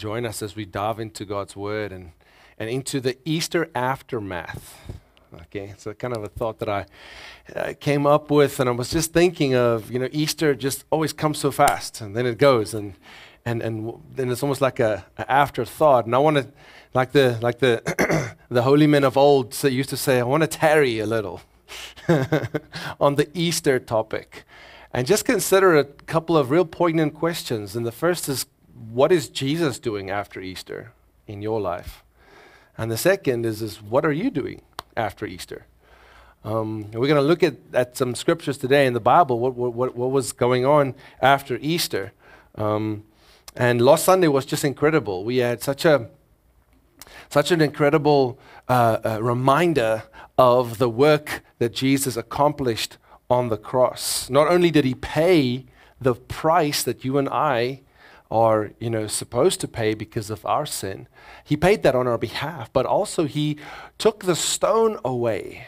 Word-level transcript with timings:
join 0.00 0.24
us 0.24 0.40
as 0.40 0.56
we 0.56 0.64
dive 0.64 0.98
into 0.98 1.26
God's 1.26 1.54
Word 1.54 1.92
and, 1.92 2.12
and 2.58 2.70
into 2.70 3.00
the 3.00 3.18
Easter 3.26 3.70
aftermath. 3.74 4.80
Okay, 5.42 5.74
so 5.76 5.92
kind 5.92 6.16
of 6.16 6.24
a 6.24 6.28
thought 6.28 6.58
that 6.58 6.68
I 6.70 6.86
uh, 7.54 7.74
came 7.78 8.06
up 8.06 8.30
with, 8.30 8.58
and 8.58 8.68
I 8.68 8.72
was 8.72 8.90
just 8.90 9.12
thinking 9.12 9.54
of, 9.54 9.92
you 9.92 9.98
know, 9.98 10.08
Easter 10.10 10.54
just 10.54 10.84
always 10.90 11.12
comes 11.12 11.38
so 11.38 11.50
fast, 11.52 12.00
and 12.00 12.16
then 12.16 12.26
it 12.26 12.38
goes, 12.38 12.72
and 12.74 12.94
and 13.44 13.62
and 13.62 13.94
then 14.16 14.30
it's 14.30 14.42
almost 14.42 14.60
like 14.60 14.80
a, 14.80 15.04
a 15.18 15.30
afterthought. 15.30 16.06
And 16.06 16.14
I 16.14 16.18
want 16.18 16.38
to, 16.38 16.48
like 16.94 17.12
the 17.12 17.38
like 17.42 17.58
the 17.58 17.82
the 18.48 18.62
holy 18.62 18.86
men 18.86 19.04
of 19.04 19.16
old 19.16 19.54
used 19.62 19.90
to 19.90 19.96
say, 19.96 20.18
I 20.18 20.22
want 20.22 20.42
to 20.42 20.48
tarry 20.48 20.98
a 20.98 21.06
little 21.06 21.42
on 23.00 23.16
the 23.16 23.28
Easter 23.34 23.78
topic, 23.78 24.44
and 24.92 25.06
just 25.06 25.24
consider 25.24 25.76
a 25.76 25.84
couple 25.84 26.36
of 26.36 26.50
real 26.50 26.64
poignant 26.64 27.14
questions. 27.14 27.76
And 27.76 27.86
the 27.86 27.92
first 27.92 28.28
is, 28.28 28.46
what 28.88 29.12
is 29.12 29.28
Jesus 29.28 29.78
doing 29.78 30.10
after 30.10 30.40
Easter 30.40 30.92
in 31.26 31.42
your 31.42 31.60
life? 31.60 32.02
And 32.78 32.90
the 32.90 32.96
second 32.96 33.44
is, 33.44 33.60
is 33.60 33.82
what 33.82 34.06
are 34.06 34.12
you 34.12 34.30
doing 34.30 34.62
after 34.96 35.26
Easter? 35.26 35.66
Um, 36.44 36.90
we're 36.92 37.08
going 37.08 37.16
to 37.16 37.20
look 37.20 37.42
at, 37.42 37.56
at 37.74 37.96
some 37.96 38.14
scriptures 38.14 38.56
today 38.56 38.86
in 38.86 38.94
the 38.94 39.00
Bible, 39.00 39.38
what, 39.38 39.54
what, 39.54 39.94
what 39.94 40.10
was 40.10 40.32
going 40.32 40.64
on 40.64 40.94
after 41.20 41.58
Easter. 41.60 42.12
Um, 42.54 43.04
and 43.54 43.82
last 43.82 44.04
Sunday 44.04 44.28
was 44.28 44.46
just 44.46 44.64
incredible. 44.64 45.24
We 45.24 45.38
had 45.38 45.62
such 45.62 45.84
a 45.84 46.08
such 47.28 47.50
an 47.50 47.60
incredible 47.60 48.38
uh, 48.68 48.98
uh, 49.04 49.22
reminder 49.22 50.04
of 50.36 50.78
the 50.78 50.88
work 50.88 51.42
that 51.58 51.72
Jesus 51.72 52.16
accomplished 52.16 52.98
on 53.28 53.48
the 53.48 53.56
cross. 53.56 54.28
Not 54.28 54.48
only 54.48 54.70
did 54.70 54.84
he 54.84 54.94
pay 54.94 55.66
the 56.00 56.14
price 56.14 56.82
that 56.82 57.04
you 57.04 57.18
and 57.18 57.28
I 57.28 57.82
are, 58.30 58.70
you 58.78 58.90
know, 58.90 59.06
supposed 59.06 59.60
to 59.60 59.68
pay 59.68 59.94
because 59.94 60.30
of 60.30 60.46
our 60.46 60.66
sin, 60.66 61.08
he 61.44 61.56
paid 61.56 61.82
that 61.82 61.94
on 61.94 62.06
our 62.06 62.18
behalf, 62.18 62.72
but 62.72 62.86
also 62.86 63.24
he 63.24 63.58
took 63.98 64.24
the 64.24 64.36
stone 64.36 64.98
away 65.04 65.66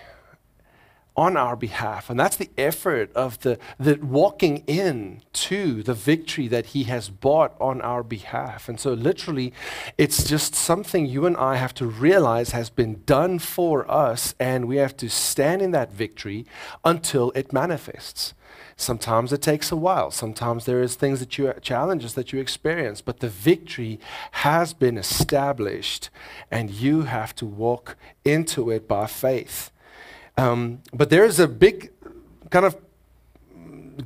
on 1.17 1.37
our 1.37 1.57
behalf. 1.57 2.09
And 2.09 2.19
that's 2.19 2.37
the 2.37 2.51
effort 2.57 3.13
of 3.15 3.39
the, 3.41 3.59
the 3.79 3.97
walking 3.97 4.65
in 4.67 5.23
to 5.35 5.83
the 5.83 5.95
victory 5.95 6.49
that 6.49 6.67
he 6.67 6.85
has 6.85 7.11
bought 7.11 7.55
on 7.61 7.83
our 7.83 8.03
behalf. 8.03 8.69
And 8.69 8.81
so 8.81 8.95
literally 8.95 9.53
it's 9.99 10.25
just 10.25 10.55
something 10.55 11.05
you 11.05 11.27
and 11.27 11.37
I 11.37 11.57
have 11.57 11.75
to 11.75 11.87
realize 11.87 12.53
has 12.53 12.71
been 12.71 13.03
done 13.05 13.39
for 13.39 13.91
us 13.91 14.35
and 14.41 14.67
we 14.67 14.77
have 14.77 14.97
to 14.99 15.11
stand 15.11 15.61
in 15.61 15.73
that 15.73 15.93
victory 15.93 16.47
until 16.85 17.31
it 17.35 17.53
manifests. 17.53 18.33
Sometimes 18.77 19.33
it 19.33 19.43
takes 19.43 19.71
a 19.71 19.77
while. 19.77 20.11
Sometimes 20.11 20.65
there 20.65 20.83
is 20.83 20.95
things 20.95 21.21
that 21.21 21.39
you 21.39 21.53
challenges 21.61 22.15
that 22.15 22.33
you 22.33 22.41
experience, 22.41 23.01
but 23.01 23.21
the 23.21 23.29
victory 23.29 24.01
has 24.33 24.73
been 24.73 24.99
established 24.99 26.11
and 26.51 26.71
you 26.71 27.03
have 27.03 27.35
to 27.37 27.47
walk 27.47 27.97
into 28.25 28.71
it 28.71 28.89
by 28.89 29.07
faith. 29.07 29.71
Um, 30.37 30.81
but 30.93 31.11
there's 31.11 31.39
a 31.39 31.49
big 31.49 31.91
kind 32.51 32.65
of 32.65 32.77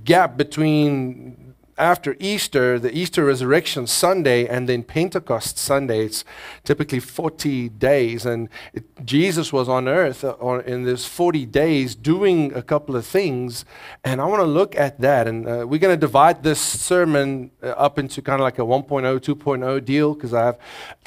gap 0.05 0.37
between 0.37 1.46
after 1.79 2.17
Easter, 2.19 2.79
the 2.79 2.97
Easter 2.97 3.25
resurrection 3.25 3.87
Sunday, 3.87 4.47
and 4.47 4.69
then 4.69 4.83
Pentecost 4.83 5.59
Sunday. 5.59 6.07
It's 6.07 6.25
typically 6.65 7.01
40 7.01 7.69
days, 7.69 8.25
and 8.25 8.49
it, 8.73 8.85
Jesus 9.05 9.53
was 9.53 9.69
on 9.69 9.87
earth 9.87 10.25
uh, 10.25 10.63
in 10.67 10.85
this 10.85 11.05
40 11.05 11.45
days 11.47 11.95
doing 11.95 12.55
a 12.55 12.63
couple 12.63 12.97
of 12.97 13.05
things. 13.05 13.65
And 14.05 14.21
I 14.21 14.25
want 14.25 14.41
to 14.41 14.47
look 14.47 14.75
at 14.77 15.01
that. 15.01 15.29
And 15.29 15.47
uh, 15.47 15.67
we're 15.69 15.79
going 15.79 15.95
to 15.95 16.01
divide 16.01 16.43
this 16.43 16.61
sermon 16.61 17.51
uh, 17.63 17.69
up 17.69 17.99
into 17.99 18.23
kind 18.23 18.41
of 18.41 18.45
like 18.45 18.59
a 18.59 18.63
1.0, 18.63 18.87
2.0 19.21 19.85
deal 19.85 20.15
because 20.15 20.33
I 20.33 20.47
have 20.47 20.59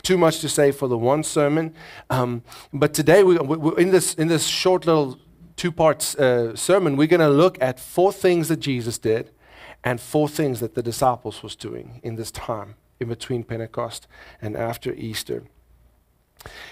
too 0.04 0.17
much 0.17 0.39
to 0.42 0.50
say 0.50 0.72
for 0.72 0.88
the 0.88 0.98
one 0.98 1.23
sermon. 1.23 1.73
Um, 2.09 2.44
but 2.72 2.94
today, 2.94 3.23
we, 3.23 3.38
we, 3.38 3.81
in, 3.81 3.92
this, 3.92 4.14
in 4.14 4.28
this 4.28 4.45
short 4.45 4.86
little 4.86 5.17
two 5.56 5.72
part 5.72 6.16
uh, 6.20 6.56
sermon, 6.56 6.95
we're 6.95 7.08
going 7.08 7.20
to 7.20 7.30
look 7.30 7.58
at 7.60 7.80
four 7.80 8.14
things 8.14 8.49
that 8.49 8.60
Jesus 8.60 8.98
did 8.99 9.32
and 9.84 10.00
four 10.00 10.28
things 10.28 10.60
that 10.60 10.76
the 10.76 10.84
disciples 10.84 11.42
was 11.44 11.56
doing 11.56 12.00
in 12.04 12.16
this 12.16 12.32
time 12.32 12.76
in 13.00 13.08
between 13.08 13.44
Pentecost 13.44 14.08
and 14.42 14.56
after 14.56 14.94
Easter. 14.94 15.44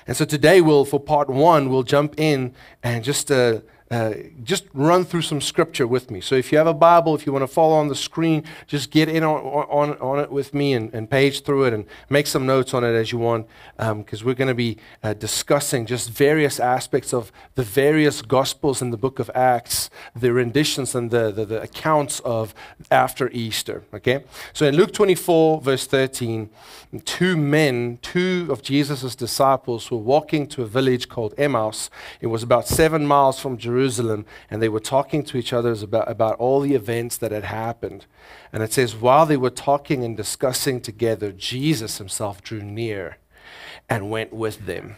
And 0.05 0.15
so 0.15 0.25
today 0.25 0.61
we'll, 0.61 0.85
for 0.85 0.99
part 0.99 1.29
one, 1.29 1.69
we'll 1.69 1.83
jump 1.83 2.15
in 2.17 2.53
and 2.83 3.03
just 3.03 3.31
uh, 3.31 3.59
uh, 3.89 4.13
just 4.43 4.65
run 4.73 5.05
through 5.05 5.21
some 5.21 5.39
scripture 5.39 5.87
with 5.87 6.11
me. 6.11 6.19
So 6.19 6.35
if 6.35 6.51
you 6.51 6.57
have 6.57 6.67
a 6.67 6.73
Bible, 6.73 7.15
if 7.15 7.25
you 7.25 7.31
want 7.31 7.43
to 7.43 7.47
follow 7.47 7.75
on 7.75 7.87
the 7.87 7.95
screen, 7.95 8.43
just 8.67 8.91
get 8.91 9.07
in 9.07 9.23
on, 9.23 9.39
on, 9.39 9.97
on 9.99 10.19
it 10.19 10.29
with 10.29 10.53
me 10.53 10.73
and, 10.73 10.93
and 10.93 11.09
page 11.09 11.43
through 11.43 11.65
it 11.65 11.73
and 11.73 11.85
make 12.09 12.27
some 12.27 12.45
notes 12.45 12.73
on 12.73 12.83
it 12.83 12.93
as 12.93 13.13
you 13.13 13.17
want, 13.17 13.47
because 13.77 14.21
um, 14.21 14.27
we're 14.27 14.33
going 14.33 14.49
to 14.49 14.53
be 14.53 14.77
uh, 15.03 15.13
discussing 15.13 15.85
just 15.85 16.09
various 16.09 16.59
aspects 16.59 17.13
of 17.13 17.31
the 17.55 17.63
various 17.63 18.21
gospels 18.21 18.81
in 18.81 18.91
the 18.91 18.97
book 18.97 19.19
of 19.19 19.31
Acts, 19.33 19.89
the 20.13 20.33
renditions 20.33 20.93
and 20.93 21.09
the, 21.09 21.31
the, 21.31 21.45
the 21.45 21.61
accounts 21.61 22.19
of 22.21 22.53
after 22.91 23.29
Easter. 23.31 23.83
Okay? 23.93 24.25
So 24.51 24.65
in 24.65 24.75
Luke 24.75 24.91
24, 24.91 25.61
verse 25.61 25.87
13, 25.87 26.49
two 27.05 27.37
men, 27.37 27.99
two 28.01 28.47
of 28.49 28.61
Jesus' 28.61 29.15
disciples, 29.15 29.89
were 29.89 29.97
walking 29.97 30.45
to 30.47 30.63
a 30.63 30.67
village 30.67 31.07
called 31.07 31.33
Emmaus. 31.37 31.89
It 32.19 32.27
was 32.27 32.43
about 32.43 32.67
seven 32.67 33.05
miles 33.05 33.39
from 33.39 33.57
Jerusalem 33.57 33.76
Jerusalem, 33.77 34.25
and 34.49 34.59
they 34.59 34.69
were 34.69 34.79
talking 34.79 35.23
to 35.25 35.37
each 35.37 35.53
other 35.53 35.71
about, 35.71 36.09
about 36.09 36.35
all 36.39 36.61
the 36.61 36.73
events 36.73 37.17
that 37.17 37.31
had 37.31 37.43
happened. 37.43 38.05
And 38.51 38.63
it 38.63 38.73
says, 38.73 38.95
while 38.95 39.25
they 39.27 39.37
were 39.37 39.51
talking 39.51 40.03
and 40.03 40.17
discussing 40.17 40.81
together, 40.81 41.31
Jesus 41.31 41.99
himself 41.99 42.41
drew 42.41 42.61
near 42.61 43.17
and 43.87 44.09
went 44.09 44.33
with 44.33 44.65
them. 44.65 44.95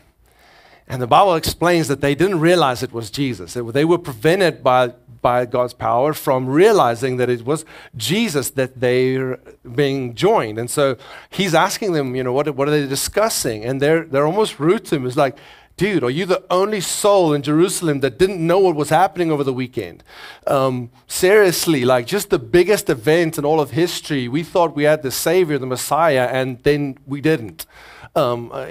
And 0.88 1.02
the 1.02 1.08
Bible 1.08 1.36
explains 1.36 1.88
that 1.90 2.02
they 2.02 2.16
didn't 2.16 2.40
realize 2.40 2.82
it 2.82 2.94
was 2.94 3.12
Jesus. 3.12 3.54
They 3.54 3.86
were 3.86 4.00
prevented 4.00 4.64
by, 4.64 4.94
by 5.22 5.46
God's 5.46 5.74
power 5.74 6.14
from 6.14 6.48
realizing 6.48 7.18
that 7.18 7.30
it 7.30 7.46
was 7.46 7.64
Jesus 7.96 8.50
that 8.52 8.80
they're 8.80 9.40
being 9.76 10.16
joined. 10.16 10.58
And 10.58 10.70
so 10.70 10.98
he's 11.30 11.54
asking 11.54 11.92
them, 11.94 12.16
you 12.16 12.24
know, 12.24 12.34
what, 12.34 12.56
what 12.56 12.68
are 12.68 12.72
they 12.72 12.88
discussing? 12.88 13.66
And 13.66 13.80
they're, 13.82 14.06
they're 14.06 14.26
almost 14.26 14.60
rude 14.60 14.86
to 14.86 14.96
him. 14.96 15.06
It's 15.06 15.18
like, 15.18 15.38
dude, 15.80 16.04
are 16.04 16.10
you 16.10 16.26
the 16.26 16.44
only 16.50 16.82
soul 16.82 17.34
in 17.34 17.42
Jerusalem 17.42 18.02
that 18.02 18.20
didn't 18.20 18.46
know 18.46 18.60
what 18.60 18.76
was 18.76 18.90
happening 18.90 19.32
over 19.32 19.46
the 19.46 19.54
weekend? 19.54 20.04
Um, 20.46 20.92
seriously, 21.08 21.86
like 21.86 22.06
just 22.06 22.30
the 22.30 22.38
biggest 22.38 22.90
event 22.90 23.38
in 23.38 23.46
all 23.46 23.62
of 23.62 23.72
history. 23.72 24.28
We 24.28 24.44
thought 24.44 24.76
we 24.76 24.84
had 24.84 25.04
the 25.04 25.12
Savior, 25.12 25.58
the 25.58 25.66
Messiah, 25.66 26.28
and 26.30 26.62
then 26.64 26.98
we 27.08 27.22
didn't. 27.22 27.66
Um, 28.14 28.52
uh, 28.52 28.66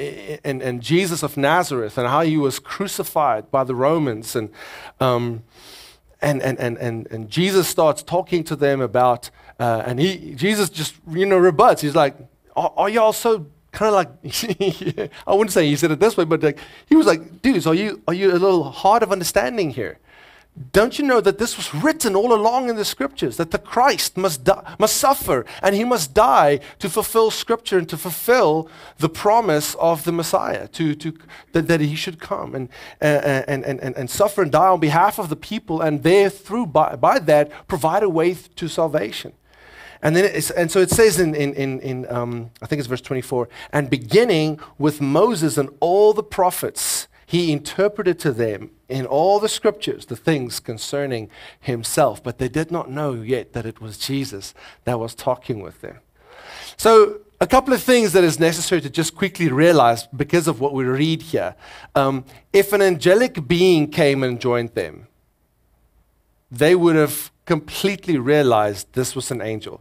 and, 0.44 0.60
and 0.60 0.82
Jesus 0.82 1.22
of 1.22 1.38
Nazareth 1.38 1.96
and 1.96 2.06
how 2.08 2.20
he 2.20 2.36
was 2.36 2.58
crucified 2.58 3.50
by 3.50 3.64
the 3.64 3.74
Romans. 3.74 4.36
And, 4.36 4.50
um, 5.00 5.44
and, 6.20 6.42
and, 6.42 6.58
and, 6.60 6.76
and, 6.76 7.06
and 7.10 7.30
Jesus 7.30 7.66
starts 7.68 8.02
talking 8.02 8.44
to 8.44 8.54
them 8.54 8.82
about, 8.82 9.30
uh, 9.58 9.82
and 9.86 9.98
he, 9.98 10.34
Jesus 10.34 10.68
just, 10.68 10.96
you 11.08 11.24
know, 11.24 11.38
rebuts. 11.38 11.80
He's 11.80 11.96
like, 11.96 12.16
are, 12.54 12.70
are 12.76 12.90
y'all 12.90 13.14
so 13.14 13.46
kind 13.78 13.94
of 13.94 13.94
like 13.94 15.10
I 15.26 15.32
wouldn't 15.32 15.52
say 15.52 15.68
he 15.68 15.76
said 15.76 15.92
it 15.92 16.00
this 16.00 16.16
way, 16.16 16.24
but 16.24 16.42
like 16.42 16.58
he 16.86 16.96
was 16.96 17.06
like, 17.06 17.42
dudes, 17.42 17.66
are 17.66 17.74
you 17.74 18.02
are 18.08 18.14
you 18.14 18.32
a 18.32 18.40
little 18.46 18.64
hard 18.64 19.04
of 19.04 19.12
understanding 19.12 19.70
here? 19.70 19.98
Don't 20.72 20.98
you 20.98 21.04
know 21.04 21.20
that 21.20 21.38
this 21.38 21.56
was 21.56 21.72
written 21.72 22.16
all 22.16 22.32
along 22.32 22.68
in 22.68 22.74
the 22.74 22.84
scriptures 22.84 23.36
that 23.36 23.52
the 23.52 23.58
Christ 23.60 24.16
must 24.16 24.42
die, 24.42 24.74
must 24.80 24.96
suffer 24.96 25.46
and 25.62 25.76
he 25.76 25.84
must 25.84 26.12
die 26.12 26.58
to 26.80 26.90
fulfill 26.90 27.30
scripture 27.30 27.78
and 27.78 27.88
to 27.88 27.96
fulfill 27.96 28.68
the 28.96 29.08
promise 29.08 29.76
of 29.76 30.02
the 30.02 30.10
Messiah 30.10 30.66
to, 30.68 30.96
to 30.96 31.16
that, 31.52 31.68
that 31.68 31.80
he 31.80 31.94
should 31.94 32.18
come 32.18 32.56
and, 32.56 32.68
and, 33.00 33.64
and, 33.64 33.80
and, 33.80 33.96
and 33.96 34.10
suffer 34.10 34.42
and 34.42 34.50
die 34.50 34.66
on 34.66 34.80
behalf 34.80 35.20
of 35.20 35.28
the 35.28 35.36
people 35.36 35.80
and 35.80 36.02
there 36.02 36.28
through 36.28 36.66
by, 36.66 36.96
by 36.96 37.20
that 37.20 37.52
provide 37.68 38.02
a 38.02 38.08
way 38.08 38.34
to 38.34 38.66
salvation. 38.66 39.32
And 40.02 40.14
then 40.14 40.42
and 40.56 40.70
so 40.70 40.80
it 40.80 40.90
says 40.90 41.18
in, 41.18 41.34
in, 41.34 41.54
in, 41.54 41.80
in 41.80 42.06
um, 42.10 42.50
I 42.62 42.66
think 42.66 42.78
it's 42.78 42.88
verse 42.88 43.00
24, 43.00 43.48
and 43.72 43.90
beginning 43.90 44.60
with 44.78 45.00
Moses 45.00 45.58
and 45.58 45.70
all 45.80 46.12
the 46.12 46.22
prophets, 46.22 47.08
he 47.26 47.52
interpreted 47.52 48.18
to 48.20 48.32
them 48.32 48.70
in 48.88 49.04
all 49.04 49.38
the 49.38 49.48
scriptures 49.48 50.06
the 50.06 50.16
things 50.16 50.60
concerning 50.60 51.28
himself. 51.60 52.22
But 52.22 52.38
they 52.38 52.48
did 52.48 52.70
not 52.70 52.90
know 52.90 53.14
yet 53.14 53.52
that 53.52 53.66
it 53.66 53.80
was 53.80 53.98
Jesus 53.98 54.54
that 54.84 54.98
was 54.98 55.14
talking 55.14 55.60
with 55.60 55.80
them. 55.80 55.98
So, 56.76 57.20
a 57.40 57.46
couple 57.46 57.72
of 57.72 57.82
things 57.82 58.12
that 58.14 58.24
is 58.24 58.40
necessary 58.40 58.80
to 58.80 58.90
just 58.90 59.14
quickly 59.14 59.48
realize 59.48 60.06
because 60.08 60.48
of 60.48 60.60
what 60.60 60.72
we 60.72 60.84
read 60.84 61.22
here. 61.22 61.54
Um, 61.94 62.24
if 62.52 62.72
an 62.72 62.82
angelic 62.82 63.46
being 63.46 63.90
came 63.90 64.24
and 64.24 64.40
joined 64.40 64.70
them, 64.70 65.06
they 66.50 66.74
would 66.74 66.96
have 66.96 67.30
completely 67.44 68.18
realized 68.18 68.92
this 68.92 69.14
was 69.14 69.30
an 69.30 69.40
angel. 69.40 69.80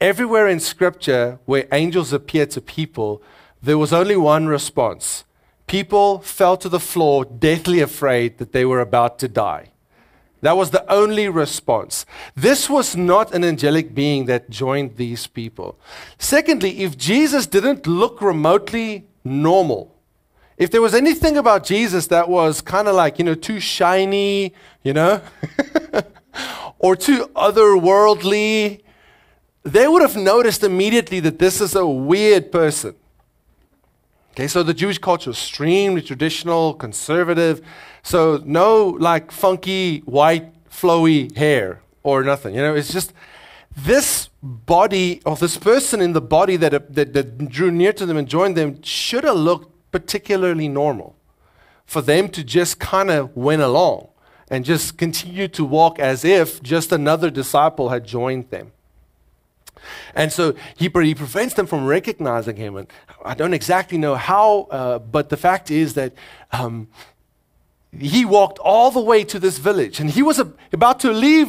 Everywhere 0.00 0.48
in 0.48 0.60
Scripture 0.60 1.38
where 1.44 1.66
angels 1.72 2.12
appear 2.12 2.46
to 2.46 2.60
people, 2.60 3.22
there 3.62 3.78
was 3.78 3.92
only 3.92 4.16
one 4.16 4.46
response. 4.46 5.24
People 5.66 6.20
fell 6.20 6.56
to 6.58 6.68
the 6.68 6.80
floor, 6.80 7.24
deathly 7.24 7.80
afraid 7.80 8.38
that 8.38 8.52
they 8.52 8.64
were 8.64 8.80
about 8.80 9.18
to 9.18 9.28
die. 9.28 9.70
That 10.42 10.56
was 10.56 10.70
the 10.70 10.90
only 10.92 11.28
response. 11.28 12.06
This 12.36 12.70
was 12.70 12.94
not 12.94 13.34
an 13.34 13.42
angelic 13.42 13.94
being 13.94 14.26
that 14.26 14.50
joined 14.50 14.96
these 14.96 15.26
people. 15.26 15.78
Secondly, 16.18 16.80
if 16.80 16.96
Jesus 16.96 17.46
didn't 17.46 17.86
look 17.86 18.20
remotely 18.20 19.08
normal, 19.24 19.96
if 20.56 20.70
there 20.70 20.82
was 20.82 20.94
anything 20.94 21.36
about 21.36 21.64
Jesus 21.64 22.06
that 22.08 22.28
was 22.28 22.60
kind 22.60 22.86
of 22.86 22.94
like, 22.94 23.18
you 23.18 23.24
know, 23.24 23.34
too 23.34 23.60
shiny, 23.60 24.54
you 24.82 24.92
know, 24.92 25.20
or 26.78 26.96
too 26.96 27.28
otherworldly, 27.34 28.82
they 29.66 29.88
would 29.88 30.00
have 30.00 30.16
noticed 30.16 30.62
immediately 30.62 31.18
that 31.20 31.38
this 31.38 31.60
is 31.60 31.74
a 31.74 31.86
weird 31.86 32.52
person. 32.52 32.94
Okay, 34.30 34.46
so 34.46 34.62
the 34.62 34.74
Jewish 34.74 34.98
culture 34.98 35.30
is 35.30 35.36
extremely 35.36 36.02
traditional, 36.02 36.74
conservative. 36.74 37.60
So 38.02 38.40
no 38.44 38.96
like 39.00 39.32
funky 39.32 40.00
white 40.00 40.52
flowy 40.70 41.34
hair 41.36 41.80
or 42.02 42.22
nothing. 42.22 42.54
You 42.54 42.60
know, 42.60 42.74
it's 42.74 42.92
just 42.92 43.12
this 43.76 44.28
body 44.42 45.20
of 45.26 45.40
this 45.40 45.58
person 45.58 46.00
in 46.00 46.12
the 46.12 46.20
body 46.20 46.56
that, 46.56 46.94
that, 46.94 47.12
that 47.14 47.48
drew 47.48 47.70
near 47.70 47.92
to 47.94 48.06
them 48.06 48.16
and 48.16 48.28
joined 48.28 48.56
them 48.56 48.80
should 48.82 49.24
have 49.24 49.36
looked 49.36 49.72
particularly 49.90 50.68
normal 50.68 51.16
for 51.84 52.02
them 52.02 52.28
to 52.28 52.44
just 52.44 52.78
kind 52.78 53.10
of 53.10 53.34
went 53.36 53.62
along 53.62 54.08
and 54.48 54.64
just 54.64 54.96
continue 54.96 55.48
to 55.48 55.64
walk 55.64 55.98
as 55.98 56.24
if 56.24 56.62
just 56.62 56.92
another 56.92 57.30
disciple 57.30 57.88
had 57.88 58.06
joined 58.06 58.50
them. 58.50 58.72
And 60.14 60.32
so 60.32 60.54
he, 60.76 60.88
he 60.88 61.14
prevents 61.14 61.54
them 61.54 61.66
from 61.66 61.86
recognizing 61.86 62.56
him. 62.56 62.76
And 62.76 62.88
I 63.24 63.34
don't 63.34 63.54
exactly 63.54 63.98
know 63.98 64.14
how, 64.14 64.68
uh, 64.70 64.98
but 64.98 65.28
the 65.28 65.36
fact 65.36 65.70
is 65.70 65.94
that 65.94 66.14
um, 66.52 66.88
he 67.98 68.24
walked 68.24 68.58
all 68.58 68.90
the 68.90 69.00
way 69.00 69.24
to 69.24 69.38
this 69.38 69.58
village. 69.58 70.00
And 70.00 70.10
he 70.10 70.22
was 70.22 70.38
a, 70.38 70.52
about 70.72 71.00
to 71.00 71.12
leave 71.12 71.48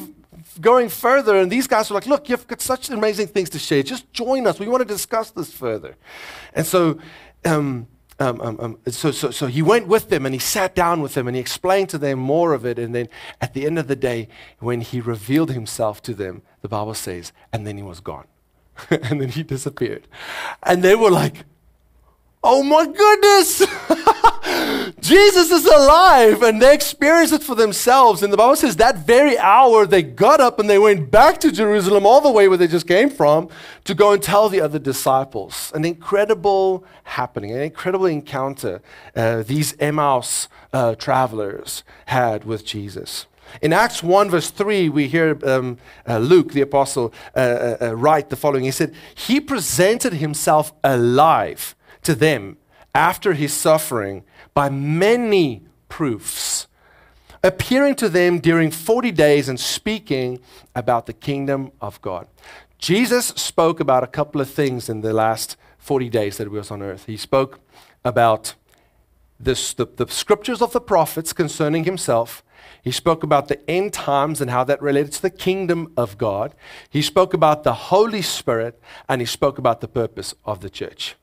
going 0.62 0.89
further. 0.89 1.38
And 1.38 1.51
these 1.51 1.68
guys 1.68 1.89
were 1.89 1.95
like 1.95 2.07
look 2.07 2.30
you've 2.30 2.48
got 2.48 2.62
such 2.62 2.89
amazing 2.89 3.28
things 3.28 3.50
to 3.51 3.60
share. 3.60 3.84
Just 3.84 4.12
join 4.13 4.48
us. 4.48 4.60
We 4.60 4.68
want 4.68 4.81
to 4.81 4.88
discuss 4.88 5.31
this 5.31 5.54
further. 5.54 5.95
And 6.54 6.66
so 6.66 7.00
um, 7.45 7.88
um, 8.19 8.42
um, 8.42 8.57
um, 8.60 8.80
so, 8.88 9.12
so, 9.12 9.30
so 9.30 9.45
he 9.45 9.62
went 9.62 9.88
with 9.88 10.10
them 10.10 10.25
and 10.25 10.34
he 10.34 10.39
sat 10.39 10.74
down 10.74 11.01
with 11.01 11.13
them 11.13 11.28
and 11.28 11.36
he 11.36 11.39
explained 11.39 11.89
to 11.89 12.00
them 12.00 12.18
more 12.18 12.54
of 12.54 12.66
it. 12.66 12.80
And 12.80 12.95
then 12.95 13.10
at 13.42 13.54
the 13.54 13.66
end 13.66 13.78
of 13.78 13.88
the 13.88 13.95
day, 13.95 14.28
when 14.60 14.81
he 14.81 15.00
revealed 15.00 15.51
himself 15.51 16.01
to 16.04 16.16
them, 16.16 16.42
the 16.67 16.75
Bible 16.75 16.95
says, 16.95 17.31
and 17.53 17.65
then 17.65 17.77
he 17.77 17.83
was 17.83 18.01
gone. 18.01 18.27
and 18.89 19.21
then 19.21 19.29
he 19.29 19.41
disappeared. 19.41 20.05
And 20.61 20.83
they 20.83 20.95
were 20.95 21.09
like, 21.09 21.45
oh 22.43 22.61
my 22.61 22.85
goodness, 22.85 23.59
Jesus 24.99 25.49
is 25.49 25.65
alive. 25.65 26.41
And 26.43 26.61
they 26.61 26.73
experienced 26.73 27.33
it 27.33 27.41
for 27.41 27.55
themselves. 27.55 28.21
And 28.21 28.33
the 28.33 28.37
Bible 28.37 28.57
says 28.57 28.75
that 28.75 28.97
very 28.97 29.37
hour 29.37 29.85
they 29.85 30.03
got 30.03 30.41
up 30.41 30.59
and 30.59 30.69
they 30.69 30.77
went 30.77 31.09
back 31.09 31.39
to 31.39 31.53
Jerusalem, 31.53 32.05
all 32.05 32.19
the 32.19 32.29
way 32.29 32.49
where 32.49 32.57
they 32.57 32.67
just 32.67 32.85
came 32.85 33.09
from, 33.09 33.47
to 33.85 33.95
go 33.95 34.11
and 34.11 34.21
tell 34.21 34.49
the 34.49 34.59
other 34.59 34.77
disciples. 34.77 35.71
An 35.73 35.85
incredible 35.85 36.83
happening, 37.05 37.53
an 37.53 37.61
incredible 37.61 38.07
encounter 38.07 38.81
uh, 39.15 39.41
these 39.41 39.73
Emmaus 39.79 40.49
uh, 40.73 40.95
travelers 40.95 41.85
had 42.07 42.43
with 42.43 42.65
Jesus. 42.65 43.25
In 43.61 43.73
Acts 43.73 44.03
1, 44.03 44.29
verse 44.29 44.49
3, 44.49 44.89
we 44.89 45.07
hear 45.07 45.39
um, 45.44 45.77
uh, 46.07 46.17
Luke, 46.17 46.53
the 46.53 46.61
apostle, 46.61 47.13
uh, 47.35 47.39
uh, 47.39 47.77
uh, 47.81 47.95
write 47.95 48.29
the 48.29 48.35
following. 48.35 48.63
He 48.63 48.71
said, 48.71 48.94
He 49.15 49.39
presented 49.39 50.13
himself 50.13 50.73
alive 50.83 51.75
to 52.03 52.15
them 52.15 52.57
after 52.94 53.33
his 53.33 53.53
suffering 53.53 54.23
by 54.53 54.69
many 54.69 55.63
proofs, 55.89 56.67
appearing 57.44 57.95
to 57.95 58.09
them 58.09 58.39
during 58.39 58.71
40 58.71 59.11
days 59.11 59.50
and 59.50 59.59
speaking 59.59 60.39
about 60.75 61.05
the 61.05 61.13
kingdom 61.13 61.71
of 61.79 62.01
God. 62.01 62.27
Jesus 62.77 63.27
spoke 63.27 63.79
about 63.79 64.03
a 64.03 64.07
couple 64.07 64.41
of 64.41 64.50
things 64.50 64.89
in 64.89 65.01
the 65.01 65.13
last 65.13 65.57
40 65.77 66.09
days 66.09 66.38
that 66.38 66.43
he 66.45 66.50
was 66.50 66.71
on 66.71 66.81
earth. 66.81 67.05
He 67.05 67.17
spoke 67.17 67.59
about 68.03 68.55
this, 69.39 69.73
the, 69.73 69.85
the 69.85 70.07
scriptures 70.07 70.61
of 70.61 70.73
the 70.73 70.81
prophets 70.81 71.33
concerning 71.33 71.83
himself. 71.83 72.43
He 72.88 72.94
spoke 72.94 73.22
about 73.22 73.50
the 73.50 73.69
end 73.69 73.92
times 73.92 74.39
and 74.39 74.50
how 74.50 74.63
that 74.63 74.81
related 74.81 75.12
to 75.12 75.22
the 75.22 75.30
kingdom 75.30 75.92
of 75.98 76.18
God. 76.18 76.56
He 76.89 77.01
spoke 77.01 77.34
about 77.34 77.66
the 77.66 77.74
Holy 77.74 78.22
Spirit 78.22 78.81
and 79.10 79.19
he 79.19 79.25
spoke 79.25 79.57
about 79.57 79.81
the 79.81 79.89
purpose 79.89 80.34
of 80.45 80.62
the 80.62 80.69
church. 80.69 81.18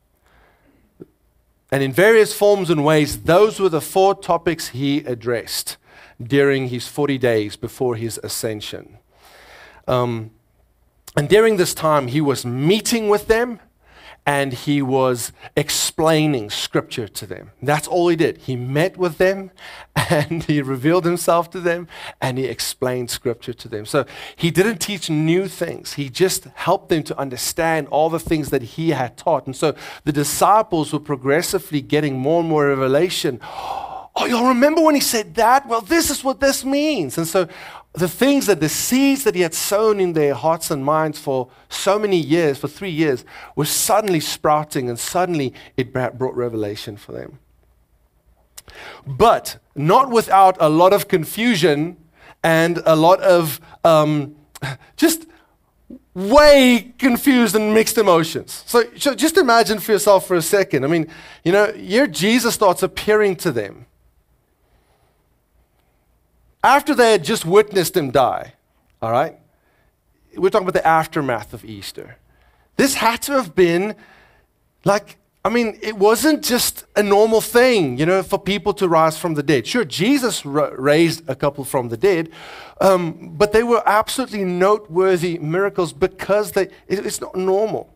And 1.73 1.83
in 1.83 1.91
various 1.91 2.35
forms 2.35 2.69
and 2.69 2.85
ways, 2.85 3.23
those 3.23 3.61
were 3.61 3.71
the 3.71 3.81
four 3.81 4.15
topics 4.15 4.69
he 4.69 4.99
addressed 4.99 5.79
during 6.23 6.69
his 6.69 6.87
40 6.87 7.17
days 7.17 7.57
before 7.57 7.97
his 7.97 8.21
ascension. 8.23 8.99
Um, 9.89 10.33
and 11.17 11.31
during 11.31 11.57
this 11.57 11.73
time, 11.73 12.09
he 12.09 12.21
was 12.21 12.45
meeting 12.45 13.09
with 13.09 13.27
them 13.27 13.59
and 14.27 14.55
he 14.55 14.81
was 14.81 15.33
explaining 15.55 16.49
scripture 16.49 17.07
to 17.07 17.27
them. 17.27 17.51
That's 17.61 17.87
all 17.87 18.09
he 18.09 18.17
did. 18.17 18.39
He 18.39 18.57
met 18.57 18.97
with 18.97 19.19
them 19.19 19.51
and 19.97 20.43
he 20.45 20.63
revealed 20.63 21.05
himself 21.05 21.51
to 21.51 21.61
them 21.61 21.89
and 22.21 22.39
he 22.39 22.47
explained 22.47 23.11
scripture 23.11 23.53
to 23.53 23.69
them. 23.69 23.85
So 23.85 24.07
he 24.35 24.51
didn't 24.51 24.79
teach 24.79 25.11
new 25.11 25.47
things, 25.47 25.95
he 25.95 26.09
just 26.09 26.45
helped 26.55 26.89
them 26.89 27.03
to 27.05 27.19
understand 27.19 27.89
all 27.89 28.09
the 28.09 28.21
things 28.21 28.51
that 28.51 28.63
he 28.63 28.91
had 28.91 29.17
taught. 29.17 29.47
And 29.47 29.55
so 29.55 29.75
the 30.05 30.13
disciples 30.13 30.93
were 30.93 31.01
progressively 31.01 31.83
getting 31.83 32.19
more 32.19 32.41
and 32.41 32.49
more 32.49 32.69
revelation. 32.69 33.41
Oh, 34.17 34.27
y'all 34.27 34.47
remember 34.47 34.81
when 34.81 34.95
he 34.95 35.01
said 35.01 35.35
that? 35.35 35.67
Well, 35.67 35.81
this 35.81 36.09
is 36.09 36.23
what 36.23 36.39
this 36.39 36.65
means. 36.65 37.19
And 37.19 37.27
so 37.27 37.49
the 37.95 38.09
things 38.09 38.47
that 38.47 38.59
the 38.59 38.69
seeds 38.69 39.23
that 39.23 39.37
he 39.37 39.43
had 39.43 39.55
sown 39.55 40.01
in 40.01 40.15
their 40.15 40.35
hearts 40.35 40.71
and 40.71 40.85
minds 40.85 41.19
for 41.19 41.49
so 41.69 41.97
many 41.97 42.17
years, 42.17 42.59
for 42.59 42.67
three 42.67 42.91
years, 42.91 43.25
were 43.55 43.65
suddenly 43.65 44.19
sprouting 44.19 44.89
and 44.89 44.99
suddenly 44.99 45.55
it 45.77 45.93
brought 45.93 46.35
revelation 46.35 46.97
for 46.97 47.13
them. 47.13 47.39
But 49.07 49.59
not 49.77 50.11
without 50.11 50.57
a 50.59 50.69
lot 50.69 50.93
of 50.93 51.07
confusion 51.07 51.97
and 52.43 52.83
a 52.85 52.97
lot 52.97 53.21
of 53.21 53.61
um, 53.85 54.35
just 54.97 55.27
way 56.15 56.93
confused 56.99 57.55
and 57.55 57.73
mixed 57.75 57.97
emotions. 57.97 58.65
So, 58.67 58.85
so 58.97 59.15
just 59.15 59.37
imagine 59.37 59.79
for 59.79 59.93
yourself 59.93 60.27
for 60.27 60.35
a 60.35 60.43
second. 60.43 60.85
I 60.85 60.89
mean, 60.89 61.07
you 61.45 61.53
know, 61.53 61.73
here 61.73 62.09
Jesus 62.09 62.55
starts 62.55 62.83
appearing 62.83 63.37
to 63.37 63.53
them 63.53 63.87
after 66.65 66.95
they 66.95 67.13
had 67.13 67.23
just 67.23 67.45
witnessed 67.45 67.97
him 67.97 68.11
die, 68.11 68.55
all 69.03 69.13
right? 69.13 69.39
We're 70.35 70.49
talking 70.49 70.67
about 70.67 70.81
the 70.83 70.87
aftermath 70.87 71.53
of 71.53 71.65
Easter. 71.65 72.17
This 72.77 72.95
had 72.95 73.23
to 73.23 73.33
have 73.33 73.55
been 73.55 73.95
like, 74.85 75.19
I 75.45 75.51
mean, 75.51 75.79
it 75.83 75.97
wasn't 75.97 76.43
just 76.43 76.87
a 76.97 77.03
normal 77.03 77.43
thing, 77.43 77.99
you 77.99 78.07
know, 78.07 78.23
for 78.23 78.39
people 78.39 78.73
to 78.75 78.89
rise 78.89 79.19
from 79.19 79.35
the 79.35 79.43
dead. 79.43 79.67
Sure, 79.67 79.85
Jesus 79.85 80.45
raised 80.47 81.29
a 81.29 81.35
couple 81.35 81.65
from 81.65 81.91
the 81.91 81.99
dead, 81.99 82.31
um, 82.81 83.37
but 83.37 83.53
they 83.53 83.63
were 83.63 83.83
absolutely 83.85 84.43
noteworthy 84.43 85.39
miracles 85.39 85.93
because 85.93 86.53
they, 86.53 86.63
it, 86.89 87.05
it's 87.07 87.21
not 87.21 87.37
normal. 87.37 87.94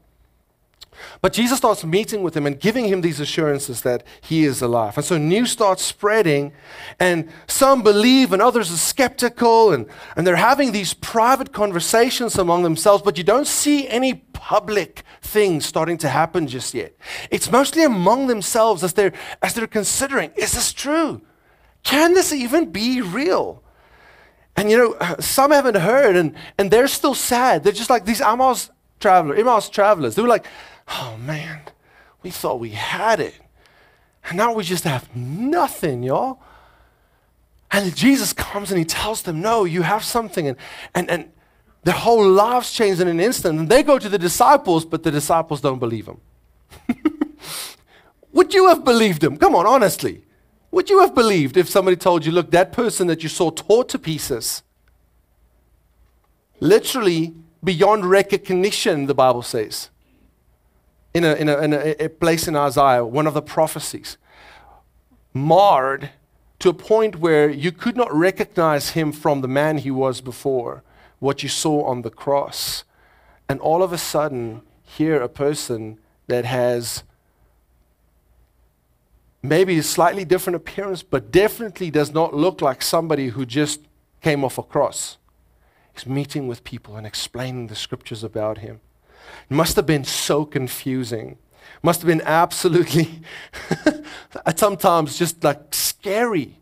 But 1.20 1.32
Jesus 1.32 1.58
starts 1.58 1.84
meeting 1.84 2.22
with 2.22 2.36
him 2.36 2.46
and 2.46 2.58
giving 2.58 2.86
him 2.86 3.00
these 3.00 3.20
assurances 3.20 3.82
that 3.82 4.04
he 4.20 4.44
is 4.44 4.62
alive. 4.62 4.96
And 4.96 5.04
so 5.04 5.18
news 5.18 5.50
starts 5.50 5.82
spreading, 5.82 6.52
and 6.98 7.30
some 7.46 7.82
believe 7.82 8.32
and 8.32 8.40
others 8.40 8.72
are 8.72 8.76
skeptical, 8.76 9.72
and, 9.72 9.86
and 10.16 10.26
they're 10.26 10.36
having 10.36 10.72
these 10.72 10.94
private 10.94 11.52
conversations 11.52 12.36
among 12.36 12.62
themselves, 12.62 13.02
but 13.02 13.18
you 13.18 13.24
don't 13.24 13.46
see 13.46 13.88
any 13.88 14.14
public 14.32 15.02
things 15.20 15.66
starting 15.66 15.98
to 15.98 16.08
happen 16.08 16.46
just 16.46 16.74
yet. 16.74 16.96
It's 17.30 17.50
mostly 17.50 17.84
among 17.84 18.28
themselves 18.28 18.84
as 18.84 18.92
they're, 18.92 19.12
as 19.42 19.54
they're 19.54 19.66
considering 19.66 20.30
is 20.36 20.52
this 20.52 20.72
true? 20.72 21.22
Can 21.82 22.14
this 22.14 22.32
even 22.32 22.70
be 22.70 23.00
real? 23.00 23.62
And 24.56 24.70
you 24.70 24.76
know, 24.76 24.92
uh, 24.94 25.20
some 25.20 25.52
haven't 25.52 25.76
heard, 25.76 26.16
and, 26.16 26.34
and 26.58 26.70
they're 26.70 26.88
still 26.88 27.14
sad. 27.14 27.62
They're 27.62 27.72
just 27.72 27.90
like 27.90 28.04
these 28.04 28.20
Amos 28.20 28.70
travelers, 28.98 29.38
Emmaus 29.38 29.68
travelers. 29.68 30.14
They 30.16 30.22
were 30.22 30.28
like, 30.28 30.46
oh 30.90 31.16
man, 31.18 31.60
we 32.22 32.30
thought 32.30 32.60
we 32.60 32.70
had 32.70 33.20
it. 33.20 33.34
And 34.28 34.36
now 34.36 34.52
we 34.52 34.64
just 34.64 34.84
have 34.84 35.14
nothing, 35.16 36.02
y'all. 36.02 36.40
And 37.70 37.94
Jesus 37.94 38.32
comes 38.32 38.70
and 38.70 38.78
he 38.78 38.84
tells 38.84 39.22
them, 39.22 39.40
no, 39.40 39.64
you 39.64 39.82
have 39.82 40.04
something. 40.04 40.48
And, 40.48 40.56
and, 40.94 41.10
and 41.10 41.30
their 41.84 41.94
whole 41.94 42.26
lives 42.26 42.72
change 42.72 43.00
in 43.00 43.08
an 43.08 43.20
instant. 43.20 43.58
And 43.58 43.68
they 43.68 43.82
go 43.82 43.98
to 43.98 44.08
the 44.08 44.18
disciples, 44.18 44.84
but 44.84 45.02
the 45.02 45.10
disciples 45.10 45.60
don't 45.60 45.78
believe 45.78 46.06
him. 46.06 46.20
Would 48.32 48.54
you 48.54 48.68
have 48.68 48.84
believed 48.84 49.22
him? 49.22 49.36
Come 49.36 49.54
on, 49.54 49.66
honestly. 49.66 50.24
Would 50.70 50.90
you 50.90 51.00
have 51.00 51.14
believed 51.14 51.56
if 51.56 51.68
somebody 51.68 51.96
told 51.96 52.26
you, 52.26 52.32
look, 52.32 52.50
that 52.50 52.72
person 52.72 53.06
that 53.06 53.22
you 53.22 53.28
saw 53.28 53.50
tore 53.50 53.84
to 53.84 53.98
pieces, 53.98 54.62
literally 56.60 57.34
beyond 57.64 58.04
recognition, 58.04 59.06
the 59.06 59.14
Bible 59.14 59.42
says, 59.42 59.88
in 61.18 61.24
a, 61.24 61.34
in 61.34 61.48
a, 61.48 61.58
in 61.58 61.72
a, 61.72 62.04
a 62.04 62.08
place 62.08 62.48
in 62.48 62.56
Isaiah, 62.56 63.04
one 63.04 63.26
of 63.26 63.34
the 63.34 63.42
prophecies, 63.42 64.16
marred 65.34 66.10
to 66.58 66.68
a 66.68 66.74
point 66.74 67.16
where 67.16 67.48
you 67.48 67.70
could 67.70 67.96
not 67.96 68.12
recognize 68.12 68.90
him 68.90 69.12
from 69.12 69.40
the 69.40 69.48
man 69.48 69.78
he 69.78 69.90
was 69.90 70.20
before, 70.20 70.82
what 71.18 71.42
you 71.42 71.48
saw 71.48 71.84
on 71.84 72.02
the 72.02 72.10
cross. 72.10 72.84
And 73.48 73.60
all 73.60 73.82
of 73.82 73.92
a 73.92 73.98
sudden, 73.98 74.62
here 74.82 75.20
a 75.22 75.28
person 75.28 75.98
that 76.26 76.44
has 76.44 77.04
maybe 79.42 79.78
a 79.78 79.82
slightly 79.82 80.24
different 80.24 80.56
appearance, 80.56 81.02
but 81.02 81.30
definitely 81.30 81.90
does 81.90 82.12
not 82.12 82.34
look 82.34 82.60
like 82.60 82.82
somebody 82.82 83.28
who 83.28 83.46
just 83.46 83.80
came 84.20 84.44
off 84.44 84.58
a 84.58 84.62
cross. 84.62 85.18
He's 85.94 86.06
meeting 86.06 86.48
with 86.48 86.64
people 86.64 86.96
and 86.96 87.06
explaining 87.06 87.68
the 87.68 87.76
scriptures 87.76 88.24
about 88.24 88.58
him. 88.58 88.80
It 89.50 89.54
must 89.54 89.76
have 89.76 89.86
been 89.86 90.04
so 90.04 90.44
confusing. 90.44 91.38
Must 91.82 92.00
have 92.00 92.08
been 92.08 92.22
absolutely, 92.22 93.22
sometimes 94.56 95.18
just 95.18 95.44
like 95.44 95.72
scary. 95.72 96.58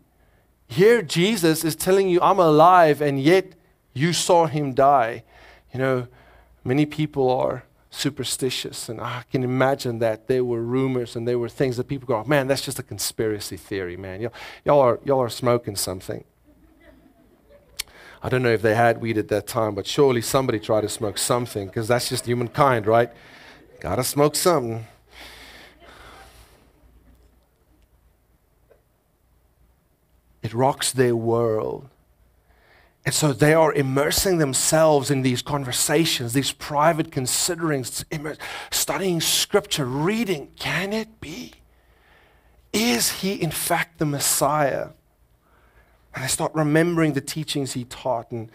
Here, 0.67 1.01
Jesus 1.01 1.63
is 1.63 1.75
telling 1.75 2.09
you, 2.09 2.19
I'm 2.21 2.39
alive, 2.39 3.01
and 3.01 3.19
yet 3.19 3.53
you 3.93 4.13
saw 4.13 4.45
him 4.45 4.73
die. 4.73 5.23
You 5.73 5.79
know, 5.79 6.07
many 6.63 6.85
people 6.85 7.29
are 7.31 7.63
superstitious, 7.89 8.89
and 8.89 9.01
I 9.01 9.23
can 9.31 9.43
imagine 9.43 9.99
that 9.99 10.27
there 10.27 10.43
were 10.43 10.61
rumors 10.61 11.15
and 11.15 11.27
there 11.27 11.39
were 11.39 11.49
things 11.49 11.77
that 11.77 11.87
people 11.87 12.07
go, 12.07 12.23
man, 12.25 12.47
that's 12.47 12.61
just 12.61 12.79
a 12.79 12.83
conspiracy 12.83 13.57
theory, 13.57 13.97
man. 13.97 14.21
Y'all, 14.21 14.33
y'all, 14.65 14.79
are, 14.79 14.99
y'all 15.03 15.19
are 15.19 15.29
smoking 15.29 15.75
something. 15.75 16.23
I 18.21 18.29
don't 18.29 18.41
know 18.41 18.51
if 18.51 18.61
they 18.61 18.75
had 18.75 18.99
weed 18.99 19.17
at 19.17 19.27
that 19.27 19.47
time, 19.47 19.75
but 19.75 19.85
surely 19.85 20.21
somebody 20.21 20.59
tried 20.59 20.81
to 20.81 20.89
smoke 20.89 21.17
something 21.17 21.67
because 21.67 21.87
that's 21.87 22.09
just 22.09 22.25
humankind, 22.25 22.87
right? 22.87 23.11
Gotta 23.79 24.03
smoke 24.03 24.35
something. 24.35 24.87
It 30.41 30.53
rocks 30.53 30.91
their 30.91 31.15
world. 31.15 31.89
And 33.05 33.13
so 33.13 33.31
they 33.31 33.53
are 33.53 33.73
immersing 33.73 34.37
themselves 34.37 35.09
in 35.09 35.21
these 35.21 35.41
conversations, 35.41 36.33
these 36.33 36.51
private 36.51 37.11
considerings, 37.11 38.03
studying 38.71 39.21
scripture, 39.21 39.85
reading. 39.85 40.49
Can 40.57 40.91
it 40.91 41.21
be? 41.21 41.53
Is 42.73 43.21
he 43.21 43.33
in 43.33 43.51
fact 43.51 43.99
the 43.99 44.05
Messiah? 44.05 44.89
And 46.17 46.23
I 46.23 46.27
start 46.29 46.51
remembering 46.55 47.13
the 47.13 47.21
teachings 47.21 47.73
he 47.73 47.83
taught. 47.83 48.31
And, 48.31 48.49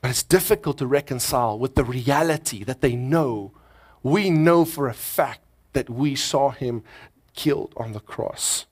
but 0.00 0.08
it's 0.08 0.22
difficult 0.22 0.78
to 0.78 0.86
reconcile 0.86 1.58
with 1.58 1.74
the 1.74 1.82
reality 1.82 2.62
that 2.62 2.80
they 2.80 2.94
know. 2.94 3.50
We 4.04 4.30
know 4.30 4.64
for 4.64 4.86
a 4.86 4.94
fact 4.94 5.40
that 5.72 5.90
we 5.90 6.14
saw 6.14 6.50
him 6.50 6.84
killed 7.34 7.74
on 7.76 7.90
the 7.90 7.98
cross. 7.98 8.66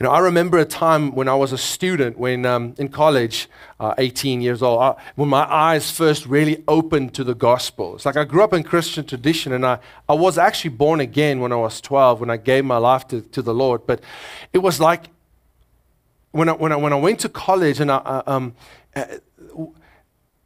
You 0.00 0.04
know, 0.04 0.10
I 0.10 0.20
remember 0.20 0.56
a 0.56 0.64
time 0.64 1.14
when 1.14 1.28
I 1.28 1.34
was 1.34 1.52
a 1.52 1.58
student, 1.58 2.18
when 2.18 2.46
um, 2.46 2.74
in 2.78 2.88
college, 2.88 3.50
uh, 3.78 3.92
18 3.98 4.40
years 4.40 4.62
old, 4.62 4.80
I, 4.80 4.94
when 5.16 5.28
my 5.28 5.44
eyes 5.52 5.90
first 5.90 6.24
really 6.24 6.64
opened 6.66 7.12
to 7.12 7.24
the 7.24 7.34
gospel. 7.34 7.96
It's 7.96 8.06
like 8.06 8.16
I 8.16 8.24
grew 8.24 8.42
up 8.42 8.54
in 8.54 8.62
Christian 8.62 9.04
tradition, 9.04 9.52
and 9.52 9.66
I, 9.66 9.80
I 10.08 10.14
was 10.14 10.38
actually 10.38 10.70
born 10.70 11.00
again 11.00 11.40
when 11.40 11.52
I 11.52 11.56
was 11.56 11.82
12, 11.82 12.20
when 12.20 12.30
I 12.30 12.38
gave 12.38 12.64
my 12.64 12.78
life 12.78 13.06
to, 13.08 13.20
to 13.20 13.42
the 13.42 13.52
Lord. 13.52 13.86
But 13.86 14.00
it 14.54 14.58
was 14.58 14.80
like 14.80 15.10
when 16.36 16.48
I, 16.48 16.52
when 16.52 16.72
I, 16.72 16.76
when 16.76 16.92
I 16.92 16.96
went 16.96 17.20
to 17.20 17.28
college, 17.28 17.80
and 17.80 17.90
I, 17.90 18.22
um, 18.26 18.54
uh, 18.94 19.04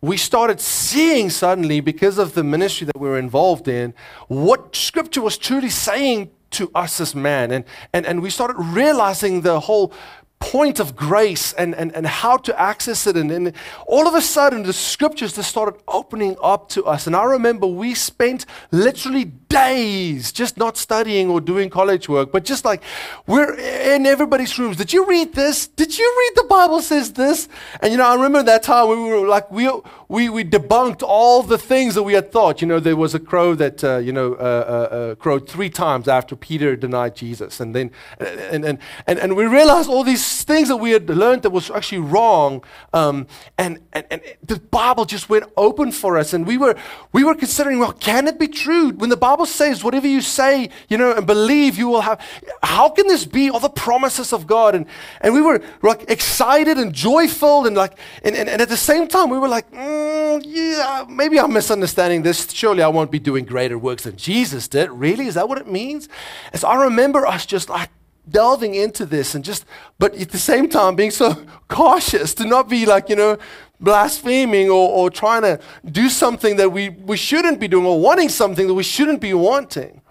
we 0.01 0.17
started 0.17 0.61
seeing 0.61 1.29
suddenly, 1.31 1.81
because 1.81 2.17
of 2.19 2.35
the 2.35 2.45
ministry 2.45 2.87
that 2.87 2.99
we 2.99 3.09
were 3.09 3.19
involved 3.19 3.69
in, 3.69 3.93
what 4.29 4.75
Scripture 4.75 5.21
was 5.21 5.37
truly 5.37 5.69
saying 5.69 6.31
to 6.53 6.71
us 6.75 7.01
as 7.01 7.15
man. 7.15 7.51
And, 7.51 7.65
and, 7.93 8.07
and 8.07 8.23
we 8.23 8.31
started 8.31 8.57
realizing 8.59 9.43
the 9.43 9.61
whole 9.61 9.93
point 10.41 10.81
of 10.81 10.97
grace 10.97 11.53
and, 11.53 11.75
and, 11.75 11.95
and 11.95 12.07
how 12.07 12.37
to 12.37 12.61
access 12.61 13.07
it. 13.07 13.17
And, 13.17 13.31
and 13.31 13.53
all 13.87 14.09
of 14.09 14.15
a 14.15 14.23
sudden, 14.23 14.63
the 14.63 14.73
scriptures 14.73 15.35
just 15.35 15.51
started 15.51 15.81
opening 15.87 16.37
up 16.43 16.69
to 16.71 16.85
us. 16.85 17.07
And 17.07 17.15
I 17.15 17.25
remember 17.25 17.67
we 17.67 17.95
spent 17.95 18.47
literally 18.73 19.27
days 19.27 20.33
just 20.33 20.57
not 20.57 20.77
studying 20.77 21.29
or 21.29 21.41
doing 21.41 21.69
college 21.69 22.09
work, 22.09 22.33
but 22.33 22.45
just 22.45 22.65
like 22.65 22.83
we're 23.27 23.55
in 23.59 24.07
everybody's 24.07 24.59
rooms. 24.59 24.77
Did 24.77 24.93
you 24.93 25.07
read 25.07 25.35
this? 25.35 25.67
Did 25.67 25.99
you 25.99 26.17
read 26.19 26.43
the 26.43 26.49
Bible 26.49 26.81
says 26.81 27.13
this? 27.13 27.49
And 27.81 27.93
you 27.93 27.99
know, 27.99 28.07
I 28.07 28.15
remember 28.15 28.43
that 28.45 28.63
time 28.63 28.89
we 28.89 28.97
were 28.97 29.29
like, 29.29 29.51
we, 29.51 29.71
we, 30.09 30.29
we 30.31 30.45
debunked 30.45 31.03
all 31.03 31.43
the 31.43 31.59
things 31.59 31.95
that 31.97 32.03
we 32.03 32.15
had 32.15 32.33
thought. 32.33 32.63
You 32.63 32.69
know, 32.69 32.81
there 32.81 32.97
was 32.97 33.15
a 33.15 33.21
crow 33.21 33.55
that, 33.57 33.85
uh, 33.85 33.99
you 33.99 34.13
know, 34.13 34.35
uh, 34.35 34.39
uh, 34.39 34.95
uh 34.95 35.15
crowed 35.17 35.49
three 35.49 35.71
times 35.71 36.09
after 36.09 36.35
Peter 36.35 36.77
denied 36.77 37.15
Jesus. 37.15 37.61
And 37.61 37.75
then, 37.75 37.91
and, 38.19 38.65
and, 38.65 38.79
and, 39.07 39.19
and 39.19 39.37
we 39.37 39.45
realized 39.45 39.89
all 39.89 40.05
these 40.05 40.30
things 40.31 40.69
that 40.69 40.77
we 40.77 40.91
had 40.93 41.09
learned 41.09 41.43
that 41.43 41.51
was 41.51 41.71
actually 41.71 41.99
wrong. 41.99 42.65
Um, 42.93 43.27
and, 43.59 43.81
and, 43.93 44.05
and 44.11 44.23
the 44.43 44.59
Bible 44.59 45.05
just 45.05 45.29
went 45.29 45.45
open 45.57 45.93
for 45.93 46.17
us. 46.17 46.33
And 46.33 46.47
we 46.47 46.57
were, 46.57 46.77
we 47.13 47.25
were 47.25 47.35
considering, 47.35 47.79
well, 47.79 47.93
can 47.93 48.27
it 48.29 48.39
be 48.39 48.49
true? 48.49 48.91
When 48.91 49.11
the 49.11 49.17
Bible 49.17 49.47
says, 49.47 49.85
whatever 49.85 50.07
you 50.07 50.21
say, 50.21 50.71
you 50.89 50.99
know, 50.99 51.13
and 51.13 51.27
believe, 51.27 51.79
you 51.79 51.89
will 51.89 52.01
have, 52.01 52.21
how 52.63 52.89
can 52.91 53.07
this 53.07 53.25
be 53.25 53.51
all 53.51 53.61
the 53.61 53.69
promises 53.69 54.33
of 54.33 54.47
God? 54.47 54.75
And, 54.75 54.87
and 55.21 55.35
we 55.35 55.41
were 55.41 55.61
like 55.83 56.11
excited 56.11 56.79
and 56.79 56.93
joyful. 56.93 57.67
And 57.67 57.77
like, 57.77 57.99
and, 58.23 58.35
and, 58.37 58.49
and 58.49 58.63
at 58.63 58.69
the 58.69 58.77
same 58.77 59.09
time, 59.09 59.31
we 59.31 59.39
were 59.39 59.49
like, 59.49 59.71
mm, 59.71 60.43
yeah, 60.45 61.05
maybe 61.09 61.39
I'm 61.39 61.53
misunderstanding 61.53 62.23
this. 62.23 62.51
Surely 62.53 62.83
I 62.83 62.89
won't 62.89 63.11
be 63.11 63.19
doing 63.19 63.45
greater 63.45 63.79
works 63.79 64.05
than 64.05 64.17
Jesus 64.17 64.69
did. 64.69 64.91
Really? 64.91 65.27
Is 65.27 65.35
that 65.35 65.49
what 65.49 65.59
it 65.59 65.67
means? 65.67 66.09
So 66.55 66.69
I 66.69 66.85
remember 66.85 67.27
us 67.27 67.47
just 67.47 67.69
like, 67.69 67.91
delving 68.29 68.75
into 68.75 69.07
this 69.07 69.35
and 69.35 69.45
just, 69.45 69.65
but 69.99 70.15
at 70.15 70.31
the 70.31 70.39
same 70.39 70.69
time 70.69 70.97
being 70.97 71.11
so 71.11 71.45
cautious 71.69 72.35
to 72.35 72.45
not 72.45 72.69
be 72.69 72.87
like, 72.87 73.09
you 73.09 73.17
know, 73.17 73.39
blaspheming 73.81 74.69
or, 74.69 74.89
or 74.89 75.11
trying 75.11 75.43
to 75.43 75.59
do 75.91 76.09
something 76.09 76.57
that 76.57 76.71
we, 76.71 76.91
we 76.91 77.17
shouldn't 77.17 77.59
be 77.59 77.69
doing 77.69 77.87
or 77.87 77.99
wanting 78.01 78.29
something 78.29 78.67
that 78.67 78.75
we 78.75 78.83
shouldn't 78.83 79.21
be 79.21 79.33
wanting. 79.33 80.03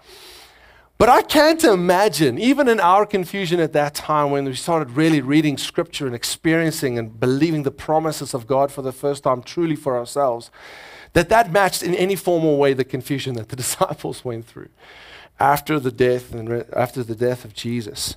But 0.98 1.08
I 1.08 1.22
can't 1.22 1.64
imagine, 1.64 2.38
even 2.38 2.68
in 2.68 2.78
our 2.78 3.06
confusion 3.06 3.58
at 3.58 3.72
that 3.72 3.94
time 3.94 4.30
when 4.30 4.44
we 4.44 4.54
started 4.54 4.90
really 4.90 5.22
reading 5.22 5.56
scripture 5.56 6.06
and 6.06 6.14
experiencing 6.14 6.98
and 6.98 7.18
believing 7.18 7.62
the 7.62 7.70
promises 7.70 8.34
of 8.34 8.46
God 8.46 8.70
for 8.70 8.82
the 8.82 8.92
first 8.92 9.22
time 9.22 9.42
truly 9.42 9.76
for 9.76 9.96
ourselves, 9.96 10.50
that 11.14 11.30
that 11.30 11.50
matched 11.50 11.82
in 11.82 11.94
any 11.94 12.16
formal 12.16 12.58
way 12.58 12.74
the 12.74 12.84
confusion 12.84 13.34
that 13.36 13.48
the 13.48 13.56
disciples 13.64 14.24
went 14.26 14.44
through 14.44 14.68
after 15.40 15.80
the 15.80 15.90
death 15.90 16.32
and 16.32 16.64
after 16.74 17.02
the 17.02 17.16
death 17.16 17.44
of 17.44 17.54
Jesus. 17.54 18.16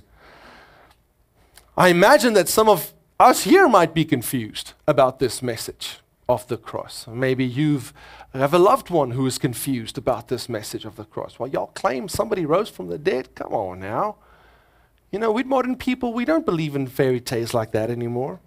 I 1.76 1.88
imagine 1.88 2.34
that 2.34 2.48
some 2.48 2.68
of 2.68 2.92
us 3.18 3.44
here 3.44 3.66
might 3.66 3.94
be 3.94 4.04
confused 4.04 4.74
about 4.86 5.18
this 5.18 5.42
message 5.42 5.98
of 6.28 6.46
the 6.48 6.56
cross. 6.56 7.06
Maybe 7.08 7.44
you've 7.44 7.92
have 8.32 8.52
a 8.52 8.58
loved 8.58 8.90
one 8.90 9.12
who 9.12 9.26
is 9.26 9.38
confused 9.38 9.96
about 9.96 10.26
this 10.26 10.48
message 10.48 10.84
of 10.84 10.96
the 10.96 11.04
cross. 11.04 11.38
Well, 11.38 11.48
y'all 11.48 11.68
claim 11.68 12.08
somebody 12.08 12.44
rose 12.44 12.68
from 12.68 12.88
the 12.88 12.98
dead. 12.98 13.34
Come 13.36 13.52
on 13.52 13.78
now. 13.78 14.16
You 15.12 15.20
know, 15.20 15.30
we 15.30 15.44
modern 15.44 15.76
people, 15.76 16.12
we 16.12 16.24
don't 16.24 16.44
believe 16.44 16.74
in 16.74 16.88
fairy 16.88 17.20
tales 17.20 17.54
like 17.54 17.70
that 17.70 17.90
anymore. 17.90 18.40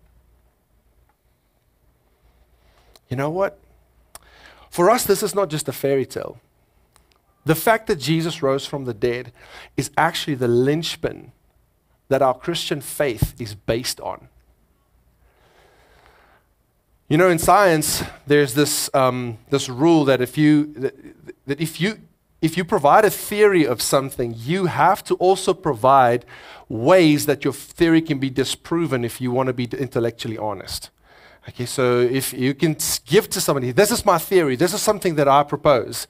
You 3.09 3.15
know 3.15 3.29
what? 3.29 3.57
For 4.69 4.89
us, 4.89 5.05
this 5.05 5.23
is 5.23 5.33
not 5.33 5.49
just 5.49 5.69
a 5.69 5.71
fairy 5.71 6.05
tale. 6.05 6.37
The 7.47 7.55
fact 7.55 7.87
that 7.87 7.95
Jesus 7.95 8.43
rose 8.43 8.65
from 8.65 8.83
the 8.83 8.93
dead 8.93 9.31
is 9.77 9.89
actually 9.97 10.35
the 10.35 10.49
linchpin 10.49 11.31
that 12.09 12.21
our 12.21 12.33
Christian 12.33 12.81
faith 12.81 13.33
is 13.39 13.55
based 13.55 14.01
on. 14.01 14.27
You 17.07 17.17
know, 17.17 17.29
in 17.29 17.39
science, 17.39 18.03
there's 18.25 18.53
this, 18.53 18.93
um, 18.93 19.37
this 19.49 19.69
rule 19.69 20.03
that 20.03 20.19
if 20.19 20.37
you, 20.37 20.73
that, 20.73 20.95
that 21.45 21.61
if 21.61 21.79
you, 21.79 22.01
if 22.41 22.57
you 22.57 22.65
provide 22.65 23.05
a 23.05 23.09
theory 23.09 23.65
of 23.65 23.81
something, 23.81 24.35
you 24.35 24.65
have 24.65 25.01
to 25.05 25.15
also 25.15 25.53
provide 25.53 26.25
ways 26.67 27.27
that 27.27 27.45
your 27.45 27.53
theory 27.53 28.01
can 28.01 28.19
be 28.19 28.29
disproven 28.29 29.05
if 29.05 29.21
you 29.21 29.31
want 29.31 29.47
to 29.47 29.53
be 29.53 29.69
intellectually 29.79 30.37
honest. 30.37 30.89
Okay, 31.49 31.65
so 31.65 32.01
if 32.01 32.33
you 32.33 32.53
can 32.53 32.75
give 33.05 33.29
to 33.29 33.39
somebody, 33.39 33.71
this 33.71 33.89
is 33.89 34.05
my 34.05 34.17
theory, 34.17 34.57
this 34.57 34.73
is 34.73 34.81
something 34.81 35.15
that 35.15 35.29
I 35.29 35.43
propose. 35.43 36.07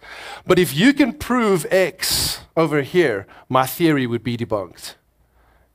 But 0.48 0.58
if 0.58 0.75
you 0.75 0.94
can 0.94 1.13
prove 1.13 1.65
X 1.70 2.39
over 2.56 2.82
here, 2.82 3.27
my 3.48 3.67
theory 3.67 4.08
would 4.08 4.24
be 4.24 4.36
debunked. 4.36 4.96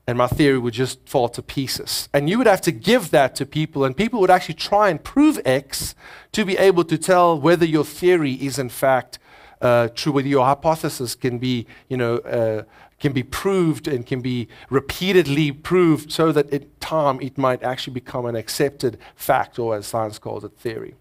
And 0.04 0.18
my 0.18 0.26
theory 0.26 0.58
would 0.58 0.74
just 0.74 1.08
fall 1.08 1.28
to 1.28 1.42
pieces. 1.42 2.08
And 2.12 2.28
you 2.28 2.38
would 2.38 2.48
have 2.48 2.60
to 2.62 2.72
give 2.72 3.12
that 3.12 3.36
to 3.36 3.46
people, 3.46 3.84
and 3.84 3.96
people 3.96 4.18
would 4.20 4.30
actually 4.30 4.56
try 4.56 4.88
and 4.88 5.02
prove 5.02 5.40
X 5.44 5.94
to 6.32 6.44
be 6.44 6.58
able 6.58 6.84
to 6.84 6.98
tell 6.98 7.38
whether 7.40 7.64
your 7.64 7.84
theory 7.84 8.32
is 8.32 8.58
in 8.58 8.68
fact 8.68 9.20
uh, 9.60 9.88
true, 9.94 10.10
whether 10.12 10.26
your 10.26 10.44
hypothesis 10.44 11.14
can 11.14 11.38
be, 11.38 11.66
you 11.88 11.96
know, 11.96 12.16
uh, 12.18 12.64
can 13.02 13.12
be 13.12 13.24
proved 13.24 13.86
and 13.88 14.06
can 14.06 14.22
be 14.22 14.48
repeatedly 14.70 15.50
proved 15.50 16.10
so 16.10 16.32
that 16.32 16.48
in 16.50 16.70
time 16.78 17.20
it 17.20 17.36
might 17.36 17.62
actually 17.62 17.92
become 17.92 18.24
an 18.24 18.36
accepted 18.36 18.96
fact 19.16 19.58
or 19.58 19.74
as 19.76 19.86
science 19.86 20.18
calls 20.18 20.44
it 20.44 20.52
theory. 20.56 20.94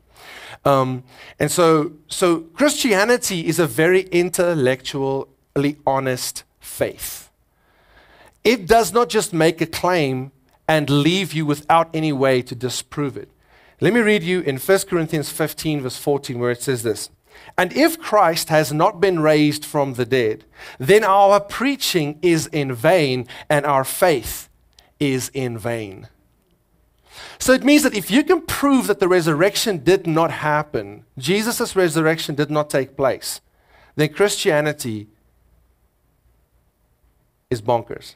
Um, 0.66 1.04
and 1.40 1.50
so, 1.50 1.94
so 2.08 2.42
Christianity 2.60 3.48
is 3.48 3.60
a 3.60 3.68
very 3.68 4.02
intellectually 4.12 5.78
honest 5.86 6.44
faith. 6.60 7.30
it 8.44 8.66
does 8.66 8.92
not 8.92 9.08
just 9.08 9.34
make 9.34 9.62
a 9.62 9.68
claim 9.68 10.32
and 10.68 10.90
leave 10.90 11.34
you 11.34 11.46
without 11.46 11.88
any 11.94 12.12
way 12.12 12.42
to 12.42 12.56
disprove 12.56 13.16
it. 13.16 13.30
Let 13.80 13.94
me 13.94 14.00
read 14.00 14.24
you 14.24 14.42
in 14.42 14.58
1 14.58 14.80
Corinthians 14.90 15.30
15, 15.30 15.82
verse 15.82 15.98
14, 15.98 16.40
where 16.40 16.52
it 16.52 16.64
says 16.64 16.82
this 16.82 17.10
And 17.58 17.74
if 17.74 18.00
Christ 18.00 18.50
has 18.50 18.72
not 18.72 19.00
been 19.00 19.20
raised 19.20 19.66
from 19.66 19.94
the 19.94 20.06
dead, 20.06 20.46
then 20.80 21.04
our 21.04 21.40
preaching 21.40 22.18
is 22.22 22.48
in 22.48 22.74
vain 22.74 23.28
and 23.50 23.66
our 23.66 23.84
faith 23.84 24.50
is 25.00 25.30
in 25.34 25.58
vain. 25.58 26.08
So 27.40 27.54
it 27.54 27.64
means 27.64 27.84
that 27.84 27.96
if 27.96 28.12
you 28.12 28.24
can 28.24 28.42
prove 28.42 28.88
that 28.88 29.00
the 29.00 29.08
resurrection 29.08 29.84
did 29.84 30.08
not 30.08 30.32
happen, 30.32 31.06
Jesus' 31.18 31.76
resurrection 31.76 32.36
did 32.36 32.52
not 32.52 32.70
take 32.70 32.96
place, 32.96 33.42
then 33.96 34.14
Christianity 34.14 35.08
is 37.50 37.62
bonkers 37.62 38.16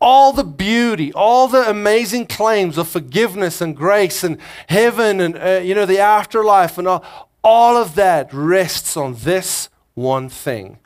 all 0.00 0.32
the 0.32 0.44
beauty, 0.44 1.12
all 1.12 1.48
the 1.48 1.68
amazing 1.68 2.26
claims 2.26 2.78
of 2.78 2.88
forgiveness 2.88 3.60
and 3.60 3.76
grace 3.76 4.22
and 4.22 4.38
heaven 4.68 5.20
and 5.20 5.36
uh, 5.36 5.60
you 5.62 5.74
know 5.74 5.86
the 5.86 5.98
afterlife 5.98 6.78
and 6.78 6.86
all, 6.86 7.04
all 7.42 7.76
of 7.76 7.94
that 7.96 8.32
rests 8.32 8.96
on 8.96 9.14
this 9.14 9.68
one 9.94 10.28
thing. 10.28 10.78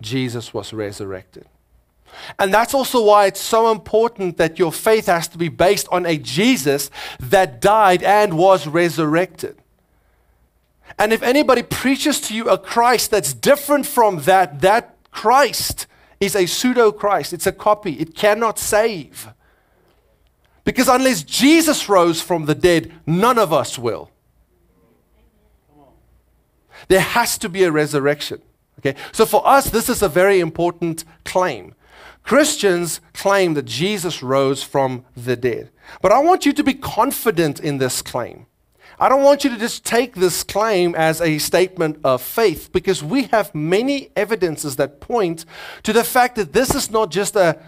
Jesus 0.00 0.54
was 0.54 0.72
resurrected. 0.72 1.46
And 2.38 2.52
that's 2.52 2.74
also 2.74 3.04
why 3.04 3.26
it's 3.26 3.40
so 3.40 3.70
important 3.70 4.36
that 4.36 4.58
your 4.58 4.72
faith 4.72 5.06
has 5.06 5.28
to 5.28 5.38
be 5.38 5.48
based 5.48 5.86
on 5.90 6.06
a 6.06 6.18
Jesus 6.18 6.90
that 7.18 7.60
died 7.60 8.02
and 8.02 8.36
was 8.36 8.66
resurrected. 8.66 9.56
And 10.98 11.12
if 11.12 11.22
anybody 11.22 11.62
preaches 11.62 12.20
to 12.22 12.34
you 12.34 12.48
a 12.48 12.58
Christ 12.58 13.10
that's 13.10 13.32
different 13.32 13.86
from 13.86 14.22
that, 14.22 14.60
that 14.60 14.96
Christ 15.10 15.86
is 16.20 16.36
a 16.36 16.46
pseudo 16.46 16.92
Christ. 16.92 17.32
It's 17.32 17.46
a 17.46 17.52
copy. 17.52 17.94
It 17.94 18.14
cannot 18.14 18.58
save. 18.58 19.28
Because 20.64 20.88
unless 20.88 21.22
Jesus 21.22 21.88
rose 21.88 22.20
from 22.20 22.44
the 22.44 22.54
dead, 22.54 22.92
none 23.06 23.38
of 23.38 23.52
us 23.52 23.78
will. 23.78 24.10
There 26.88 27.00
has 27.00 27.38
to 27.38 27.48
be 27.48 27.64
a 27.64 27.72
resurrection. 27.72 28.42
Okay? 28.78 28.98
So 29.12 29.24
for 29.24 29.46
us, 29.46 29.70
this 29.70 29.88
is 29.88 30.02
a 30.02 30.08
very 30.08 30.40
important 30.40 31.04
claim. 31.24 31.74
Christians 32.22 33.00
claim 33.14 33.54
that 33.54 33.64
Jesus 33.64 34.22
rose 34.22 34.62
from 34.62 35.04
the 35.16 35.36
dead. 35.36 35.70
But 36.02 36.12
I 36.12 36.18
want 36.18 36.44
you 36.44 36.52
to 36.52 36.62
be 36.62 36.74
confident 36.74 37.60
in 37.60 37.78
this 37.78 38.02
claim. 38.02 38.46
I 39.00 39.08
don't 39.08 39.22
want 39.22 39.44
you 39.44 39.50
to 39.50 39.56
just 39.56 39.82
take 39.82 40.14
this 40.14 40.44
claim 40.44 40.94
as 40.94 41.22
a 41.22 41.38
statement 41.38 42.00
of 42.04 42.20
faith 42.20 42.70
because 42.70 43.02
we 43.02 43.24
have 43.24 43.54
many 43.54 44.10
evidences 44.14 44.76
that 44.76 45.00
point 45.00 45.46
to 45.84 45.94
the 45.94 46.04
fact 46.04 46.36
that 46.36 46.52
this 46.52 46.74
is 46.74 46.90
not 46.90 47.10
just 47.10 47.34
a 47.34 47.58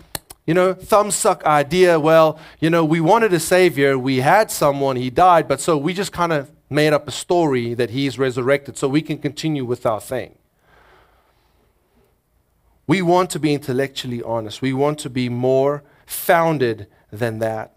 you 0.47 0.53
know, 0.53 0.75
thumbsuck 0.75 1.43
idea. 1.45 1.99
Well, 1.99 2.39
you 2.61 2.69
know, 2.69 2.85
we 2.85 3.01
wanted 3.01 3.33
a 3.33 3.41
savior, 3.41 3.99
we 3.99 4.19
had 4.19 4.51
someone, 4.51 4.97
he 4.97 5.09
died, 5.09 5.49
but 5.49 5.59
so 5.61 5.79
we 5.79 5.95
just 5.95 6.13
kind 6.13 6.35
of 6.35 6.51
made 6.69 6.93
up 6.93 7.09
a 7.09 7.13
story 7.13 7.73
that 7.75 7.91
he's 7.91 8.19
resurrected 8.19 8.77
so 8.77 8.87
we 8.87 9.01
can 9.01 9.17
continue 9.17 9.65
with 9.65 9.87
our 9.87 10.01
thing. 10.03 10.37
We 12.87 13.01
want 13.01 13.31
to 13.31 13.39
be 13.39 13.55
intellectually 13.55 14.23
honest. 14.23 14.61
We 14.61 14.75
want 14.75 14.99
to 14.99 15.09
be 15.09 15.31
more 15.31 15.83
founded 16.05 16.89
than 17.11 17.39
that. 17.39 17.75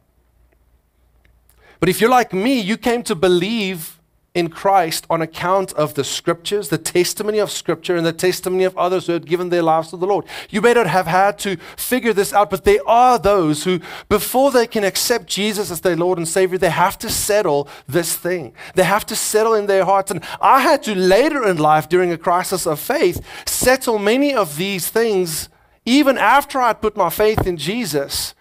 But 1.80 1.90
if 1.90 2.02
you're 2.02 2.10
like 2.10 2.34
me, 2.34 2.60
you 2.60 2.78
came 2.78 3.04
to 3.04 3.16
believe 3.16 3.96
in 4.36 4.50
Christ 4.50 5.08
on 5.10 5.22
account 5.22 5.72
of 5.74 5.94
the 5.94 6.04
scriptures, 6.04 6.68
the 6.68 6.78
testimony 6.78 7.40
of 7.40 7.50
scripture, 7.50 7.96
and 7.96 8.06
the 8.06 8.12
testimony 8.12 8.66
of 8.66 8.78
others 8.78 9.08
who 9.08 9.14
had 9.14 9.26
given 9.26 9.48
their 9.48 9.64
lives 9.64 9.90
to 9.90 9.98
the 9.98 10.06
Lord. 10.06 10.26
You 10.50 10.62
may 10.62 10.74
not 10.74 10.88
have 10.88 11.08
had 11.08 11.40
to 11.40 11.56
figure 11.78 12.12
this 12.12 12.34
out, 12.34 12.50
but 12.50 12.66
there 12.66 12.86
are 12.86 13.18
those 13.18 13.64
who, 13.64 13.80
before 14.10 14.52
they 14.52 14.68
can 14.68 14.84
accept 14.84 15.28
Jesus 15.28 15.72
as 15.72 15.80
their 15.80 15.96
Lord 15.96 16.18
and 16.18 16.28
Savior, 16.28 16.58
they 16.58 16.70
have 16.70 17.00
to 17.00 17.10
settle 17.10 17.70
this 17.88 18.18
thing. 18.18 18.54
They 18.76 18.84
have 18.84 19.06
to 19.06 19.16
settle 19.16 19.54
in 19.54 19.68
their 19.68 19.86
hearts. 19.86 20.12
And 20.12 20.22
I 20.42 20.60
had 20.60 20.84
to 20.84 20.96
later 20.96 21.48
in 21.48 21.58
life, 21.58 21.88
during 21.88 22.12
a 22.12 22.18
crisis 22.18 22.68
of 22.68 22.78
faith, 22.80 23.26
settle 23.48 24.00
many 24.00 24.36
of 24.36 24.58
these 24.58 24.90
things 24.90 25.48
even 25.86 26.18
after 26.18 26.60
I'd 26.60 26.82
put 26.82 26.98
my 26.98 27.10
faith 27.10 27.48
in 27.48 27.58
Jesus 27.58 28.34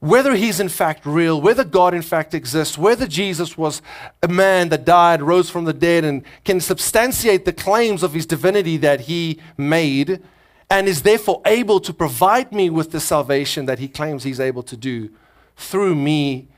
whether 0.00 0.34
he's 0.34 0.60
in 0.60 0.68
fact 0.68 1.04
real, 1.04 1.40
whether 1.40 1.62
God 1.62 1.94
in 1.94 2.02
fact 2.02 2.34
exists, 2.34 2.76
whether 2.76 3.06
Jesus 3.06 3.56
was 3.56 3.82
a 4.22 4.28
man 4.28 4.70
that 4.70 4.86
died, 4.86 5.22
rose 5.22 5.50
from 5.50 5.66
the 5.66 5.74
dead, 5.74 6.04
and 6.04 6.24
can 6.44 6.60
substantiate 6.60 7.44
the 7.44 7.52
claims 7.52 8.02
of 8.02 8.14
his 8.14 8.26
divinity 8.26 8.78
that 8.78 9.02
he 9.02 9.38
made, 9.58 10.22
and 10.70 10.88
is 10.88 11.02
therefore 11.02 11.42
able 11.44 11.80
to 11.80 11.92
provide 11.92 12.50
me 12.50 12.70
with 12.70 12.92
the 12.92 13.00
salvation 13.00 13.66
that 13.66 13.78
he 13.78 13.88
claims 13.88 14.24
he's 14.24 14.40
able 14.40 14.62
to 14.62 14.76
do 14.76 15.10
through 15.56 15.94
me 15.94 16.48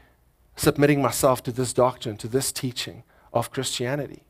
submitting 0.55 1.03
myself 1.03 1.43
to 1.43 1.51
this 1.51 1.73
doctrine, 1.73 2.17
to 2.17 2.29
this 2.29 2.53
teaching 2.53 3.03
of 3.33 3.51
Christianity. 3.51 4.23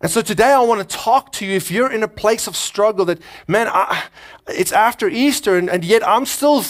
And 0.00 0.10
so 0.10 0.22
today 0.22 0.52
I 0.52 0.60
want 0.60 0.88
to 0.88 0.96
talk 0.96 1.32
to 1.32 1.46
you 1.46 1.56
if 1.56 1.72
you're 1.72 1.90
in 1.90 2.04
a 2.04 2.08
place 2.08 2.46
of 2.46 2.54
struggle 2.54 3.04
that, 3.06 3.18
man, 3.48 3.66
I, 3.68 4.04
it's 4.46 4.70
after 4.70 5.08
Easter 5.08 5.56
and, 5.56 5.68
and 5.68 5.84
yet 5.84 6.06
I'm 6.06 6.24
still, 6.24 6.62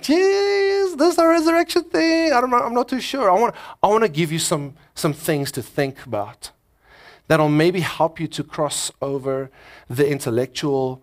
geez, 0.00 0.96
this 0.96 1.18
a 1.18 1.26
resurrection 1.26 1.84
thing. 1.84 2.32
I 2.32 2.40
don't 2.40 2.48
know, 2.48 2.56
I'm 2.56 2.72
not 2.72 2.88
too 2.88 3.00
sure. 3.00 3.30
I 3.30 3.38
want, 3.38 3.54
I 3.82 3.88
want 3.88 4.04
to 4.04 4.08
give 4.08 4.32
you 4.32 4.38
some, 4.38 4.74
some 4.94 5.12
things 5.12 5.52
to 5.52 5.62
think 5.62 6.06
about 6.06 6.52
that'll 7.28 7.50
maybe 7.50 7.80
help 7.80 8.18
you 8.18 8.26
to 8.26 8.42
cross 8.42 8.90
over 9.02 9.50
the 9.88 10.08
intellectual 10.08 11.02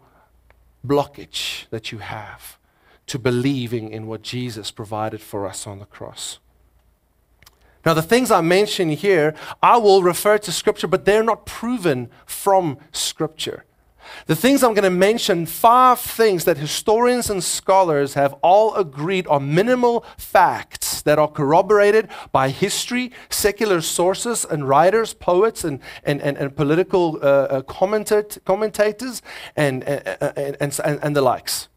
blockage 0.86 1.70
that 1.70 1.92
you 1.92 2.00
have 2.00 2.58
to 3.06 3.20
believing 3.20 3.92
in 3.92 4.08
what 4.08 4.24
Jesus 4.24 4.72
provided 4.72 5.22
for 5.22 5.48
us 5.48 5.68
on 5.68 5.80
the 5.80 5.86
cross. 5.86 6.40
Now, 7.88 7.93
the 7.93 8.02
things 8.02 8.32
I 8.32 8.41
mention 8.41 8.89
here, 8.89 9.34
I 9.63 9.78
will 9.78 10.04
refer 10.04 10.38
to 10.39 10.52
Scripture, 10.52 10.88
but 10.88 11.06
they're 11.06 11.23
not 11.23 11.45
proven 11.45 12.10
from 12.26 12.80
Scripture. 12.91 13.63
The 14.26 14.36
things 14.36 14.62
I'm 14.62 14.73
going 14.73 14.84
to 14.84 14.89
mention, 14.89 15.45
five 15.45 15.97
things 15.97 16.43
that 16.43 16.58
historians 16.58 17.30
and 17.30 17.41
scholars 17.41 18.15
have 18.15 18.34
all 18.41 18.76
agreed 18.76 19.26
are 19.28 19.39
minimal 19.39 20.04
facts 20.17 21.02
that 21.04 21.17
are 21.17 21.30
corroborated 21.30 22.10
by 22.34 22.50
history, 22.50 23.13
secular 23.30 23.80
sources, 23.80 24.43
and 24.43 24.67
writers, 24.67 25.13
poets, 25.13 25.63
and, 25.63 25.80
and, 26.04 26.21
and, 26.21 26.38
and 26.38 26.58
political 26.58 27.17
uh, 27.21 27.26
uh, 27.26 27.62
commentators, 27.62 29.21
and, 29.56 29.86
and, 29.86 30.60
and, 30.60 31.00
and 31.02 31.15
the 31.15 31.21
likes. 31.21 31.69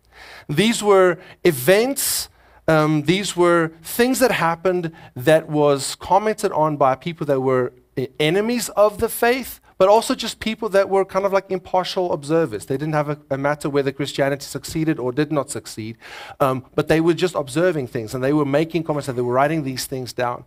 These 0.49 0.83
were 0.83 1.19
events 1.45 2.31
um, 2.71 3.03
these 3.03 3.37
were 3.37 3.73
things 3.83 4.21
that 4.21 4.31
happened 4.31 4.93
that 5.17 5.49
was 5.49 5.97
commented 5.97 6.53
on 6.53 6.77
by 6.77 6.95
people 6.95 7.27
that 7.27 7.41
were 7.41 7.73
enemies 8.19 8.69
of 8.71 8.99
the 8.99 9.09
faith, 9.09 9.61
but 9.77 9.89
also 9.89 10.15
just 10.15 10.39
people 10.39 10.69
that 10.69 10.89
were 10.89 11.05
kind 11.05 11.27
of 11.27 11.33
like 11.33 11.51
impartial 11.51 12.13
observers. 12.13 12.67
They 12.67 12.77
didn't 12.77 12.95
have 12.95 13.09
a, 13.09 13.19
a 13.31 13.37
matter 13.37 13.69
whether 13.69 13.91
Christianity 13.91 14.45
succeeded 14.45 15.01
or 15.01 15.11
did 15.11 15.33
not 15.33 15.51
succeed, 15.51 15.99
um, 16.39 16.65
but 16.77 16.87
they 16.87 17.01
were 17.01 17.15
just 17.15 17.35
observing 17.35 17.89
things 17.89 18.15
and 18.15 18.23
they 18.23 18.33
were 18.33 18.45
making 18.45 18.85
comments 18.85 19.09
and 19.09 19.19
they 19.19 19.23
were 19.23 19.33
writing 19.33 19.65
these 19.65 19.87
things 19.87 20.13
down. 20.13 20.45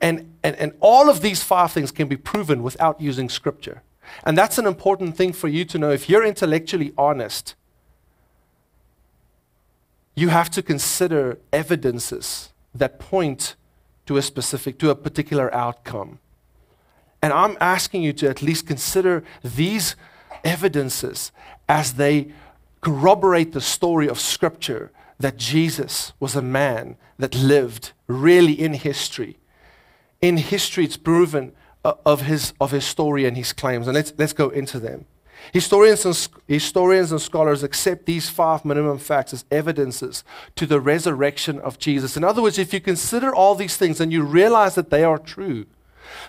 And, 0.00 0.32
and, 0.44 0.54
and 0.56 0.72
all 0.78 1.10
of 1.10 1.22
these 1.22 1.42
five 1.42 1.72
things 1.72 1.90
can 1.90 2.06
be 2.06 2.16
proven 2.16 2.62
without 2.62 3.00
using 3.00 3.28
scripture. 3.28 3.82
And 4.22 4.38
that's 4.38 4.58
an 4.58 4.66
important 4.66 5.16
thing 5.16 5.32
for 5.32 5.48
you 5.48 5.64
to 5.64 5.78
know. 5.78 5.90
If 5.90 6.08
you're 6.08 6.24
intellectually 6.24 6.92
honest, 6.96 7.56
you 10.14 10.28
have 10.28 10.50
to 10.50 10.62
consider 10.62 11.38
evidences 11.52 12.52
that 12.74 12.98
point 12.98 13.56
to 14.06 14.16
a 14.16 14.22
specific, 14.22 14.78
to 14.78 14.90
a 14.90 14.94
particular 14.94 15.52
outcome. 15.54 16.18
And 17.22 17.32
I'm 17.32 17.56
asking 17.60 18.02
you 18.02 18.12
to 18.14 18.28
at 18.28 18.42
least 18.42 18.66
consider 18.66 19.24
these 19.42 19.96
evidences 20.44 21.32
as 21.68 21.94
they 21.94 22.32
corroborate 22.80 23.52
the 23.52 23.60
story 23.60 24.08
of 24.08 24.20
Scripture 24.20 24.92
that 25.18 25.36
Jesus 25.36 26.12
was 26.20 26.36
a 26.36 26.42
man 26.42 26.96
that 27.18 27.34
lived 27.34 27.92
really 28.06 28.52
in 28.52 28.74
history. 28.74 29.38
In 30.20 30.36
history, 30.36 30.84
it's 30.84 30.96
proven 30.96 31.52
uh, 31.84 31.94
of, 32.04 32.22
his, 32.22 32.52
of 32.60 32.72
his 32.72 32.84
story 32.84 33.24
and 33.24 33.36
his 33.36 33.52
claims. 33.52 33.86
And 33.86 33.94
let's, 33.94 34.12
let's 34.18 34.32
go 34.32 34.50
into 34.50 34.78
them. 34.78 35.06
Historians 35.52 36.04
and, 36.04 36.28
historians 36.48 37.12
and 37.12 37.20
scholars 37.20 37.62
accept 37.62 38.06
these 38.06 38.28
five 38.28 38.64
minimum 38.64 38.98
facts 38.98 39.32
as 39.32 39.44
evidences 39.50 40.24
to 40.56 40.66
the 40.66 40.80
resurrection 40.80 41.58
of 41.60 41.78
Jesus. 41.78 42.16
In 42.16 42.24
other 42.24 42.42
words, 42.42 42.58
if 42.58 42.72
you 42.72 42.80
consider 42.80 43.34
all 43.34 43.54
these 43.54 43.76
things 43.76 44.00
and 44.00 44.12
you 44.12 44.22
realize 44.22 44.74
that 44.74 44.90
they 44.90 45.04
are 45.04 45.18
true, 45.18 45.66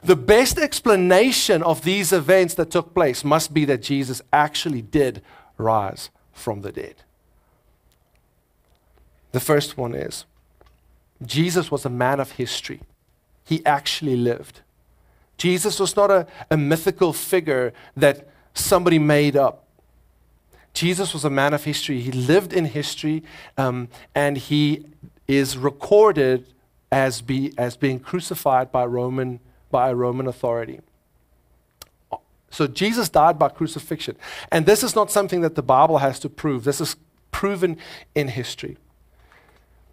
the 0.04 0.16
best 0.16 0.58
explanation 0.58 1.64
of 1.64 1.84
these 1.84 2.12
events 2.12 2.54
that 2.56 2.72
took 2.72 2.94
place 2.94 3.24
must 3.24 3.54
be 3.54 3.66
that 3.66 3.82
Jesus 3.82 4.22
actually 4.32 4.82
did 4.82 5.22
rise 5.58 6.10
from 6.34 6.62
the 6.62 6.72
dead. 6.72 6.96
The 9.32 9.40
first 9.40 9.78
one 9.78 9.94
is 9.94 10.26
Jesus 11.26 11.72
was 11.72 11.86
a 11.86 11.90
man 11.90 12.20
of 12.20 12.34
history, 12.34 12.82
he 13.44 13.66
actually 13.66 14.16
lived. 14.16 14.62
Jesus 15.38 15.80
was 15.80 15.96
not 15.96 16.12
a, 16.12 16.28
a 16.50 16.56
mythical 16.56 17.12
figure 17.12 17.74
that 17.98 18.30
somebody 18.56 18.98
made 18.98 19.36
up. 19.36 19.68
Jesus 20.74 21.14
was 21.14 21.24
a 21.24 21.30
man 21.30 21.54
of 21.54 21.64
history. 21.64 22.02
He 22.02 22.12
lived 22.12 22.52
in 22.52 22.66
history, 22.66 23.24
um, 23.58 23.88
and 24.14 24.38
he 24.38 24.86
is 25.28 25.58
recorded 25.58 26.48
as, 26.92 27.22
be, 27.22 27.54
as 27.58 27.78
being 27.78 28.00
crucified 28.00 28.72
by, 28.72 28.86
Roman, 28.86 29.40
by 29.72 29.90
a 29.90 29.96
Roman 29.96 30.28
authority. 30.28 30.82
So 32.50 32.68
Jesus 32.68 33.10
died 33.10 33.38
by 33.38 33.50
crucifixion. 33.50 34.16
And 34.52 34.66
this 34.66 34.84
is 34.84 34.96
not 34.96 35.12
something 35.12 35.42
that 35.42 35.56
the 35.56 35.62
Bible 35.62 35.98
has 35.98 36.20
to 36.22 36.30
prove, 36.30 36.64
this 36.64 36.80
is 36.80 36.96
proven 37.32 37.78
in 38.14 38.30
history. 38.30 38.78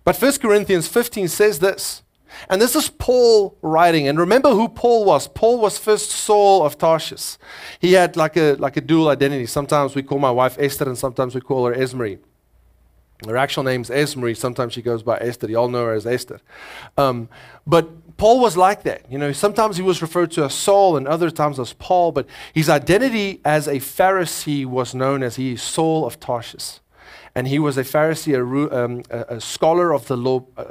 But 0.05 0.17
1 0.17 0.39
Corinthians 0.39 0.89
15 0.89 1.29
says 1.29 1.59
this. 1.59 2.02
And 2.49 2.61
this 2.61 2.75
is 2.75 2.91
Paul 2.91 3.57
writing. 3.63 4.09
And 4.09 4.19
remember 4.19 4.51
who 4.51 4.69
Paul 4.69 5.05
was. 5.05 5.29
Paul 5.29 5.61
was 5.61 5.79
first 5.79 6.11
Saul 6.11 6.65
of 6.65 6.79
Tarsus. 6.79 7.39
He 7.81 7.93
had 7.93 8.17
like 8.17 8.37
a, 8.37 8.55
like 8.55 8.77
a 8.77 8.81
dual 8.81 9.09
identity. 9.09 9.47
Sometimes 9.47 9.95
we 9.95 10.03
call 10.03 10.19
my 10.19 10.31
wife 10.31 10.57
Esther, 10.59 10.85
and 10.85 10.99
sometimes 10.99 11.35
we 11.35 11.41
call 11.41 11.67
her 11.67 11.75
Esmery. 11.75 12.19
Her 13.27 13.37
actual 13.37 13.63
name's 13.63 13.89
Esmery. 13.89 14.37
Sometimes 14.37 14.73
she 14.73 14.83
goes 14.83 15.03
by 15.03 15.17
Esther. 15.19 15.49
You 15.49 15.57
all 15.57 15.69
know 15.69 15.85
her 15.85 15.93
as 15.93 16.07
Esther. 16.07 16.41
Um, 16.97 17.29
but 17.67 18.17
Paul 18.17 18.41
was 18.41 18.57
like 18.57 18.83
that. 18.83 19.11
You 19.11 19.19
know, 19.19 19.33
sometimes 19.33 19.77
he 19.77 19.83
was 19.83 20.03
referred 20.03 20.33
to 20.33 20.45
as 20.45 20.55
Saul 20.55 20.97
and 20.97 21.07
other 21.07 21.31
times 21.31 21.61
as 21.61 21.73
Paul, 21.75 22.13
but 22.13 22.27
his 22.53 22.69
identity 22.69 23.41
as 23.45 23.69
a 23.69 23.77
Pharisee 23.77 24.67
was 24.67 24.95
known 24.95 25.23
as 25.23 25.37
he 25.37 25.57
Saul 25.57 26.05
of 26.05 26.19
Tarsus. 26.19 26.81
And 27.35 27.49
he 27.49 27.59
was 27.59 27.79
a 27.79 27.85
Pharisee, 27.85 28.35
a, 28.35 28.85
um, 28.85 29.03
a, 29.11 29.37
a 29.37 29.41
scholar 29.41 29.93
of 29.95 30.07
the 30.07 30.17
law, 30.17 30.45
uh, 30.57 30.65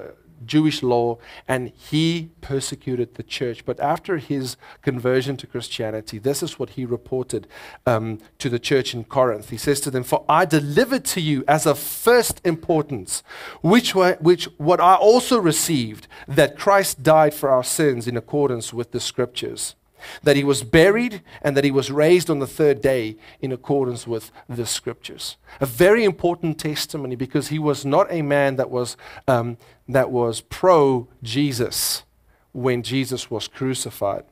Jewish 0.45 0.83
law, 0.83 1.17
and 1.47 1.69
he 1.69 2.31
persecuted 2.41 3.15
the 3.15 3.23
church. 3.23 3.65
But 3.65 3.79
after 3.79 4.17
his 4.17 4.57
conversion 4.81 5.37
to 5.37 5.47
Christianity, 5.47 6.17
this 6.17 6.41
is 6.43 6.59
what 6.59 6.71
he 6.71 6.85
reported 6.85 7.47
um, 7.85 8.19
to 8.39 8.49
the 8.49 8.59
church 8.59 8.93
in 8.93 9.03
Corinth. 9.03 9.49
He 9.49 9.57
says 9.57 9.79
to 9.81 9.91
them, 9.91 10.03
For 10.03 10.25
I 10.27 10.45
delivered 10.45 11.05
to 11.05 11.21
you 11.21 11.43
as 11.47 11.65
of 11.65 11.79
first 11.79 12.41
importance, 12.45 13.23
which, 13.61 13.95
were, 13.95 14.17
which 14.19 14.45
what 14.57 14.79
I 14.79 14.95
also 14.95 15.39
received, 15.39 16.07
that 16.27 16.57
Christ 16.57 17.03
died 17.03 17.33
for 17.33 17.49
our 17.49 17.63
sins 17.63 18.07
in 18.07 18.17
accordance 18.17 18.73
with 18.73 18.91
the 18.91 18.99
scriptures 18.99 19.75
that 20.23 20.35
he 20.35 20.43
was 20.43 20.63
buried 20.63 21.21
and 21.41 21.55
that 21.55 21.63
he 21.63 21.71
was 21.71 21.91
raised 21.91 22.29
on 22.29 22.39
the 22.39 22.47
third 22.47 22.81
day 22.81 23.17
in 23.39 23.51
accordance 23.51 24.07
with 24.07 24.31
the 24.47 24.65
scriptures. 24.65 25.37
A 25.59 25.65
very 25.65 26.03
important 26.03 26.59
testimony 26.59 27.15
because 27.15 27.49
he 27.49 27.59
was 27.59 27.85
not 27.85 28.07
a 28.09 28.21
man 28.21 28.55
that 28.55 28.69
was, 28.69 28.97
um, 29.27 29.57
that 29.87 30.11
was 30.11 30.41
pro 30.41 31.07
Jesus 31.23 32.03
when 32.51 32.83
Jesus 32.83 33.31
was 33.31 33.47
crucified. 33.47 34.23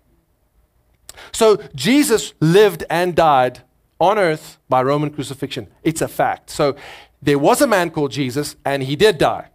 So 1.32 1.58
Jesus 1.76 2.34
lived 2.40 2.84
and 2.90 3.16
died 3.16 3.62
on 4.00 4.18
earth 4.18 4.58
by 4.70 4.82
Roman 4.82 5.10
crucifixion. 5.10 5.68
It's 5.84 6.02
a 6.02 6.08
fact. 6.08 6.50
So 6.50 6.76
there 7.22 7.40
was 7.40 7.62
a 7.62 7.68
man 7.68 7.92
called 7.92 8.12
Jesus 8.12 8.56
and 8.64 8.84
he 8.84 8.96
did 8.96 9.18
die. 9.18 9.50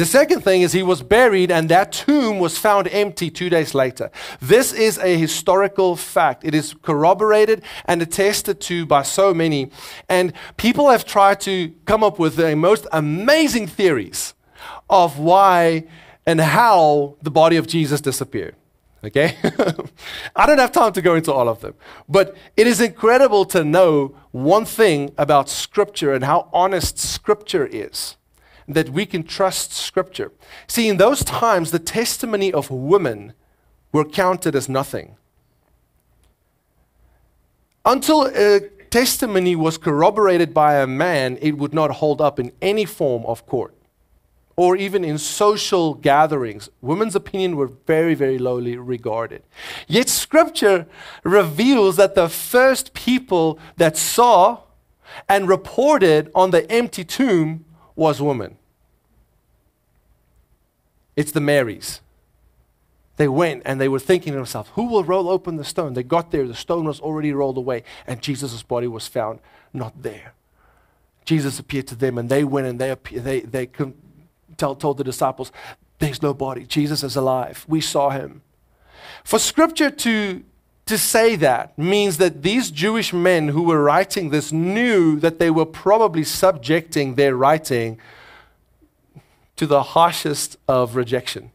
The 0.00 0.06
second 0.06 0.40
thing 0.40 0.62
is 0.62 0.72
he 0.72 0.82
was 0.82 1.02
buried, 1.02 1.50
and 1.50 1.68
that 1.68 1.92
tomb 1.92 2.38
was 2.38 2.56
found 2.56 2.88
empty 2.88 3.30
two 3.30 3.50
days 3.50 3.74
later. 3.74 4.10
This 4.40 4.72
is 4.72 4.96
a 4.96 5.14
historical 5.14 5.94
fact. 5.94 6.42
It 6.42 6.54
is 6.54 6.74
corroborated 6.80 7.62
and 7.84 8.00
attested 8.00 8.62
to 8.62 8.86
by 8.86 9.02
so 9.02 9.34
many. 9.34 9.70
And 10.08 10.32
people 10.56 10.88
have 10.88 11.04
tried 11.04 11.42
to 11.42 11.74
come 11.84 12.02
up 12.02 12.18
with 12.18 12.36
the 12.36 12.56
most 12.56 12.86
amazing 12.92 13.66
theories 13.66 14.32
of 14.88 15.18
why 15.18 15.84
and 16.24 16.40
how 16.40 17.16
the 17.20 17.30
body 17.30 17.58
of 17.58 17.66
Jesus 17.66 18.00
disappeared. 18.00 18.56
Okay? 19.04 19.36
I 20.34 20.46
don't 20.46 20.56
have 20.56 20.72
time 20.72 20.94
to 20.94 21.02
go 21.02 21.14
into 21.14 21.30
all 21.30 21.46
of 21.46 21.60
them. 21.60 21.74
But 22.08 22.34
it 22.56 22.66
is 22.66 22.80
incredible 22.80 23.44
to 23.44 23.64
know 23.64 24.16
one 24.30 24.64
thing 24.64 25.12
about 25.18 25.50
Scripture 25.50 26.14
and 26.14 26.24
how 26.24 26.48
honest 26.54 26.98
Scripture 26.98 27.66
is 27.66 28.16
that 28.72 28.90
we 28.90 29.06
can 29.06 29.22
trust 29.22 29.72
Scripture. 29.72 30.32
See, 30.66 30.88
in 30.88 30.96
those 30.96 31.24
times, 31.24 31.70
the 31.70 31.78
testimony 31.78 32.52
of 32.52 32.70
women 32.70 33.32
were 33.92 34.04
counted 34.04 34.54
as 34.54 34.68
nothing. 34.68 35.16
Until 37.84 38.26
a 38.26 38.60
testimony 38.90 39.56
was 39.56 39.78
corroborated 39.78 40.52
by 40.52 40.76
a 40.76 40.86
man, 40.86 41.38
it 41.40 41.56
would 41.58 41.72
not 41.72 41.92
hold 41.92 42.20
up 42.20 42.38
in 42.38 42.52
any 42.60 42.84
form 42.84 43.24
of 43.26 43.46
court 43.46 43.74
or 44.56 44.76
even 44.76 45.04
in 45.04 45.16
social 45.16 45.94
gatherings. 45.94 46.68
Women's 46.82 47.16
opinion 47.16 47.56
were 47.56 47.68
very, 47.86 48.14
very 48.14 48.38
lowly 48.38 48.76
regarded. 48.76 49.42
Yet 49.88 50.10
Scripture 50.10 50.86
reveals 51.24 51.96
that 51.96 52.14
the 52.14 52.28
first 52.28 52.92
people 52.92 53.58
that 53.78 53.96
saw 53.96 54.58
and 55.28 55.48
reported 55.48 56.30
on 56.34 56.50
the 56.50 56.70
empty 56.70 57.04
tomb 57.04 57.64
was 57.96 58.20
women. 58.20 58.58
It's 61.16 61.32
the 61.32 61.40
Marys. 61.40 62.00
They 63.16 63.28
went 63.28 63.62
and 63.66 63.80
they 63.80 63.88
were 63.88 63.98
thinking 63.98 64.32
to 64.32 64.38
themselves, 64.38 64.70
who 64.74 64.84
will 64.84 65.04
roll 65.04 65.28
open 65.28 65.56
the 65.56 65.64
stone? 65.64 65.92
They 65.92 66.02
got 66.02 66.30
there, 66.30 66.46
the 66.46 66.54
stone 66.54 66.86
was 66.86 67.00
already 67.00 67.32
rolled 67.32 67.58
away, 67.58 67.82
and 68.06 68.22
Jesus' 68.22 68.62
body 68.62 68.86
was 68.86 69.06
found 69.08 69.40
not 69.74 70.02
there. 70.02 70.32
Jesus 71.24 71.58
appeared 71.58 71.86
to 71.88 71.94
them, 71.94 72.16
and 72.16 72.28
they 72.28 72.44
went 72.44 72.66
and 72.66 72.78
they, 72.78 72.96
they, 73.12 73.40
they 73.40 73.68
tell, 74.56 74.74
told 74.74 74.98
the 74.98 75.04
disciples, 75.04 75.52
There's 75.98 76.22
no 76.22 76.32
body. 76.32 76.64
Jesus 76.64 77.02
is 77.02 77.14
alive. 77.14 77.64
We 77.68 77.80
saw 77.80 78.10
him. 78.10 78.42
For 79.22 79.38
scripture 79.38 79.90
to, 79.90 80.42
to 80.86 80.98
say 80.98 81.36
that 81.36 81.78
means 81.78 82.16
that 82.16 82.42
these 82.42 82.70
Jewish 82.70 83.12
men 83.12 83.48
who 83.48 83.62
were 83.62 83.82
writing 83.82 84.30
this 84.30 84.50
knew 84.50 85.20
that 85.20 85.38
they 85.38 85.50
were 85.50 85.66
probably 85.66 86.24
subjecting 86.24 87.14
their 87.14 87.36
writing 87.36 87.98
to 89.60 89.66
the 89.66 89.82
harshest 89.82 90.56
of 90.66 90.96
rejection, 90.96 91.50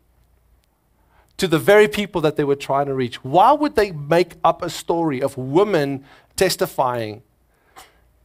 to 1.37 1.47
the 1.47 1.57
very 1.57 1.87
people 1.87 2.21
that 2.21 2.35
they 2.35 2.43
were 2.43 2.55
trying 2.55 2.85
to 2.85 2.93
reach. 2.93 3.23
Why 3.23 3.51
would 3.51 3.75
they 3.75 3.89
make 3.89 4.33
up 4.43 4.61
a 4.61 4.69
story 4.69 5.23
of 5.23 5.35
women 5.35 6.05
testifying 6.35 7.23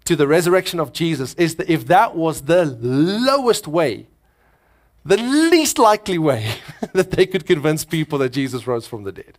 to 0.04 0.16
the 0.16 0.26
resurrection 0.26 0.80
of 0.80 0.92
Jesus? 0.92 1.32
Is 1.32 1.54
that 1.54 1.70
if 1.70 1.86
that 1.86 2.14
was 2.14 2.42
the 2.42 2.66
lowest 2.66 3.66
way, 3.66 4.06
the 5.02 5.16
least 5.16 5.78
likely 5.78 6.18
way 6.18 6.56
that 6.92 7.12
they 7.12 7.24
could 7.24 7.46
convince 7.46 7.86
people 7.86 8.18
that 8.18 8.34
Jesus 8.34 8.66
rose 8.66 8.86
from 8.86 9.04
the 9.04 9.12
dead. 9.12 9.38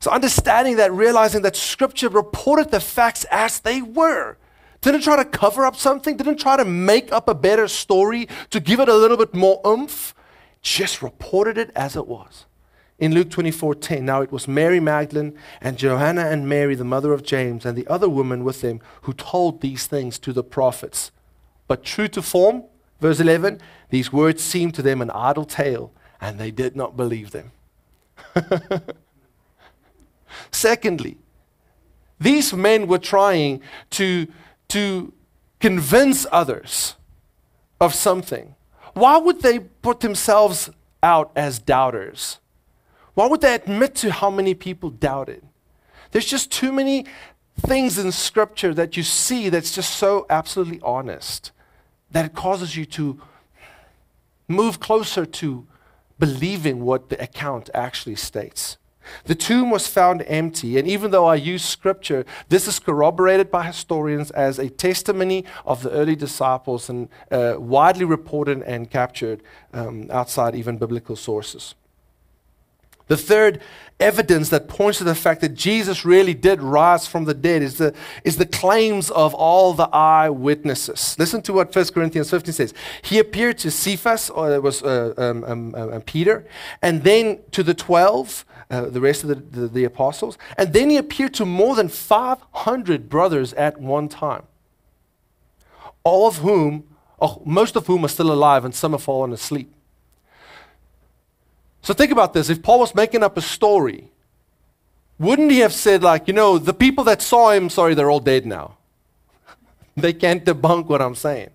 So, 0.00 0.10
understanding 0.10 0.78
that, 0.78 0.90
realizing 0.90 1.42
that 1.42 1.54
Scripture 1.54 2.08
reported 2.08 2.72
the 2.72 2.80
facts 2.80 3.24
as 3.30 3.60
they 3.60 3.82
were, 3.82 4.36
didn't 4.80 5.02
try 5.02 5.16
to 5.16 5.24
cover 5.24 5.66
up 5.66 5.76
something, 5.76 6.16
didn't 6.16 6.38
try 6.38 6.56
to 6.56 6.64
make 6.64 7.12
up 7.12 7.28
a 7.28 7.34
better 7.34 7.68
story 7.68 8.28
to 8.50 8.60
give 8.60 8.80
it 8.80 8.88
a 8.88 8.96
little 8.96 9.16
bit 9.16 9.34
more 9.34 9.60
oomph, 9.66 10.14
just 10.62 11.02
reported 11.02 11.58
it 11.58 11.70
as 11.74 11.96
it 11.96 12.06
was. 12.06 12.46
In 12.98 13.14
Luke 13.14 13.30
24:10, 13.30 14.04
now 14.04 14.22
it 14.22 14.32
was 14.32 14.48
Mary 14.48 14.80
Magdalene 14.80 15.38
and 15.60 15.76
Joanna 15.76 16.26
and 16.26 16.48
Mary, 16.48 16.74
the 16.74 16.84
mother 16.84 17.12
of 17.12 17.22
James, 17.22 17.64
and 17.64 17.78
the 17.78 17.86
other 17.86 18.08
woman 18.08 18.42
with 18.42 18.60
them 18.60 18.80
who 19.02 19.12
told 19.12 19.60
these 19.60 19.86
things 19.86 20.18
to 20.18 20.32
the 20.32 20.42
prophets. 20.42 21.12
But 21.68 21.84
true 21.84 22.08
to 22.08 22.22
form, 22.22 22.64
verse 23.00 23.20
11, 23.20 23.60
these 23.90 24.12
words 24.12 24.42
seemed 24.42 24.74
to 24.74 24.82
them 24.82 25.00
an 25.00 25.10
idle 25.10 25.44
tale, 25.44 25.92
and 26.20 26.38
they 26.38 26.50
did 26.50 26.74
not 26.74 26.96
believe 26.96 27.30
them. 27.30 27.52
Secondly, 30.50 31.18
these 32.20 32.52
men 32.52 32.88
were 32.88 32.98
trying 32.98 33.60
to 33.90 34.26
to 34.68 35.12
convince 35.60 36.26
others 36.30 36.94
of 37.80 37.94
something, 37.94 38.54
why 38.94 39.16
would 39.18 39.42
they 39.42 39.60
put 39.60 40.00
themselves 40.00 40.70
out 41.02 41.30
as 41.36 41.58
doubters? 41.58 42.38
Why 43.14 43.26
would 43.26 43.40
they 43.40 43.54
admit 43.54 43.94
to 43.96 44.12
how 44.12 44.30
many 44.30 44.54
people 44.54 44.90
doubted? 44.90 45.42
There's 46.10 46.26
just 46.26 46.50
too 46.50 46.72
many 46.72 47.06
things 47.60 47.98
in 47.98 48.12
Scripture 48.12 48.72
that 48.74 48.96
you 48.96 49.02
see 49.02 49.48
that's 49.48 49.74
just 49.74 49.96
so 49.96 50.26
absolutely 50.30 50.80
honest 50.82 51.52
that 52.10 52.24
it 52.24 52.34
causes 52.34 52.76
you 52.76 52.84
to 52.86 53.20
move 54.46 54.80
closer 54.80 55.26
to 55.26 55.66
believing 56.18 56.80
what 56.84 57.10
the 57.10 57.22
account 57.22 57.68
actually 57.74 58.16
states. 58.16 58.77
The 59.24 59.34
tomb 59.34 59.70
was 59.70 59.86
found 59.86 60.24
empty, 60.26 60.78
and 60.78 60.86
even 60.88 61.10
though 61.10 61.26
I 61.26 61.34
use 61.34 61.64
scripture, 61.64 62.24
this 62.48 62.66
is 62.68 62.78
corroborated 62.78 63.50
by 63.50 63.66
historians 63.66 64.30
as 64.32 64.58
a 64.58 64.68
testimony 64.68 65.44
of 65.64 65.82
the 65.82 65.90
early 65.90 66.16
disciples 66.16 66.88
and 66.88 67.08
uh, 67.30 67.54
widely 67.58 68.04
reported 68.04 68.62
and 68.62 68.90
captured 68.90 69.42
um, 69.72 70.08
outside 70.10 70.54
even 70.54 70.78
biblical 70.78 71.16
sources. 71.16 71.74
The 73.08 73.16
third 73.16 73.60
evidence 73.98 74.50
that 74.50 74.68
points 74.68 74.98
to 74.98 75.04
the 75.04 75.14
fact 75.14 75.40
that 75.40 75.54
Jesus 75.54 76.04
really 76.04 76.34
did 76.34 76.60
rise 76.60 77.06
from 77.06 77.24
the 77.24 77.34
dead 77.34 77.62
is 77.62 77.78
the, 77.78 77.94
is 78.22 78.36
the 78.36 78.46
claims 78.46 79.10
of 79.10 79.34
all 79.34 79.72
the 79.72 79.88
eyewitnesses. 79.92 81.16
Listen 81.18 81.42
to 81.42 81.52
what 81.54 81.74
1 81.74 81.86
Corinthians 81.86 82.30
15 82.30 82.52
says. 82.52 82.74
He 83.02 83.18
appeared 83.18 83.58
to 83.58 83.70
Cephas, 83.70 84.30
or 84.30 84.54
it 84.54 84.62
was 84.62 84.82
uh, 84.82 85.14
um, 85.16 85.42
um, 85.44 85.74
um, 85.74 86.00
Peter, 86.02 86.46
and 86.80 87.02
then 87.02 87.40
to 87.50 87.62
the 87.62 87.74
12, 87.74 88.44
uh, 88.70 88.82
the 88.86 89.00
rest 89.00 89.24
of 89.24 89.28
the, 89.28 89.60
the, 89.60 89.68
the 89.68 89.84
apostles, 89.84 90.36
and 90.56 90.72
then 90.72 90.90
he 90.90 90.96
appeared 90.96 91.34
to 91.34 91.44
more 91.44 91.74
than 91.74 91.88
500 91.88 93.08
brothers 93.08 93.52
at 93.54 93.80
one 93.80 94.08
time, 94.08 94.42
all 96.04 96.28
of 96.28 96.38
whom, 96.38 96.84
oh, 97.20 97.40
most 97.44 97.76
of 97.76 97.86
whom 97.86 98.04
are 98.04 98.08
still 98.08 98.30
alive, 98.30 98.64
and 98.64 98.74
some 98.74 98.92
have 98.92 99.02
fallen 99.02 99.32
asleep. 99.32 99.72
So 101.82 101.94
think 101.94 102.12
about 102.12 102.34
this. 102.34 102.50
If 102.50 102.62
Paul 102.62 102.80
was 102.80 102.94
making 102.94 103.22
up 103.22 103.36
a 103.36 103.40
story, 103.40 104.10
wouldn't 105.18 105.50
he 105.50 105.60
have 105.60 105.72
said, 105.72 106.02
like, 106.02 106.28
you 106.28 106.34
know, 106.34 106.58
the 106.58 106.74
people 106.74 107.04
that 107.04 107.22
saw 107.22 107.50
him, 107.50 107.70
sorry, 107.70 107.94
they're 107.94 108.10
all 108.10 108.20
dead 108.20 108.46
now? 108.46 108.76
they 109.96 110.12
can't 110.12 110.44
debunk 110.44 110.86
what 110.86 111.00
I'm 111.00 111.14
saying. 111.14 111.50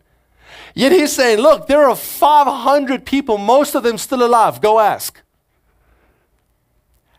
Yet 0.74 0.92
he's 0.92 1.14
saying, 1.14 1.40
look, 1.40 1.68
there 1.68 1.88
are 1.88 1.96
500 1.96 3.06
people, 3.06 3.38
most 3.38 3.76
of 3.76 3.84
them 3.84 3.98
still 3.98 4.26
alive. 4.26 4.60
Go 4.60 4.80
ask. 4.80 5.22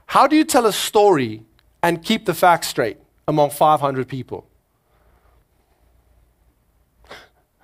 How 0.06 0.26
do 0.26 0.36
you 0.36 0.44
tell 0.44 0.66
a 0.66 0.72
story 0.72 1.42
and 1.82 2.02
keep 2.02 2.26
the 2.26 2.34
facts 2.34 2.68
straight 2.68 2.98
among 3.26 3.50
500 3.50 4.08
people? 4.08 4.46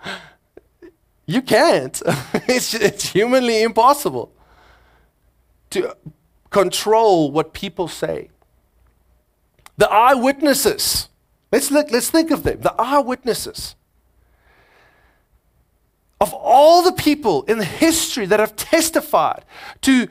You 1.26 1.42
can't. 1.42 2.02
it's, 2.48 2.74
it's 2.74 3.10
humanly 3.10 3.62
impossible 3.62 4.32
to 5.70 5.96
control 6.50 7.30
what 7.30 7.52
people 7.52 7.86
say. 7.86 8.30
The 9.76 9.88
eyewitnesses. 9.88 11.08
Let's 11.52 11.70
look, 11.70 11.90
let's 11.90 12.10
think 12.10 12.30
of 12.30 12.42
them. 12.42 12.60
The 12.60 12.74
eyewitnesses. 12.78 13.76
Of 16.20 16.34
all 16.34 16.82
the 16.82 16.92
people 16.92 17.44
in 17.44 17.60
history 17.60 18.26
that 18.26 18.40
have 18.40 18.56
testified 18.56 19.44
to 19.82 20.08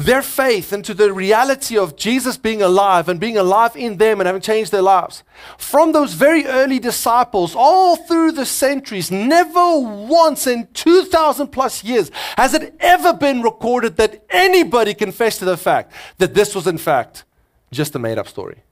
their 0.00 0.22
faith 0.22 0.72
into 0.72 0.94
the 0.94 1.12
reality 1.12 1.76
of 1.76 1.94
Jesus 1.94 2.36
being 2.36 2.62
alive 2.62 3.08
and 3.08 3.20
being 3.20 3.36
alive 3.36 3.76
in 3.76 3.98
them 3.98 4.20
and 4.20 4.26
having 4.26 4.40
changed 4.40 4.72
their 4.72 4.82
lives. 4.82 5.22
From 5.58 5.92
those 5.92 6.14
very 6.14 6.46
early 6.46 6.78
disciples, 6.78 7.54
all 7.54 7.96
through 7.96 8.32
the 8.32 8.46
centuries, 8.46 9.10
never 9.10 9.78
once 9.78 10.46
in 10.46 10.68
2,000 10.72 11.48
plus 11.48 11.84
years 11.84 12.10
has 12.36 12.54
it 12.54 12.74
ever 12.80 13.12
been 13.12 13.42
recorded 13.42 13.96
that 13.96 14.24
anybody 14.30 14.94
confessed 14.94 15.40
to 15.40 15.44
the 15.44 15.56
fact 15.56 15.92
that 16.18 16.34
this 16.34 16.54
was, 16.54 16.66
in 16.66 16.78
fact, 16.78 17.24
just 17.70 17.94
a 17.94 17.98
made 17.98 18.18
up 18.18 18.26
story. 18.26 18.62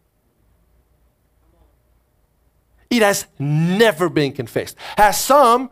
It 2.90 3.02
has 3.02 3.26
never 3.38 4.08
been 4.08 4.32
confessed. 4.32 4.76
Has 4.96 5.20
some 5.20 5.70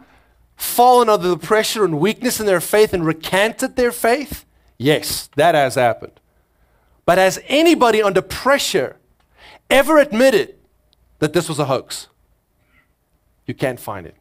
fallen 0.54 1.08
under 1.08 1.28
the 1.28 1.38
pressure 1.38 1.84
and 1.84 1.98
weakness 1.98 2.40
in 2.40 2.46
their 2.46 2.60
faith 2.60 2.92
and 2.92 3.06
recanted 3.06 3.76
their 3.76 3.92
faith? 3.92 4.45
Yes, 4.78 5.28
that 5.36 5.54
has 5.54 5.74
happened. 5.74 6.20
But 7.04 7.18
has 7.18 7.40
anybody 7.46 8.02
under 8.02 8.22
pressure 8.22 8.96
ever 9.70 9.98
admitted 9.98 10.56
that 11.18 11.32
this 11.32 11.48
was 11.48 11.58
a 11.58 11.64
hoax? 11.66 12.08
You 13.46 13.54
can't 13.54 13.80
find 13.80 14.06
it. 14.06 14.16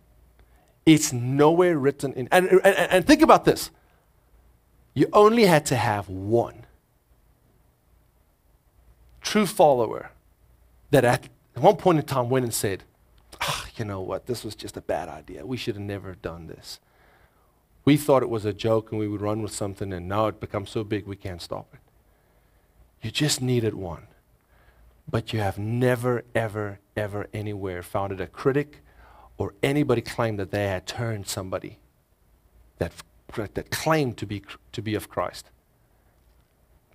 It's 0.85 1.11
nowhere 1.11 1.77
written 1.77 2.13
in. 2.13 2.27
And, 2.31 2.47
and, 2.47 2.63
and 2.65 3.07
think 3.07 3.21
about 3.21 3.43
this 3.45 3.71
you 4.95 5.09
only 5.11 5.43
had 5.43 5.65
to 5.67 5.75
have 5.75 6.09
one 6.09 6.65
true 9.21 9.45
follower 9.45 10.11
that 10.91 11.03
at 11.03 11.27
one 11.55 11.75
point 11.75 11.99
in 11.99 12.05
time 12.05 12.29
went 12.29 12.45
and 12.45 12.53
said, 12.53 12.83
oh, 13.41 13.65
you 13.75 13.83
know 13.83 13.99
what, 13.99 14.25
this 14.25 14.43
was 14.43 14.55
just 14.55 14.77
a 14.77 14.81
bad 14.81 15.09
idea. 15.09 15.45
We 15.45 15.57
should 15.57 15.75
have 15.75 15.83
never 15.83 16.15
done 16.15 16.47
this. 16.47 16.79
We 17.85 17.97
thought 17.97 18.23
it 18.23 18.29
was 18.29 18.45
a 18.45 18.53
joke 18.53 18.91
and 18.91 18.99
we 18.99 19.07
would 19.07 19.21
run 19.21 19.43
with 19.43 19.53
something, 19.53 19.93
and 19.93 20.07
now 20.07 20.25
it 20.25 20.39
becomes 20.39 20.71
so 20.71 20.83
big 20.83 21.05
we 21.05 21.15
can't 21.15 21.41
stop 21.41 21.71
it. 21.73 21.79
You 23.01 23.11
just 23.11 23.41
needed 23.41 23.75
one. 23.75 24.07
But 25.07 25.31
you 25.31 25.39
have 25.39 25.59
never, 25.59 26.23
ever, 26.33 26.79
ever 26.97 27.27
anywhere 27.31 27.83
found 27.83 28.11
it 28.11 28.19
a 28.19 28.25
critic 28.25 28.81
or 29.37 29.53
anybody 29.61 30.01
claimed 30.01 30.39
that 30.39 30.49
they 30.49 30.65
had 30.65 30.87
turned 30.87 31.27
somebody 31.27 31.77
that, 32.79 32.91
that 33.53 33.69
claimed 33.69 34.17
to 34.17 34.25
be, 34.25 34.41
to 34.71 34.81
be 34.81 34.95
of 34.95 35.07
Christ 35.07 35.51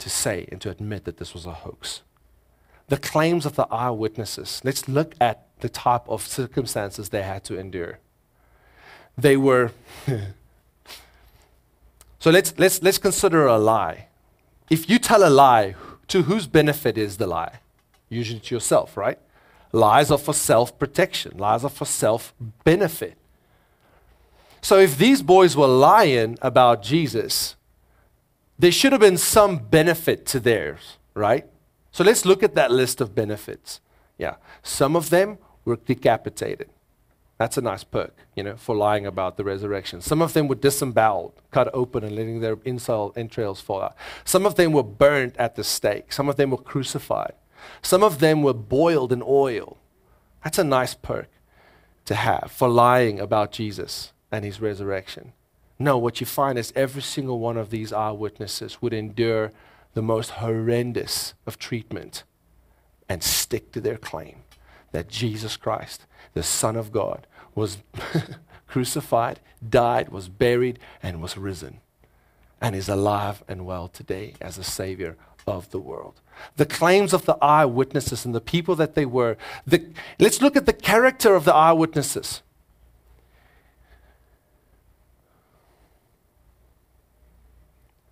to 0.01 0.11
say 0.11 0.49
and 0.51 0.61
to 0.63 0.71
admit 0.71 1.05
that 1.05 1.19
this 1.19 1.33
was 1.33 1.47
a 1.47 1.53
hoax. 1.53 2.03
The 2.89 2.97
claims 2.97 3.47
of 3.47 3.55
the 3.55 3.69
eyewitnesses, 3.71 4.61
let's 4.65 4.89
look 4.89 5.15
at 5.21 5.47
the 5.61 5.69
type 5.69 6.09
of 6.09 6.27
circumstances 6.27 7.11
they 7.11 7.23
had 7.23 7.45
to 7.45 7.57
endure. 7.57 8.01
They 9.17 9.37
were 9.37 9.71
So 12.21 12.31
let's, 12.31 12.55
let's, 12.59 12.83
let's 12.83 12.99
consider 12.99 13.47
a 13.47 13.59
lie. 13.59 14.07
If 14.71 14.89
you 14.89 14.99
tell 14.99 15.27
a 15.27 15.31
lie, 15.31 15.75
to 16.09 16.23
whose 16.23 16.47
benefit 16.47 16.99
is 16.99 17.17
the 17.17 17.27
lie? 17.27 17.61
Usually 18.09 18.41
to 18.41 18.55
yourself, 18.55 18.97
right? 18.97 19.19
Lies 19.73 20.11
are 20.11 20.19
for 20.19 20.35
self 20.35 20.79
protection, 20.79 21.39
lies 21.39 21.65
are 21.65 21.71
for 21.71 21.85
self 21.85 22.35
benefit. 22.65 23.17
So 24.61 24.79
if 24.79 24.99
these 24.99 25.23
boys 25.23 25.57
were 25.57 25.69
lying 25.69 26.37
about 26.43 26.83
Jesus, 26.83 27.57
there 28.59 28.73
should 28.73 28.93
have 28.93 29.01
been 29.01 29.17
some 29.17 29.59
benefit 29.59 30.27
to 30.27 30.41
theirs, 30.41 30.99
right? 31.15 31.47
So 31.93 32.05
let's 32.05 32.27
look 32.27 32.43
at 32.43 32.55
that 32.57 32.71
list 32.71 33.01
of 33.01 33.15
benefits. 33.15 33.81
Yeah. 34.19 34.35
Some 34.63 34.97
of 34.97 35.11
them 35.11 35.39
were 35.65 35.77
decapitated. 35.77 36.69
That's 37.41 37.57
a 37.57 37.63
nice 37.63 37.85
perk, 37.85 38.15
you 38.37 38.43
know, 38.43 38.57
for 38.57 38.77
lying 38.77 39.07
about 39.07 39.39
the 39.39 39.45
resurrection. 39.45 40.03
Some 40.03 40.21
of 40.21 40.35
them 40.35 40.47
were 40.47 40.57
disemboweled, 40.57 41.33
cut 41.51 41.71
open 41.73 42.05
and 42.05 42.15
letting 42.15 42.41
their 42.41 42.59
inside 42.67 43.13
entrails 43.17 43.63
fall 43.63 43.81
out. 43.81 43.97
Some 44.27 44.45
of 44.45 44.57
them 44.57 44.73
were 44.73 44.83
burnt 44.83 45.39
at 45.39 45.57
the 45.57 45.65
stake. 45.65 46.13
Some 46.13 46.29
of 46.29 46.37
them 46.37 46.51
were 46.51 46.59
crucified. 46.59 47.33
Some 47.81 48.03
of 48.03 48.19
them 48.19 48.43
were 48.43 48.53
boiled 48.53 49.11
in 49.11 49.23
oil. 49.27 49.79
That's 50.45 50.59
a 50.59 50.65
nice 50.65 50.93
perk 50.93 51.31
to 52.05 52.15
have 52.15 52.53
for 52.55 52.69
lying 52.69 53.19
about 53.19 53.53
Jesus 53.53 54.13
and 54.31 54.45
his 54.45 54.61
resurrection. 54.61 55.33
No, 55.79 55.97
what 55.97 56.21
you 56.21 56.27
find 56.27 56.59
is 56.59 56.75
every 56.77 57.01
single 57.01 57.39
one 57.39 57.57
of 57.57 57.71
these 57.71 57.91
eyewitnesses 57.91 58.83
would 58.83 58.93
endure 58.93 59.51
the 59.95 60.03
most 60.03 60.33
horrendous 60.33 61.33
of 61.47 61.59
treatment 61.59 62.23
and 63.09 63.23
stick 63.23 63.73
to 63.73 63.81
their 63.81 63.97
claim 63.97 64.43
that 64.93 65.09
Jesus 65.09 65.57
Christ, 65.57 66.05
the 66.35 66.43
Son 66.43 66.77
of 66.77 66.93
God, 66.93 67.27
was 67.55 67.79
crucified, 68.67 69.41
died, 69.67 70.11
was 70.11 70.29
buried, 70.29 70.79
and 71.03 71.21
was 71.21 71.37
risen, 71.37 71.81
and 72.61 72.75
is 72.75 72.89
alive 72.89 73.43
and 73.49 73.67
well 73.67 73.89
today 73.89 74.35
as 74.41 74.59
a 74.59 74.65
Savior 74.65 75.17
of 75.47 75.71
the 75.71 75.79
world. 75.79 76.21
The 76.57 76.67
claims 76.67 77.13
of 77.13 77.27
the 77.27 77.37
eyewitnesses 77.43 78.25
and 78.25 78.35
the 78.35 78.41
people 78.41 78.75
that 78.77 78.95
they 78.95 79.05
were. 79.05 79.37
The, 79.67 79.87
let's 80.19 80.41
look 80.41 80.57
at 80.57 80.67
the 80.67 80.73
character 80.73 81.35
of 81.35 81.45
the 81.45 81.55
eyewitnesses. 81.55 82.43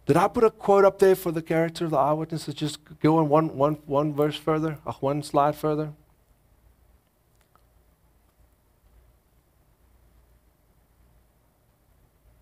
Did 0.09 0.17
I 0.17 0.27
put 0.27 0.43
a 0.43 0.51
quote 0.51 0.87
up 0.87 0.99
there 0.99 1.15
for 1.15 1.31
the 1.31 1.43
character 1.43 1.85
of 1.85 1.91
the 1.91 1.99
eyewitnesses? 1.99 2.55
Just 2.55 2.79
go 3.01 3.19
on 3.19 3.29
one, 3.29 3.55
one, 3.57 3.75
one 3.85 4.15
verse 4.15 4.37
further, 4.37 4.79
uh, 4.87 4.93
one 5.01 5.23
slide 5.23 5.55
further. 5.55 5.93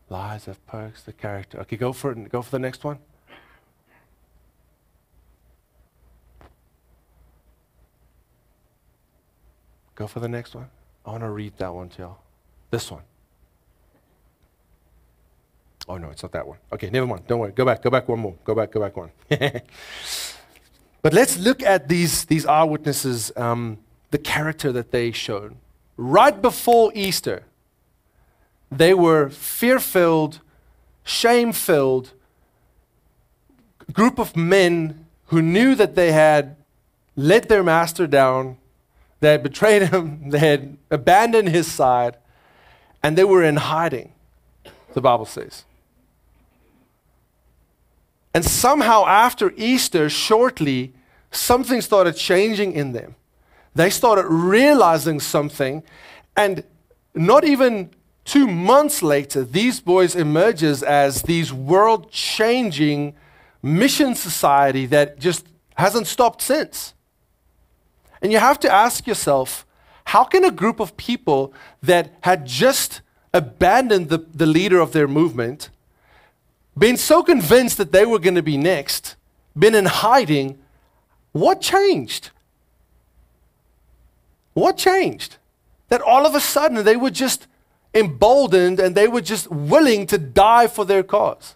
Lies 0.08 0.46
of 0.46 0.64
perks, 0.66 1.02
the 1.02 1.12
character. 1.12 1.58
Okay, 1.60 1.76
go 1.76 1.92
for 1.92 2.12
it. 2.12 2.30
Go 2.30 2.42
for 2.42 2.50
the 2.50 2.58
next 2.58 2.84
one. 2.84 2.98
Go 9.96 10.06
for 10.06 10.20
the 10.20 10.28
next 10.28 10.54
one. 10.54 10.68
I 11.04 11.10
want 11.10 11.22
to 11.22 11.30
read 11.30 11.54
that 11.58 11.74
one 11.74 11.88
to 11.90 12.02
y'all. 12.02 12.18
This 12.70 12.90
one. 12.90 13.02
Oh 15.88 15.96
no, 15.96 16.10
it's 16.10 16.22
not 16.22 16.32
that 16.32 16.46
one. 16.46 16.58
Okay, 16.72 16.90
never 16.90 17.06
mind. 17.06 17.26
Don't 17.26 17.38
worry. 17.38 17.52
Go 17.52 17.64
back. 17.64 17.82
Go 17.82 17.90
back 17.90 18.08
one 18.08 18.18
more. 18.18 18.34
Go 18.44 18.54
back. 18.54 18.72
Go 18.72 18.80
back 18.80 18.96
one. 18.96 19.10
but 21.02 21.12
let's 21.12 21.38
look 21.38 21.62
at 21.62 21.88
these 21.88 22.24
these 22.24 22.44
eyewitnesses, 22.44 23.32
um, 23.36 23.78
the 24.10 24.18
character 24.18 24.72
that 24.72 24.90
they 24.90 25.12
showed 25.12 25.56
right 25.96 26.40
before 26.40 26.92
Easter. 26.94 27.44
They 28.70 28.94
were 28.94 29.31
fear 29.31 29.79
filled, 29.79 30.40
shame 31.05 31.52
filled 31.52 32.12
group 33.92 34.18
of 34.18 34.37
men 34.37 35.07
who 35.26 35.42
knew 35.42 35.74
that 35.74 35.94
they 35.94 36.12
had 36.12 36.57
let 37.16 37.48
their 37.48 37.62
master 37.62 38.07
down, 38.07 38.59
they 39.20 39.33
had 39.33 39.42
betrayed 39.42 39.83
him, 39.90 40.31
they 40.31 40.38
had 40.38 40.76
abandoned 40.90 41.48
his 41.48 41.70
side, 41.70 42.16
and 43.02 43.16
they 43.16 43.24
were 43.24 43.42
in 43.42 43.57
hiding, 43.57 44.12
the 44.94 45.00
Bible 45.00 45.24
says. 45.24 45.64
And 48.35 48.44
somehow 48.44 49.07
after 49.07 49.55
Easter, 49.57 50.11
shortly, 50.11 50.92
something 51.31 51.81
started 51.81 52.16
changing 52.16 52.72
in 52.72 52.92
them. 52.92 53.14
They 53.74 53.88
started 53.88 54.26
realizing 54.26 55.20
something, 55.20 55.83
and 56.37 56.64
not 57.14 57.44
even 57.44 57.90
two 58.26 58.46
months 58.46 59.02
later, 59.02 59.42
these 59.44 59.80
boys 59.80 60.14
emerges 60.14 60.82
as 60.82 61.22
these 61.22 61.52
world-changing 61.52 63.14
mission 63.62 64.14
society 64.14 64.84
that 64.86 65.18
just 65.18 65.46
hasn't 65.76 66.06
stopped 66.06 66.42
since. 66.42 66.92
And 68.20 68.32
you 68.32 68.38
have 68.38 68.60
to 68.60 68.70
ask 68.70 69.06
yourself, 69.06 69.64
how 70.06 70.24
can 70.24 70.44
a 70.44 70.50
group 70.50 70.80
of 70.80 70.96
people 70.96 71.54
that 71.82 72.14
had 72.20 72.46
just 72.46 73.00
abandoned 73.32 74.08
the, 74.08 74.18
the 74.18 74.46
leader 74.46 74.80
of 74.80 74.92
their 74.92 75.08
movement 75.08 75.70
been 76.76 76.96
so 76.96 77.22
convinced 77.22 77.78
that 77.78 77.92
they 77.92 78.04
were 78.04 78.18
going 78.18 78.34
to 78.34 78.42
be 78.42 78.56
next, 78.56 79.16
been 79.58 79.74
in 79.74 79.86
hiding, 79.86 80.58
what 81.32 81.60
changed? 81.60 82.30
What 84.54 84.76
changed? 84.76 85.36
That 85.88 86.00
all 86.00 86.26
of 86.26 86.34
a 86.34 86.40
sudden 86.40 86.84
they 86.84 86.96
were 86.96 87.10
just 87.10 87.46
emboldened 87.96 88.78
and 88.78 88.94
they 88.94 89.09
were 89.09 89.22
just 89.22 89.50
willing 89.50 90.06
to 90.06 90.18
die 90.18 90.66
for 90.66 90.85
their 90.85 91.02
cause. 91.02 91.54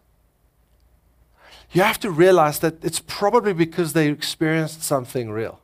You 1.73 1.83
have 1.83 2.01
to 2.01 2.11
realize 2.11 2.59
that 2.61 2.85
it's 2.85 3.01
probably 3.01 3.53
because 3.53 3.93
they 3.93 4.09
experienced 4.09 4.83
something 4.83 5.31
real. 5.31 5.61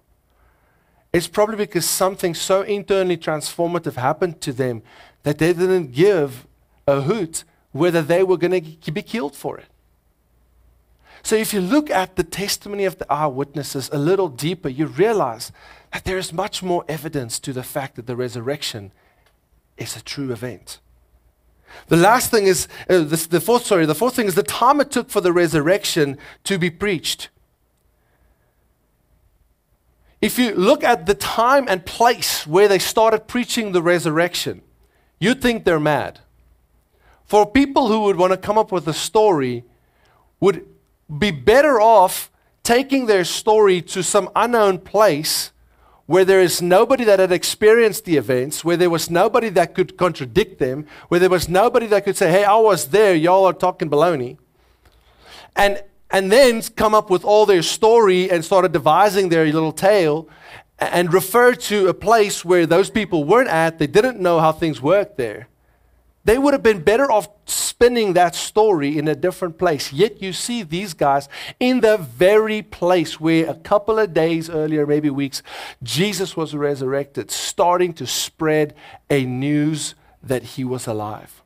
It's 1.13 1.27
probably 1.27 1.57
because 1.57 1.87
something 1.87 2.35
so 2.35 2.63
internally 2.63 3.17
transformative 3.17 3.95
happened 3.95 4.41
to 4.43 4.53
them 4.53 4.83
that 5.23 5.39
they 5.39 5.53
didn't 5.53 5.93
give 5.93 6.47
a 6.87 7.01
hoot 7.01 7.43
whether 7.73 8.03
they 8.03 8.23
were 8.23 8.37
going 8.37 8.79
to 8.81 8.93
be 8.93 9.03
killed 9.03 9.35
for 9.35 9.59
it. 9.59 9.67
So 11.23 11.35
if 11.35 11.53
you 11.53 11.61
look 11.61 11.91
at 11.91 12.17
the 12.17 12.23
testimony 12.23 12.85
of 12.85 12.99
the 12.99 13.13
eyewitnesses 13.13 13.91
a 13.93 13.99
little 13.99 14.29
deeper, 14.29 14.69
you 14.69 14.87
realize 14.87 15.51
that 15.93 16.05
there 16.05 16.19
is 16.19 16.33
much 16.33 16.63
more 16.63 16.85
evidence 16.89 17.41
to 17.41 17.53
the 17.53 17.65
fact 17.65 17.97
that 17.97 18.07
the 18.07 18.15
resurrection 18.15 18.93
is 19.77 19.97
a 19.97 20.03
true 20.03 20.33
event. 20.33 20.81
The 21.89 21.97
last 21.97 22.31
thing 22.31 22.47
is 22.47 22.69
uh, 22.89 23.01
this, 23.01 23.27
the 23.27 23.41
fourth. 23.41 23.67
Sorry, 23.67 23.87
the 23.87 23.95
fourth 23.95 24.17
thing 24.17 24.27
is 24.27 24.35
the 24.35 24.43
time 24.43 24.81
it 24.81 24.91
took 24.91 25.11
for 25.11 25.21
the 25.21 25.33
resurrection 25.33 26.19
to 26.45 26.59
be 26.59 26.71
preached. 26.71 27.29
If 30.23 30.39
you 30.39 30.55
look 30.55 30.83
at 30.83 31.07
the 31.07 31.15
time 31.15 31.67
and 31.69 31.85
place 31.85 32.47
where 32.47 32.69
they 32.69 32.79
started 32.79 33.29
preaching 33.29 33.73
the 33.73 33.83
resurrection, 33.83 34.63
you'd 35.19 35.43
think 35.43 35.65
they're 35.65 35.79
mad. 35.79 36.21
For 37.25 37.45
people 37.45 37.89
who 37.89 38.01
would 38.03 38.17
want 38.17 38.33
to 38.33 38.39
come 38.39 38.57
up 38.57 38.73
with 38.73 38.89
a 38.89 38.95
story, 38.95 39.65
would 40.41 40.67
be 41.19 41.31
better 41.31 41.81
off 41.81 42.31
taking 42.63 43.07
their 43.07 43.25
story 43.25 43.81
to 43.81 44.03
some 44.03 44.29
unknown 44.35 44.79
place 44.79 45.53
where 46.07 46.25
there 46.25 46.41
is 46.41 46.63
nobody 46.63 47.05
that 47.05 47.19
had 47.19 47.33
experienced 47.33 48.05
the 48.05 48.17
events, 48.17 48.65
where 48.65 48.77
there 48.77 48.91
was 48.91 49.11
nobody 49.11 49.49
that 49.51 49.75
could 49.75 49.97
contradict 49.97 50.59
them, 50.59 50.87
where 51.09 51.21
there 51.21 51.31
was 51.31 51.49
nobody 51.49 51.87
that 51.87 52.05
could 52.05 52.17
say, 52.17 52.31
hey, 52.31 52.45
I 52.45 52.57
was 52.57 52.89
there, 52.89 53.15
y'all 53.15 53.45
are 53.45 53.53
talking 53.53 53.91
baloney. 53.91 54.39
And, 55.57 55.83
and 56.11 56.31
then 56.31 56.63
come 56.63 56.95
up 56.95 57.11
with 57.11 57.25
all 57.25 57.45
their 57.45 57.63
story 57.63 58.31
and 58.31 58.45
started 58.45 58.73
devising 58.73 59.29
their 59.29 59.45
little 59.47 59.73
tale 59.73 60.29
and 60.79 61.13
refer 61.13 61.55
to 61.55 61.89
a 61.89 61.95
place 61.95 62.45
where 62.45 62.67
those 62.67 62.91
people 62.91 63.25
weren't 63.25 63.49
at, 63.49 63.79
they 63.79 63.87
didn't 63.87 64.21
know 64.21 64.39
how 64.39 64.53
things 64.53 64.81
worked 64.81 65.17
there. 65.17 65.49
They 66.27 66.39
would 66.39 66.55
have 66.55 66.63
been 66.65 66.83
better 66.83 67.09
off 67.09 67.29
spinning 67.47 68.15
that 68.15 68.35
story 68.35 68.99
in 68.99 69.07
a 69.07 69.15
different 69.15 69.59
place. 69.59 69.93
Yet 69.93 70.21
you 70.21 70.33
see 70.33 70.65
these 70.65 70.93
guys 70.93 71.29
in 71.61 71.83
the 71.83 71.99
very 71.99 72.63
place 72.63 73.21
where 73.21 73.49
a 73.49 73.55
couple 73.55 74.01
of 74.01 74.13
days 74.13 74.51
earlier, 74.51 74.89
maybe 74.89 75.09
weeks, 75.09 75.41
Jesus 75.85 76.37
was 76.37 76.53
resurrected, 76.53 77.31
starting 77.31 77.93
to 77.95 78.09
spread 78.09 78.75
a 79.09 79.25
news 79.25 79.95
that 80.21 80.43
he 80.43 80.65
was 80.65 80.89
alive. 80.89 81.45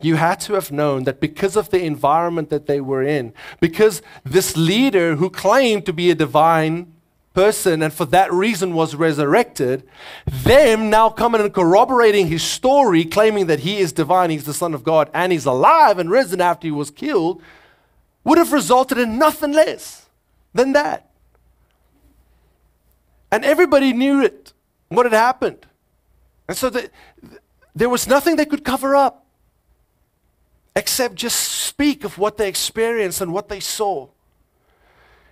You 0.00 0.16
had 0.16 0.40
to 0.40 0.54
have 0.54 0.72
known 0.72 1.04
that 1.04 1.20
because 1.20 1.54
of 1.54 1.68
the 1.68 1.84
environment 1.84 2.48
that 2.48 2.66
they 2.66 2.80
were 2.80 3.02
in, 3.02 3.34
because 3.60 4.00
this 4.24 4.56
leader 4.56 5.16
who 5.16 5.28
claimed 5.28 5.84
to 5.84 5.92
be 5.92 6.10
a 6.10 6.14
divine 6.14 6.91
person 7.34 7.82
and 7.82 7.92
for 7.92 8.04
that 8.06 8.32
reason 8.32 8.74
was 8.74 8.94
resurrected, 8.94 9.88
them 10.26 10.90
now 10.90 11.08
coming 11.08 11.40
and 11.40 11.52
corroborating 11.52 12.28
his 12.28 12.42
story, 12.42 13.04
claiming 13.04 13.46
that 13.46 13.60
he 13.60 13.78
is 13.78 13.92
divine, 13.92 14.30
he's 14.30 14.44
the 14.44 14.54
Son 14.54 14.74
of 14.74 14.84
God, 14.84 15.10
and 15.14 15.32
he's 15.32 15.46
alive 15.46 15.98
and 15.98 16.10
risen 16.10 16.40
after 16.40 16.66
he 16.66 16.72
was 16.72 16.90
killed, 16.90 17.42
would 18.24 18.38
have 18.38 18.52
resulted 18.52 18.98
in 18.98 19.18
nothing 19.18 19.52
less 19.52 20.08
than 20.54 20.72
that. 20.72 21.10
And 23.30 23.44
everybody 23.44 23.92
knew 23.92 24.22
it, 24.22 24.52
what 24.88 25.06
had 25.06 25.14
happened. 25.14 25.66
And 26.48 26.56
so 26.56 26.68
the, 26.68 26.90
there 27.74 27.88
was 27.88 28.06
nothing 28.06 28.36
they 28.36 28.44
could 28.44 28.64
cover 28.64 28.94
up 28.94 29.24
except 30.76 31.14
just 31.14 31.38
speak 31.38 32.04
of 32.04 32.18
what 32.18 32.36
they 32.36 32.48
experienced 32.48 33.20
and 33.20 33.32
what 33.32 33.48
they 33.48 33.60
saw. 33.60 34.08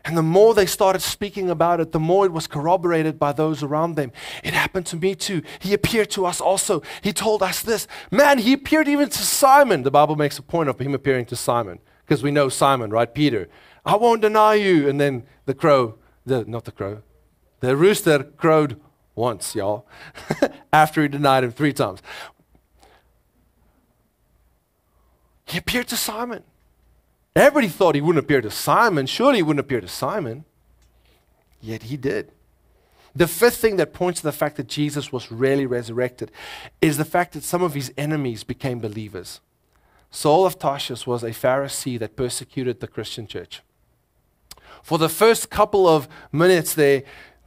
And 0.05 0.17
the 0.17 0.23
more 0.23 0.55
they 0.55 0.67
started 0.67 1.03
speaking 1.03 1.51
about 1.51 1.81
it, 1.81 1.93
the 1.93 2.01
more 2.01 2.25
it 2.25 2.33
was 2.33 2.47
corroborated 2.47 3.19
by 3.19 3.33
those 3.33 3.63
around 3.63 3.97
them. 3.97 4.13
It 4.43 4.55
happened 4.55 4.87
to 4.87 4.97
me 4.97 5.15
too. 5.15 5.43
He 5.59 5.75
appeared 5.75 6.11
to 6.13 6.25
us 6.27 6.41
also. 6.41 6.83
He 7.03 7.13
told 7.13 7.43
us 7.43 7.63
this. 7.63 7.87
Man, 8.11 8.39
he 8.39 8.55
appeared 8.55 8.89
even 8.89 9.11
to 9.11 9.19
Simon. 9.19 9.83
The 9.83 9.91
Bible 9.91 10.17
makes 10.17 10.39
a 10.39 10.43
point 10.43 10.69
of 10.69 10.79
him 10.79 10.95
appearing 10.95 11.27
to 11.27 11.37
Simon 11.37 11.81
because 12.05 12.23
we 12.23 12.31
know 12.31 12.49
Simon, 12.49 12.91
right? 12.91 13.13
Peter. 13.13 13.49
I 13.85 13.97
won't 13.97 14.23
deny 14.23 14.55
you. 14.55 14.89
And 14.89 15.01
then 15.01 15.25
the 15.45 15.55
crow, 15.55 15.99
the, 16.25 16.45
not 16.45 16.65
the 16.65 16.73
crow, 16.73 17.03
the 17.61 17.77
rooster 17.77 18.25
crowed 18.25 18.81
once, 19.15 19.55
y'all, 19.55 19.87
after 20.73 21.03
he 21.03 21.09
denied 21.09 21.45
him 21.45 21.53
three 21.53 21.75
times. 21.75 22.01
He 25.45 25.59
appeared 25.59 25.89
to 25.89 25.97
Simon. 25.97 26.45
Everybody 27.37 27.69
thought 27.69 27.95
he 27.95 28.01
wouldn't 28.01 28.25
appear 28.25 28.41
to 28.41 28.51
Simon. 28.51 29.07
Surely 29.07 29.37
he 29.37 29.43
wouldn't 29.43 29.65
appear 29.65 29.81
to 29.81 29.89
Simon. 29.89 30.45
Yet 31.61 31.85
he 31.85 31.97
did. 31.97 32.33
The 33.15 33.27
fifth 33.27 33.57
thing 33.57 33.77
that 33.77 33.93
points 33.93 34.21
to 34.21 34.27
the 34.27 34.33
fact 34.33 34.57
that 34.57 34.69
Jesus 34.69 35.13
was 35.13 35.33
really 35.33 35.67
resurrected 35.67 36.31
is 36.81 36.97
the 36.97 37.05
fact 37.05 37.33
that 37.33 37.45
some 37.45 37.63
of 37.63 37.75
his 37.75 37.93
enemies 37.97 38.45
became 38.45 38.79
believers. 38.79 39.41
Saul 40.11 40.47
of 40.47 40.59
Tarsus 40.59 41.07
was 41.07 41.23
a 41.23 41.31
Pharisee 41.31 41.99
that 41.99 42.17
persecuted 42.17 42.81
the 42.81 42.89
Christian 42.89 43.27
church. 43.27 43.63
For 44.83 44.99
the 44.99 45.09
first 45.09 45.51
couple 45.51 45.89
of 45.89 46.09
minutes 46.33 46.75
there, 46.75 47.03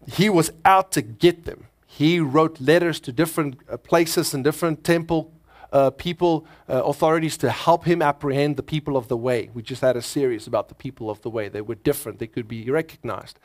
he 0.07 0.29
was 0.29 0.51
out 0.63 0.91
to 0.93 1.01
get 1.01 1.45
them. 1.45 1.67
He 1.87 2.19
wrote 2.19 2.59
letters 2.59 2.99
to 3.01 3.11
different 3.11 3.59
uh, 3.69 3.77
places 3.77 4.33
and 4.33 4.43
different 4.43 4.83
temple 4.83 5.31
uh, 5.73 5.89
people, 5.89 6.45
uh, 6.69 6.83
authorities 6.83 7.36
to 7.38 7.49
help 7.49 7.83
him 7.83 8.01
apprehend 8.01 8.55
the 8.55 8.63
people 8.63 8.95
of 8.95 9.07
the 9.07 9.17
way. 9.17 9.49
We 9.53 9.63
just 9.63 9.81
had 9.81 9.97
a 9.97 10.01
series 10.01 10.45
about 10.45 10.69
the 10.69 10.75
people 10.75 11.09
of 11.09 11.21
the 11.23 11.31
way. 11.31 11.49
They 11.49 11.62
were 11.62 11.75
different, 11.75 12.19
they 12.19 12.27
could 12.27 12.47
be 12.47 12.69
recognized. 12.69 13.39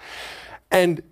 And 0.71 1.03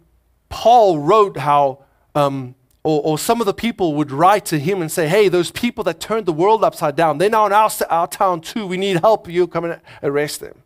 Paul 0.51 0.99
wrote 0.99 1.39
how, 1.39 1.85
um, 2.15 2.55
or, 2.85 3.03
or, 3.03 3.19
some 3.19 3.41
of 3.41 3.47
the 3.47 3.55
people 3.55 3.95
would 3.95 4.13
write 4.13 4.45
to 4.47 4.59
him 4.59 4.81
and 4.81 4.93
say, 4.93 5.09
Hey, 5.09 5.29
those 5.29 5.51
people 5.51 5.83
that 5.85 5.99
turned 5.99 6.27
the 6.27 6.33
world 6.33 6.63
upside 6.63 6.95
down, 6.95 7.19
they're 7.19 7.31
now 7.31 7.47
in 7.47 7.53
our, 7.53 7.71
our 7.91 8.07
town 8.07 8.43
too. 8.43 8.67
We 8.67 8.77
need 8.77 9.01
help. 9.01 9.29
You 9.29 9.49
come 9.49 9.65
and 9.65 9.81
arrest 10.03 10.41
them. 10.41 10.63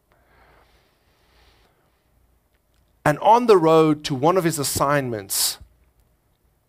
And 3.06 3.18
on 3.20 3.46
the 3.46 3.56
road 3.56 4.04
to 4.04 4.14
one 4.14 4.36
of 4.36 4.44
his 4.44 4.58
assignments, 4.58 5.58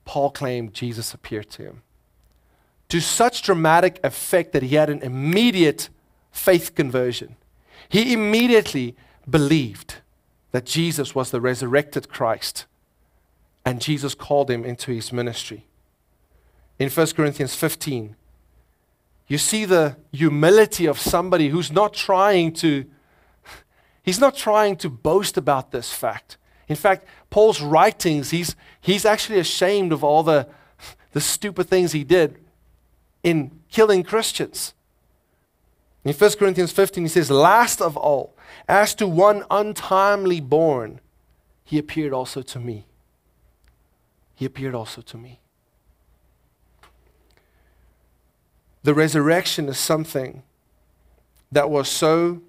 Paul 0.05 0.29
claimed 0.29 0.73
Jesus 0.73 1.13
appeared 1.13 1.49
to 1.51 1.63
him 1.63 1.81
to 2.91 2.99
such 2.99 3.41
dramatic 3.41 4.01
effect 4.03 4.51
that 4.51 4.63
he 4.63 4.75
had 4.75 4.89
an 4.89 5.01
immediate 5.01 5.87
faith 6.29 6.75
conversion. 6.75 7.37
He 7.87 8.11
immediately 8.11 8.97
believed 9.29 10.01
that 10.51 10.65
Jesus 10.65 11.15
was 11.15 11.31
the 11.31 11.39
resurrected 11.39 12.09
Christ, 12.09 12.65
and 13.63 13.79
Jesus 13.79 14.13
called 14.13 14.51
him 14.51 14.65
into 14.65 14.91
his 14.91 15.13
ministry. 15.13 15.67
In 16.79 16.89
1 16.89 17.07
Corinthians 17.15 17.55
15, 17.55 18.17
you 19.25 19.37
see 19.37 19.63
the 19.63 19.95
humility 20.11 20.85
of 20.85 20.99
somebody 20.99 21.47
who's 21.47 21.71
not 21.71 21.93
trying 21.93 22.51
to 22.55 22.83
he's 24.03 24.19
not 24.19 24.35
trying 24.35 24.75
to 24.75 24.89
boast 24.89 25.37
about 25.37 25.71
this 25.71 25.93
fact. 25.93 26.35
In 26.67 26.75
fact, 26.75 27.05
Paul's 27.29 27.61
writings, 27.61 28.31
he's, 28.31 28.57
he's 28.81 29.05
actually 29.05 29.39
ashamed 29.39 29.93
of 29.93 30.03
all 30.03 30.23
the, 30.23 30.49
the 31.13 31.21
stupid 31.21 31.69
things 31.69 31.93
he 31.93 32.03
did 32.03 32.40
in 33.23 33.51
killing 33.69 34.03
Christians. 34.03 34.73
In 36.03 36.13
1 36.13 36.31
Corinthians 36.31 36.71
15, 36.71 37.03
he 37.03 37.07
says, 37.07 37.29
Last 37.29 37.81
of 37.81 37.95
all, 37.95 38.35
as 38.67 38.95
to 38.95 39.07
one 39.07 39.43
untimely 39.51 40.39
born, 40.39 40.99
he 41.63 41.77
appeared 41.77 42.13
also 42.13 42.41
to 42.41 42.59
me. 42.59 42.85
He 44.35 44.45
appeared 44.45 44.73
also 44.73 45.01
to 45.01 45.17
me. 45.17 45.39
The 48.83 48.95
resurrection 48.95 49.69
is 49.69 49.77
something 49.77 50.41
that 51.51 51.69
was 51.69 51.87
so 51.87 52.41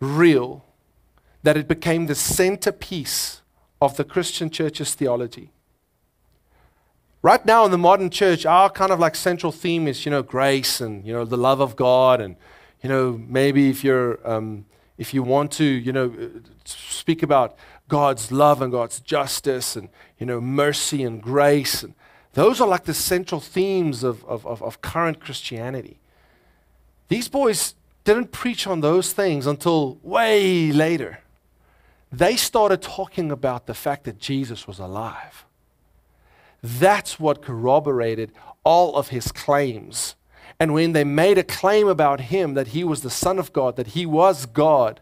real 0.00 0.64
that 1.42 1.56
it 1.56 1.68
became 1.68 2.06
the 2.06 2.14
centerpiece 2.14 3.42
of 3.80 3.96
the 3.96 4.04
Christian 4.04 4.48
church's 4.48 4.94
theology. 4.94 5.50
Right 7.20 7.44
now 7.44 7.64
in 7.64 7.72
the 7.72 7.78
modern 7.78 8.10
church, 8.10 8.46
our 8.46 8.70
kind 8.70 8.92
of 8.92 9.00
like 9.00 9.16
central 9.16 9.50
theme 9.50 9.88
is, 9.88 10.06
you 10.06 10.10
know, 10.10 10.22
grace 10.22 10.80
and, 10.80 11.04
you 11.04 11.12
know, 11.12 11.24
the 11.24 11.36
love 11.36 11.60
of 11.60 11.74
God. 11.74 12.20
And, 12.20 12.36
you 12.80 12.88
know, 12.88 13.20
maybe 13.26 13.70
if 13.70 13.82
you're, 13.82 14.20
um, 14.28 14.66
if 14.98 15.12
you 15.12 15.24
want 15.24 15.50
to, 15.52 15.64
you 15.64 15.92
know, 15.92 16.14
speak 16.64 17.24
about 17.24 17.56
God's 17.88 18.30
love 18.30 18.62
and 18.62 18.70
God's 18.70 19.00
justice 19.00 19.74
and, 19.74 19.88
you 20.18 20.26
know, 20.26 20.40
mercy 20.40 21.02
and 21.02 21.20
grace. 21.20 21.82
And 21.82 21.94
those 22.34 22.60
are 22.60 22.68
like 22.68 22.84
the 22.84 22.94
central 22.94 23.40
themes 23.40 24.04
of, 24.04 24.24
of, 24.26 24.46
of, 24.46 24.62
of 24.62 24.80
current 24.80 25.18
Christianity. 25.18 25.98
These 27.08 27.28
boys 27.28 27.74
didn't 28.04 28.30
preach 28.30 28.66
on 28.66 28.80
those 28.80 29.12
things 29.12 29.44
until 29.44 29.98
way 30.04 30.70
later. 30.70 31.18
They 32.12 32.36
started 32.36 32.80
talking 32.80 33.32
about 33.32 33.66
the 33.66 33.74
fact 33.74 34.04
that 34.04 34.20
Jesus 34.20 34.68
was 34.68 34.78
alive. 34.78 35.44
That's 36.62 37.20
what 37.20 37.42
corroborated 37.42 38.32
all 38.64 38.96
of 38.96 39.08
his 39.08 39.30
claims. 39.32 40.14
And 40.60 40.74
when 40.74 40.92
they 40.92 41.04
made 41.04 41.38
a 41.38 41.44
claim 41.44 41.86
about 41.86 42.22
him 42.22 42.54
that 42.54 42.68
he 42.68 42.82
was 42.82 43.02
the 43.02 43.10
Son 43.10 43.38
of 43.38 43.52
God, 43.52 43.76
that 43.76 43.88
he 43.88 44.04
was 44.04 44.44
God, 44.46 45.00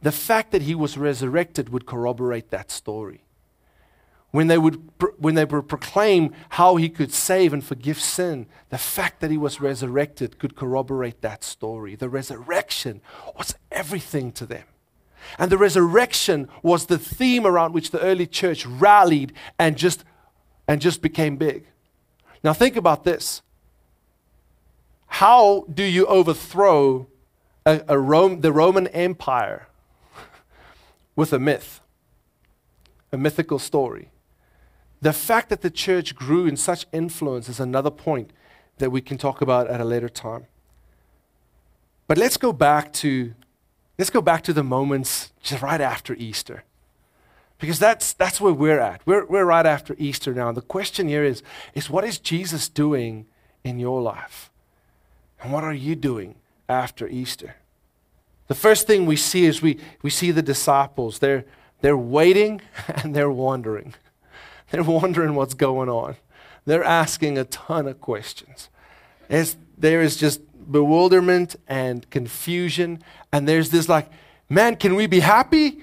the 0.00 0.12
fact 0.12 0.52
that 0.52 0.62
he 0.62 0.74
was 0.74 0.96
resurrected 0.96 1.68
would 1.68 1.86
corroborate 1.86 2.50
that 2.50 2.70
story. 2.70 3.24
When 4.30 4.46
they 4.46 4.58
would, 4.58 4.82
when 5.18 5.34
they 5.34 5.44
would 5.44 5.68
proclaim 5.68 6.34
how 6.50 6.76
he 6.76 6.88
could 6.88 7.12
save 7.12 7.52
and 7.52 7.64
forgive 7.64 7.98
sin, 7.98 8.46
the 8.68 8.78
fact 8.78 9.20
that 9.20 9.30
he 9.30 9.38
was 9.38 9.60
resurrected 9.60 10.38
could 10.38 10.54
corroborate 10.54 11.22
that 11.22 11.42
story. 11.42 11.94
The 11.94 12.10
resurrection 12.10 13.00
was 13.36 13.54
everything 13.70 14.32
to 14.32 14.46
them. 14.46 14.64
And 15.38 15.50
the 15.50 15.58
resurrection 15.58 16.48
was 16.62 16.86
the 16.86 16.98
theme 16.98 17.46
around 17.46 17.72
which 17.72 17.90
the 17.90 18.00
early 18.00 18.26
church 18.26 18.64
rallied 18.66 19.32
and 19.58 19.76
just, 19.76 20.04
and 20.68 20.82
just 20.82 21.00
became 21.00 21.36
big. 21.36 21.64
Now, 22.44 22.52
think 22.52 22.76
about 22.76 23.02
this. 23.02 23.42
How 25.06 25.64
do 25.72 25.82
you 25.82 26.06
overthrow 26.06 27.08
a, 27.64 27.82
a 27.88 27.98
Rome, 27.98 28.42
the 28.42 28.52
Roman 28.52 28.86
Empire 28.88 29.66
with 31.16 31.32
a 31.32 31.38
myth, 31.38 31.80
a 33.10 33.16
mythical 33.16 33.58
story? 33.58 34.10
The 35.00 35.12
fact 35.12 35.48
that 35.48 35.62
the 35.62 35.70
church 35.70 36.14
grew 36.14 36.46
in 36.46 36.56
such 36.56 36.86
influence 36.92 37.48
is 37.48 37.58
another 37.58 37.90
point 37.90 38.30
that 38.76 38.90
we 38.90 39.00
can 39.00 39.16
talk 39.16 39.40
about 39.40 39.68
at 39.68 39.80
a 39.80 39.84
later 39.84 40.08
time. 40.08 40.46
But 42.06 42.18
let's 42.18 42.36
go 42.36 42.52
back 42.52 42.92
to 42.94 43.34
let's 43.98 44.10
go 44.10 44.20
back 44.20 44.42
to 44.44 44.52
the 44.52 44.62
moments 44.62 45.32
just 45.42 45.62
right 45.62 45.80
after 45.80 46.14
Easter. 46.14 46.64
Because 47.58 47.78
that's, 47.78 48.12
that's 48.12 48.40
where 48.40 48.52
we're 48.52 48.78
at. 48.78 49.00
We're, 49.04 49.26
we're 49.26 49.44
right 49.44 49.66
after 49.66 49.96
Easter 49.98 50.32
now. 50.32 50.48
And 50.48 50.56
The 50.56 50.62
question 50.62 51.08
here 51.08 51.24
is, 51.24 51.42
is 51.74 51.90
what 51.90 52.04
is 52.04 52.18
Jesus 52.18 52.68
doing 52.68 53.26
in 53.64 53.78
your 53.78 54.00
life? 54.00 54.50
And 55.42 55.52
what 55.52 55.64
are 55.64 55.74
you 55.74 55.96
doing 55.96 56.36
after 56.68 57.08
Easter? 57.08 57.56
The 58.46 58.54
first 58.54 58.86
thing 58.86 59.06
we 59.06 59.16
see 59.16 59.44
is 59.44 59.60
we, 59.60 59.78
we 60.02 60.10
see 60.10 60.30
the 60.30 60.42
disciples. 60.42 61.18
They're, 61.18 61.44
they're 61.80 61.96
waiting 61.96 62.60
and 62.88 63.14
they're 63.14 63.30
wondering. 63.30 63.94
They're 64.70 64.82
wondering 64.82 65.34
what's 65.34 65.54
going 65.54 65.88
on. 65.88 66.16
They're 66.64 66.84
asking 66.84 67.38
a 67.38 67.44
ton 67.44 67.86
of 67.86 68.00
questions. 68.00 68.68
As 69.30 69.56
there 69.76 70.02
is 70.02 70.16
just 70.16 70.42
bewilderment 70.70 71.56
and 71.66 72.08
confusion, 72.10 73.02
and 73.32 73.48
there's 73.48 73.70
this 73.70 73.88
like, 73.88 74.10
man, 74.48 74.76
can 74.76 74.94
we 74.94 75.06
be 75.06 75.20
happy? 75.20 75.82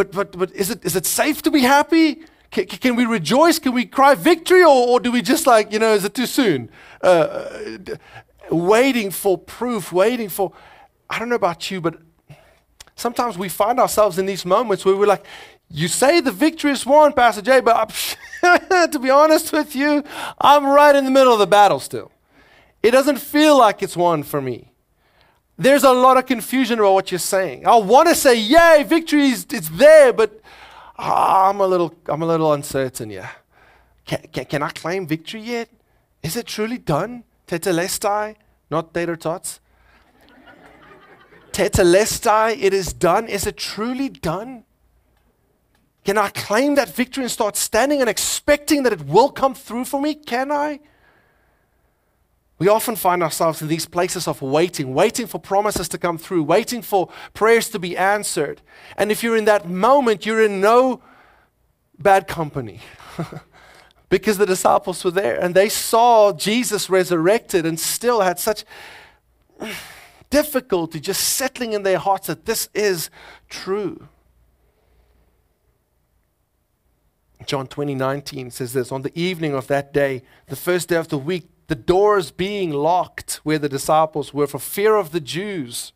But, 0.00 0.12
but, 0.12 0.38
but 0.38 0.50
is, 0.52 0.70
it, 0.70 0.82
is 0.82 0.96
it 0.96 1.04
safe 1.04 1.42
to 1.42 1.50
be 1.50 1.60
happy? 1.60 2.22
Can, 2.50 2.64
can 2.64 2.96
we 2.96 3.04
rejoice? 3.04 3.58
Can 3.58 3.74
we 3.74 3.84
cry 3.84 4.14
victory? 4.14 4.62
Or, 4.62 4.88
or 4.88 4.98
do 4.98 5.12
we 5.12 5.20
just 5.20 5.46
like, 5.46 5.74
you 5.74 5.78
know, 5.78 5.92
is 5.92 6.06
it 6.06 6.14
too 6.14 6.24
soon? 6.24 6.70
Uh, 7.02 7.76
waiting 8.50 9.10
for 9.10 9.36
proof, 9.36 9.92
waiting 9.92 10.30
for, 10.30 10.54
I 11.10 11.18
don't 11.18 11.28
know 11.28 11.34
about 11.34 11.70
you, 11.70 11.82
but 11.82 11.98
sometimes 12.96 13.36
we 13.36 13.50
find 13.50 13.78
ourselves 13.78 14.18
in 14.18 14.24
these 14.24 14.46
moments 14.46 14.86
where 14.86 14.96
we're 14.96 15.04
like, 15.04 15.26
you 15.68 15.86
say 15.86 16.22
the 16.22 16.32
victory 16.32 16.70
is 16.70 16.86
won, 16.86 17.12
Pastor 17.12 17.42
Jay, 17.42 17.60
but 17.60 18.16
to 18.40 18.98
be 18.98 19.10
honest 19.10 19.52
with 19.52 19.76
you, 19.76 20.02
I'm 20.40 20.64
right 20.64 20.96
in 20.96 21.04
the 21.04 21.10
middle 21.10 21.34
of 21.34 21.40
the 21.40 21.46
battle 21.46 21.78
still. 21.78 22.10
It 22.82 22.92
doesn't 22.92 23.18
feel 23.18 23.58
like 23.58 23.82
it's 23.82 23.98
won 23.98 24.22
for 24.22 24.40
me. 24.40 24.69
There's 25.60 25.84
a 25.84 25.92
lot 25.92 26.16
of 26.16 26.24
confusion 26.24 26.78
about 26.78 26.94
what 26.94 27.12
you're 27.12 27.18
saying. 27.18 27.66
I 27.66 27.76
want 27.76 28.08
to 28.08 28.14
say, 28.14 28.34
yay, 28.34 28.82
victory 28.82 29.26
is 29.26 29.46
it's 29.52 29.68
there, 29.68 30.10
but 30.10 30.40
ah, 30.96 31.50
I'm 31.50 31.60
a 31.60 31.66
little 31.66 31.94
I'm 32.06 32.22
a 32.22 32.26
little 32.26 32.54
uncertain, 32.54 33.10
yeah. 33.10 33.28
Can, 34.06 34.22
can, 34.32 34.46
can 34.46 34.62
I 34.62 34.70
claim 34.70 35.06
victory 35.06 35.42
yet? 35.42 35.68
Is 36.22 36.34
it 36.34 36.46
truly 36.46 36.78
done? 36.78 37.24
Tetelestai, 37.46 38.36
not 38.70 38.94
tater 38.94 39.16
tots. 39.16 39.60
Tetelestai, 41.52 42.56
it 42.58 42.72
is 42.72 42.94
done. 42.94 43.28
Is 43.28 43.46
it 43.46 43.58
truly 43.58 44.08
done? 44.08 44.64
Can 46.06 46.16
I 46.16 46.30
claim 46.30 46.76
that 46.76 46.88
victory 46.88 47.24
and 47.24 47.30
start 47.30 47.58
standing 47.58 48.00
and 48.00 48.08
expecting 48.08 48.82
that 48.84 48.94
it 48.94 49.04
will 49.04 49.28
come 49.28 49.54
through 49.54 49.84
for 49.84 50.00
me? 50.00 50.14
Can 50.14 50.50
I? 50.50 50.80
We 52.60 52.68
often 52.68 52.94
find 52.94 53.22
ourselves 53.22 53.62
in 53.62 53.68
these 53.68 53.86
places 53.86 54.28
of 54.28 54.42
waiting, 54.42 54.92
waiting 54.92 55.26
for 55.26 55.40
promises 55.40 55.88
to 55.88 55.98
come 55.98 56.18
through, 56.18 56.42
waiting 56.42 56.82
for 56.82 57.08
prayers 57.32 57.70
to 57.70 57.78
be 57.78 57.96
answered. 57.96 58.60
And 58.98 59.10
if 59.10 59.22
you're 59.22 59.36
in 59.36 59.46
that 59.46 59.66
moment, 59.66 60.26
you're 60.26 60.44
in 60.44 60.60
no 60.60 61.02
bad 61.98 62.28
company. 62.28 62.80
because 64.10 64.36
the 64.36 64.44
disciples 64.44 65.02
were 65.04 65.10
there 65.10 65.40
and 65.40 65.54
they 65.54 65.70
saw 65.70 66.32
Jesus 66.32 66.90
resurrected 66.90 67.64
and 67.64 67.80
still 67.80 68.20
had 68.20 68.38
such 68.38 68.64
difficulty 70.30 71.00
just 71.00 71.22
settling 71.22 71.72
in 71.72 71.82
their 71.82 71.98
hearts 71.98 72.26
that 72.26 72.44
this 72.44 72.68
is 72.74 73.08
true. 73.48 74.06
John 77.46 77.66
20, 77.66 77.94
19 77.94 78.50
says 78.50 78.74
this 78.74 78.92
On 78.92 79.00
the 79.00 79.18
evening 79.18 79.54
of 79.54 79.66
that 79.68 79.94
day, 79.94 80.22
the 80.48 80.56
first 80.56 80.90
day 80.90 80.96
of 80.96 81.08
the 81.08 81.16
week, 81.16 81.48
the 81.70 81.76
doors 81.76 82.32
being 82.32 82.72
locked 82.72 83.34
where 83.44 83.56
the 83.56 83.68
disciples 83.68 84.34
were 84.34 84.48
for 84.48 84.58
fear 84.58 84.96
of 84.96 85.12
the 85.12 85.20
Jews, 85.20 85.92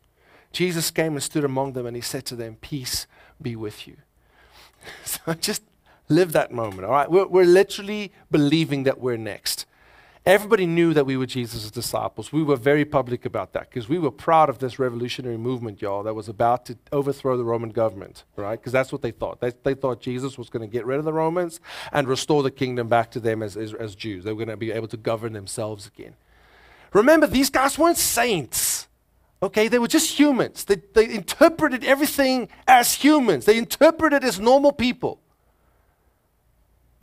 Jesus 0.53 0.89
came 0.89 1.15
and 1.15 1.21
stood 1.21 1.43
among 1.43 1.73
them 1.73 1.85
and 1.85 1.97
he 1.97 2.01
said 2.01 2.25
to 2.27 2.35
them, 2.37 2.55
Peace 2.61 3.07
be 3.41 3.57
with 3.57 3.85
you. 3.85 3.97
So 5.03 5.33
just 5.33 5.63
live 6.07 6.31
that 6.31 6.53
moment, 6.53 6.85
all 6.85 6.91
right? 6.91 7.11
We're, 7.11 7.27
we're 7.27 7.43
literally 7.43 8.13
believing 8.31 8.83
that 8.83 9.01
we're 9.01 9.17
next. 9.17 9.65
Everybody 10.25 10.65
knew 10.65 10.91
that 10.95 11.05
we 11.05 11.17
were 11.17 11.27
Jesus' 11.27 11.69
disciples. 11.69 12.33
We 12.33 12.41
were 12.41 12.55
very 12.55 12.83
public 12.83 13.25
about 13.25 13.53
that 13.53 13.69
because 13.69 13.87
we 13.87 13.99
were 13.99 14.09
proud 14.09 14.49
of 14.49 14.57
this 14.57 14.79
revolutionary 14.79 15.37
movement, 15.37 15.83
y'all, 15.83 16.01
that 16.01 16.15
was 16.15 16.27
about 16.27 16.65
to 16.65 16.77
overthrow 16.91 17.37
the 17.37 17.43
Roman 17.43 17.69
government, 17.69 18.23
right? 18.35 18.59
Because 18.59 18.71
that's 18.71 18.91
what 18.91 19.03
they 19.03 19.11
thought. 19.11 19.39
They, 19.39 19.51
they 19.61 19.75
thought 19.75 20.01
Jesus 20.01 20.35
was 20.35 20.49
going 20.49 20.67
to 20.67 20.71
get 20.71 20.83
rid 20.83 20.97
of 20.97 21.05
the 21.05 21.13
Romans 21.13 21.59
and 21.91 22.07
restore 22.07 22.41
the 22.41 22.49
kingdom 22.49 22.87
back 22.87 23.11
to 23.11 23.19
them 23.19 23.43
as, 23.43 23.55
as, 23.55 23.75
as 23.75 23.93
Jews. 23.93 24.23
They 24.23 24.31
were 24.31 24.43
going 24.43 24.49
to 24.49 24.57
be 24.57 24.71
able 24.71 24.87
to 24.87 24.97
govern 24.97 25.33
themselves 25.33 25.85
again. 25.85 26.15
Remember, 26.91 27.27
these 27.27 27.51
guys 27.51 27.77
weren't 27.77 27.97
saints. 27.97 28.87
Okay, 29.43 29.67
they 29.67 29.77
were 29.77 29.87
just 29.87 30.17
humans. 30.17 30.65
They, 30.65 30.77
they 30.95 31.13
interpreted 31.13 31.83
everything 31.83 32.49
as 32.67 32.95
humans. 32.95 33.45
They 33.45 33.59
interpreted 33.59 34.23
as 34.23 34.39
normal 34.39 34.71
people. 34.71 35.19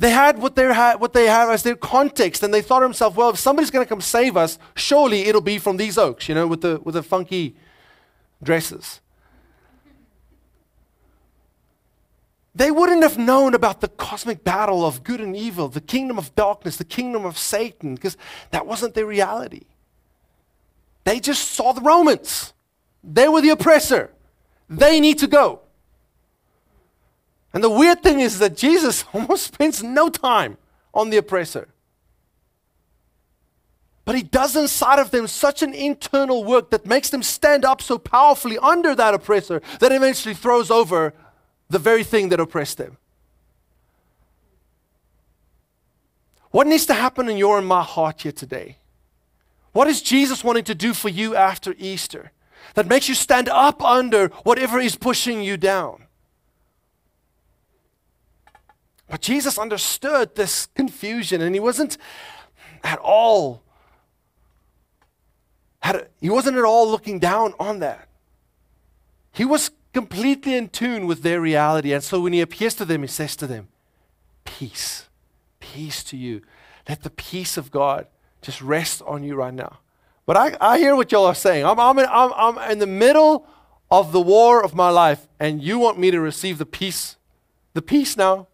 They 0.02 0.10
had 0.10 0.38
what, 0.38 0.56
they 0.56 0.64
had 0.64 0.96
what 0.96 1.12
they 1.12 1.26
have 1.26 1.48
as 1.48 1.62
their 1.62 1.76
context, 1.76 2.42
and 2.42 2.52
they 2.52 2.60
thought 2.60 2.80
to 2.80 2.86
themselves, 2.86 3.14
well, 3.14 3.30
if 3.30 3.38
somebody's 3.38 3.70
going 3.70 3.86
to 3.86 3.88
come 3.88 4.00
save 4.00 4.36
us, 4.36 4.58
surely 4.74 5.28
it'll 5.28 5.40
be 5.40 5.60
from 5.60 5.76
these 5.76 5.96
oaks, 5.96 6.28
you 6.28 6.34
know, 6.34 6.48
with 6.48 6.60
the, 6.60 6.80
with 6.82 6.96
the 6.96 7.04
funky 7.04 7.54
dresses. 8.42 9.00
They 12.52 12.72
wouldn't 12.72 13.04
have 13.04 13.16
known 13.16 13.54
about 13.54 13.80
the 13.80 13.86
cosmic 13.86 14.42
battle 14.42 14.84
of 14.84 15.04
good 15.04 15.20
and 15.20 15.36
evil, 15.36 15.68
the 15.68 15.80
kingdom 15.80 16.18
of 16.18 16.34
darkness, 16.34 16.76
the 16.78 16.84
kingdom 16.84 17.24
of 17.24 17.38
Satan, 17.38 17.94
because 17.94 18.16
that 18.50 18.66
wasn't 18.66 18.94
their 18.94 19.06
reality. 19.06 19.66
They 21.04 21.20
just 21.20 21.52
saw 21.52 21.72
the 21.72 21.80
Romans. 21.80 22.52
They 23.04 23.28
were 23.28 23.40
the 23.40 23.50
oppressor. 23.50 24.10
They 24.68 24.98
need 24.98 25.20
to 25.20 25.28
go. 25.28 25.60
And 27.52 27.62
the 27.62 27.70
weird 27.70 28.02
thing 28.02 28.20
is 28.20 28.38
that 28.38 28.56
Jesus 28.56 29.04
almost 29.12 29.54
spends 29.54 29.82
no 29.82 30.08
time 30.08 30.56
on 30.94 31.10
the 31.10 31.16
oppressor. 31.16 31.68
But 34.04 34.16
he 34.16 34.22
does 34.22 34.56
inside 34.56 34.98
of 34.98 35.12
them 35.12 35.28
such 35.28 35.62
an 35.62 35.72
internal 35.72 36.42
work 36.42 36.70
that 36.70 36.86
makes 36.86 37.10
them 37.10 37.22
stand 37.22 37.64
up 37.64 37.80
so 37.80 37.98
powerfully 37.98 38.58
under 38.58 38.94
that 38.94 39.14
oppressor 39.14 39.62
that 39.78 39.92
eventually 39.92 40.34
throws 40.34 40.70
over 40.70 41.14
the 41.70 41.78
very 41.78 42.02
thing 42.02 42.28
that 42.30 42.40
oppressed 42.40 42.78
them. 42.78 42.98
What 46.50 46.66
needs 46.66 46.84
to 46.86 46.94
happen 46.94 47.28
in 47.28 47.36
your 47.36 47.58
and 47.58 47.66
my 47.66 47.82
heart 47.82 48.22
here 48.22 48.32
today? 48.32 48.76
What 49.72 49.88
is 49.88 50.02
Jesus 50.02 50.44
wanting 50.44 50.64
to 50.64 50.74
do 50.74 50.92
for 50.92 51.08
you 51.08 51.34
after 51.34 51.74
Easter? 51.78 52.32
that 52.74 52.86
makes 52.86 53.08
you 53.08 53.14
stand 53.14 53.48
up 53.48 53.82
under 53.82 54.28
whatever 54.44 54.78
is 54.78 54.96
pushing 54.96 55.42
you 55.42 55.56
down. 55.56 56.06
But 59.12 59.20
Jesus 59.20 59.58
understood 59.58 60.36
this 60.36 60.64
confusion 60.64 61.42
and 61.42 61.54
he 61.54 61.60
wasn't 61.60 61.98
at 62.82 62.98
all 62.98 63.62
had 65.80 66.08
he 66.18 66.30
wasn't 66.30 66.56
at 66.56 66.64
all 66.64 66.90
looking 66.90 67.18
down 67.18 67.52
on 67.60 67.80
that. 67.80 68.08
He 69.30 69.44
was 69.44 69.70
completely 69.92 70.54
in 70.54 70.70
tune 70.70 71.06
with 71.06 71.22
their 71.22 71.42
reality. 71.42 71.92
And 71.92 72.02
so 72.02 72.22
when 72.22 72.32
he 72.32 72.40
appears 72.40 72.74
to 72.76 72.86
them, 72.86 73.02
he 73.02 73.06
says 73.06 73.36
to 73.36 73.46
them, 73.46 73.68
Peace, 74.44 75.10
peace 75.60 76.02
to 76.04 76.16
you. 76.16 76.40
Let 76.88 77.02
the 77.02 77.10
peace 77.10 77.58
of 77.58 77.70
God 77.70 78.06
just 78.40 78.62
rest 78.62 79.02
on 79.02 79.24
you 79.24 79.34
right 79.34 79.52
now. 79.52 79.80
But 80.24 80.38
I, 80.38 80.56
I 80.58 80.78
hear 80.78 80.96
what 80.96 81.12
y'all 81.12 81.26
are 81.26 81.34
saying. 81.34 81.66
I'm, 81.66 81.78
I'm, 81.78 81.98
in, 81.98 82.06
I'm, 82.08 82.32
I'm 82.34 82.70
in 82.70 82.78
the 82.78 82.86
middle 82.86 83.46
of 83.90 84.12
the 84.12 84.22
war 84.22 84.64
of 84.64 84.74
my 84.74 84.88
life, 84.88 85.28
and 85.38 85.62
you 85.62 85.78
want 85.78 85.98
me 85.98 86.10
to 86.10 86.18
receive 86.18 86.56
the 86.56 86.64
peace. 86.64 87.16
The 87.74 87.82
peace 87.82 88.16
now. 88.16 88.46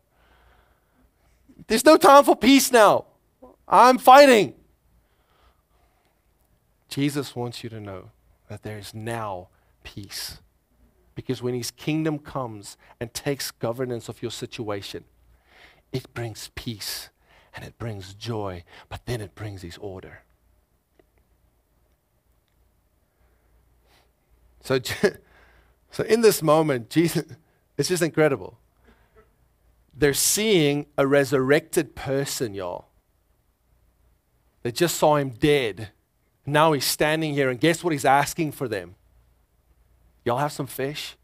There's 1.69 1.85
no 1.85 1.97
time 1.97 2.25
for 2.25 2.35
peace 2.35 2.73
now. 2.73 3.05
I'm 3.69 3.99
fighting. 3.99 4.55
Jesus 6.89 7.37
wants 7.37 7.63
you 7.63 7.71
to 7.71 7.79
know 7.79 8.11
that 8.49 8.63
there 8.63 8.79
is 8.79 8.95
now 8.95 9.49
peace. 9.85 10.39
Because 11.15 11.43
when 11.43 11.55
his 11.55 11.71
kingdom 11.71 12.19
comes 12.19 12.77
and 12.99 13.13
takes 13.13 13.51
governance 13.51 14.09
of 14.09 14.23
your 14.23 14.31
situation, 14.31 15.05
it 15.93 16.13
brings 16.15 16.51
peace 16.55 17.11
and 17.55 17.65
it 17.65 17.79
brings 17.79 18.15
joy, 18.15 18.65
but 18.89 19.05
then 19.05 19.21
it 19.21 19.35
brings 19.35 19.63
his 19.63 19.77
order. 19.79 20.23
So, 24.63 24.81
so 25.91 26.05
in 26.05 26.23
this 26.23 26.43
moment, 26.43 26.89
Jesus, 26.89 27.25
it's 27.77 27.89
just 27.89 28.03
incredible. 28.03 28.59
They're 29.99 30.15
seeing 30.15 30.87
a 30.97 31.09
resurrected 31.09 31.97
person, 31.97 32.55
y'all. 32.55 32.87
They 34.63 34.71
just 34.71 34.97
saw 34.97 35.17
him 35.17 35.31
dead. 35.31 35.89
Now 36.47 36.71
he's 36.73 36.85
standing 36.85 37.35
here, 37.35 37.51
and 37.51 37.59
guess 37.59 37.83
what 37.83 37.93
he's 37.93 38.05
asking 38.05 38.53
for 38.53 38.69
them? 38.69 38.95
Y'all 40.25 40.39
have 40.39 40.53
some 40.53 40.69
fish? 40.69 41.17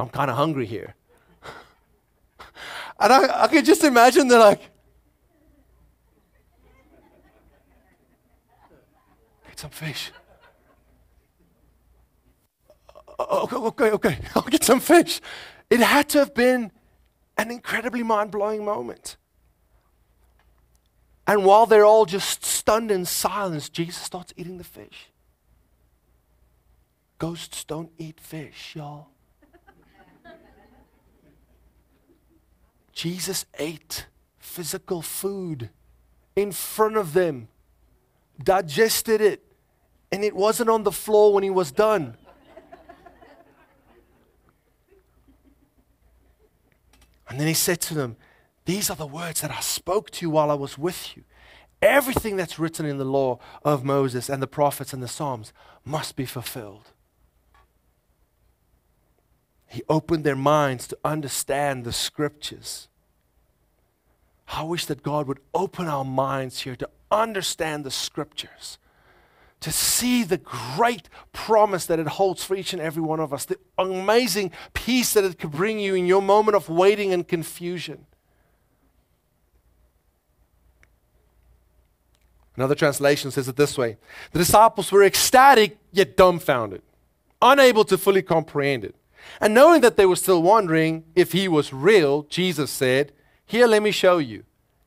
I'm 0.00 0.08
kind 0.08 0.32
of 0.32 0.36
hungry 0.36 0.66
here. 0.66 0.96
and 2.98 3.12
I, 3.12 3.44
I 3.44 3.46
can 3.46 3.64
just 3.64 3.84
imagine 3.84 4.26
they're 4.26 4.40
like, 4.40 4.62
get 9.46 9.60
some 9.60 9.70
fish. 9.70 10.10
Oh, 13.16 13.42
okay, 13.44 13.56
okay, 13.56 13.90
okay, 13.92 14.18
I'll 14.34 14.42
get 14.42 14.64
some 14.64 14.80
fish. 14.80 15.20
It 15.72 15.80
had 15.80 16.10
to 16.10 16.18
have 16.18 16.34
been 16.34 16.70
an 17.38 17.50
incredibly 17.50 18.02
mind 18.02 18.30
blowing 18.30 18.62
moment. 18.62 19.16
And 21.26 21.46
while 21.46 21.64
they're 21.64 21.86
all 21.86 22.04
just 22.04 22.44
stunned 22.44 22.90
in 22.90 23.06
silence, 23.06 23.70
Jesus 23.70 23.96
starts 23.96 24.34
eating 24.36 24.58
the 24.58 24.64
fish. 24.64 25.08
Ghosts 27.16 27.64
don't 27.64 27.90
eat 27.96 28.20
fish, 28.20 28.74
y'all. 28.76 29.08
Jesus 32.92 33.46
ate 33.58 34.08
physical 34.38 35.00
food 35.00 35.70
in 36.36 36.52
front 36.52 36.98
of 36.98 37.14
them, 37.14 37.48
digested 38.44 39.22
it, 39.22 39.42
and 40.12 40.22
it 40.22 40.36
wasn't 40.36 40.68
on 40.68 40.82
the 40.82 40.92
floor 40.92 41.32
when 41.32 41.42
he 41.42 41.48
was 41.48 41.72
done. 41.72 42.18
And 47.32 47.40
then 47.40 47.48
he 47.48 47.54
said 47.54 47.80
to 47.80 47.94
them, 47.94 48.16
these 48.66 48.90
are 48.90 48.96
the 48.96 49.06
words 49.06 49.40
that 49.40 49.50
I 49.50 49.60
spoke 49.60 50.10
to 50.10 50.26
you 50.26 50.28
while 50.28 50.50
I 50.50 50.54
was 50.54 50.76
with 50.76 51.16
you. 51.16 51.24
Everything 51.80 52.36
that's 52.36 52.58
written 52.58 52.84
in 52.84 52.98
the 52.98 53.06
law 53.06 53.38
of 53.64 53.82
Moses 53.82 54.28
and 54.28 54.42
the 54.42 54.46
prophets 54.46 54.92
and 54.92 55.02
the 55.02 55.08
Psalms 55.08 55.50
must 55.82 56.14
be 56.14 56.26
fulfilled. 56.26 56.90
He 59.66 59.82
opened 59.88 60.24
their 60.24 60.36
minds 60.36 60.86
to 60.88 60.98
understand 61.02 61.84
the 61.84 61.92
scriptures. 61.94 62.88
I 64.48 64.62
wish 64.64 64.84
that 64.84 65.02
God 65.02 65.26
would 65.26 65.40
open 65.54 65.86
our 65.86 66.04
minds 66.04 66.60
here 66.60 66.76
to 66.76 66.90
understand 67.10 67.84
the 67.84 67.90
scriptures, 67.90 68.76
to 69.62 69.72
see 69.72 70.24
the 70.24 70.38
great 70.38 71.08
promise 71.32 71.86
that 71.86 71.98
it 71.98 72.06
holds 72.06 72.44
for 72.44 72.54
each 72.54 72.72
and 72.72 72.82
every 72.82 73.02
one 73.02 73.20
of 73.20 73.32
us, 73.32 73.44
the 73.44 73.58
amazing 73.78 74.50
peace 74.74 75.14
that 75.14 75.24
it 75.24 75.38
could 75.38 75.52
bring 75.52 75.78
you 75.78 75.94
in 75.94 76.06
your 76.06 76.20
moment 76.20 76.56
of 76.56 76.68
waiting 76.68 77.12
and 77.12 77.26
confusion. 77.26 78.06
Another 82.56 82.74
translation 82.74 83.30
says 83.30 83.48
it 83.48 83.56
this 83.56 83.78
way 83.78 83.96
The 84.32 84.40
disciples 84.40 84.92
were 84.92 85.04
ecstatic 85.04 85.78
yet 85.92 86.16
dumbfounded, 86.16 86.82
unable 87.40 87.84
to 87.84 87.96
fully 87.96 88.22
comprehend 88.22 88.84
it. 88.84 88.96
And 89.40 89.54
knowing 89.54 89.80
that 89.82 89.96
they 89.96 90.06
were 90.06 90.16
still 90.16 90.42
wondering 90.42 91.04
if 91.14 91.32
he 91.32 91.46
was 91.46 91.72
real, 91.72 92.24
Jesus 92.24 92.70
said, 92.70 93.12
Here, 93.46 93.68
let 93.68 93.82
me 93.82 93.92
show 93.92 94.18
you. 94.18 94.42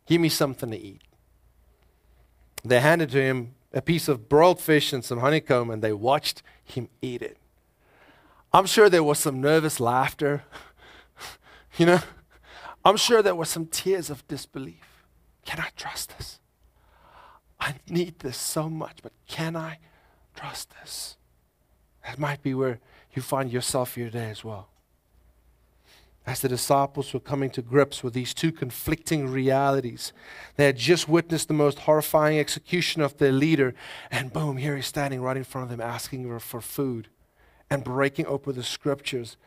Give 0.05 0.19
me 0.19 0.29
something 0.29 0.69
to 0.69 0.77
eat. 0.77 1.01
They 2.63 2.81
handed 2.81 3.09
to 3.11 3.21
him 3.21 3.55
a 3.75 3.81
piece 3.81 4.07
of 4.07 4.29
broiled 4.29 4.61
fish 4.61 4.93
and 4.93 5.03
some 5.03 5.19
honeycomb, 5.19 5.69
and 5.69 5.81
they 5.81 5.93
watched 5.93 6.41
him 6.63 6.87
eat 7.01 7.21
it. 7.21 7.37
I'm 8.53 8.65
sure 8.65 8.89
there 8.89 9.03
was 9.03 9.19
some 9.19 9.41
nervous 9.41 9.81
laughter. 9.81 10.43
you 11.77 11.85
know, 11.85 11.99
I'm 12.85 12.95
sure 12.95 13.21
there 13.21 13.35
were 13.35 13.45
some 13.45 13.65
tears 13.65 14.09
of 14.09 14.25
disbelief. 14.29 15.03
Can 15.43 15.59
I 15.59 15.69
trust 15.75 16.17
this? 16.17 16.39
I 17.59 17.75
need 17.89 18.19
this 18.19 18.37
so 18.37 18.69
much, 18.69 18.99
but 19.03 19.11
can 19.27 19.57
I 19.57 19.79
trust 20.35 20.71
this? 20.81 21.17
That 22.05 22.17
might 22.17 22.41
be 22.41 22.53
where 22.53 22.79
you 23.13 23.21
find 23.21 23.51
yourself 23.51 23.95
here 23.95 24.05
today 24.05 24.29
as 24.29 24.43
well. 24.43 24.69
As 26.25 26.41
the 26.41 26.49
disciples 26.49 27.13
were 27.13 27.19
coming 27.19 27.51
to 27.51 27.61
grips 27.61 28.03
with 28.03 28.13
these 28.13 28.33
two 28.33 28.51
conflicting 28.51 29.27
realities, 29.27 30.11
they 30.55 30.65
had 30.65 30.77
just 30.77 31.07
witnessed 31.07 31.47
the 31.47 31.53
most 31.53 31.79
horrifying 31.79 32.39
execution 32.39 33.01
of 33.03 33.17
their 33.17 33.31
leader, 33.31 33.75
and 34.09 34.33
boom, 34.33 34.57
here 34.57 34.75
he's 34.75 34.87
standing 34.87 35.21
right 35.21 35.37
in 35.37 35.43
front 35.43 35.65
of 35.65 35.69
them 35.69 35.85
asking 35.85 36.39
for 36.39 36.61
food 36.61 37.09
and 37.69 37.83
breaking 37.83 38.25
open 38.25 38.55
the 38.55 38.63
scriptures. 38.63 39.37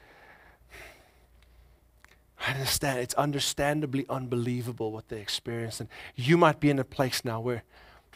I 2.47 2.53
understand. 2.53 3.01
It's 3.01 3.15
understandably 3.15 4.07
unbelievable 4.09 4.93
what 4.93 5.09
they 5.09 5.21
experienced. 5.21 5.81
And 5.81 5.89
you 6.15 6.37
might 6.37 6.61
be 6.61 6.71
in 6.71 6.79
a 6.79 6.85
place 6.85 7.25
now 7.25 7.41
where 7.41 7.65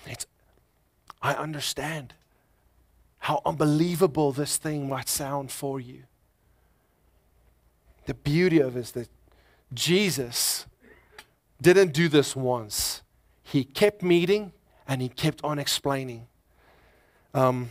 it's, 0.06 0.26
I 1.20 1.34
understand 1.34 2.14
how 3.18 3.42
unbelievable 3.44 4.32
this 4.32 4.56
thing 4.56 4.88
might 4.88 5.08
sound 5.08 5.50
for 5.50 5.80
you. 5.80 6.04
The 8.06 8.14
beauty 8.14 8.60
of 8.60 8.76
it 8.76 8.80
is 8.80 8.92
that 8.92 9.08
Jesus 9.72 10.66
didn't 11.60 11.92
do 11.92 12.08
this 12.08 12.34
once. 12.34 13.02
He 13.42 13.64
kept 13.64 14.02
meeting 14.02 14.52
and 14.88 15.00
he 15.00 15.08
kept 15.08 15.42
on 15.44 15.58
explaining. 15.58 16.26
Um, 17.34 17.70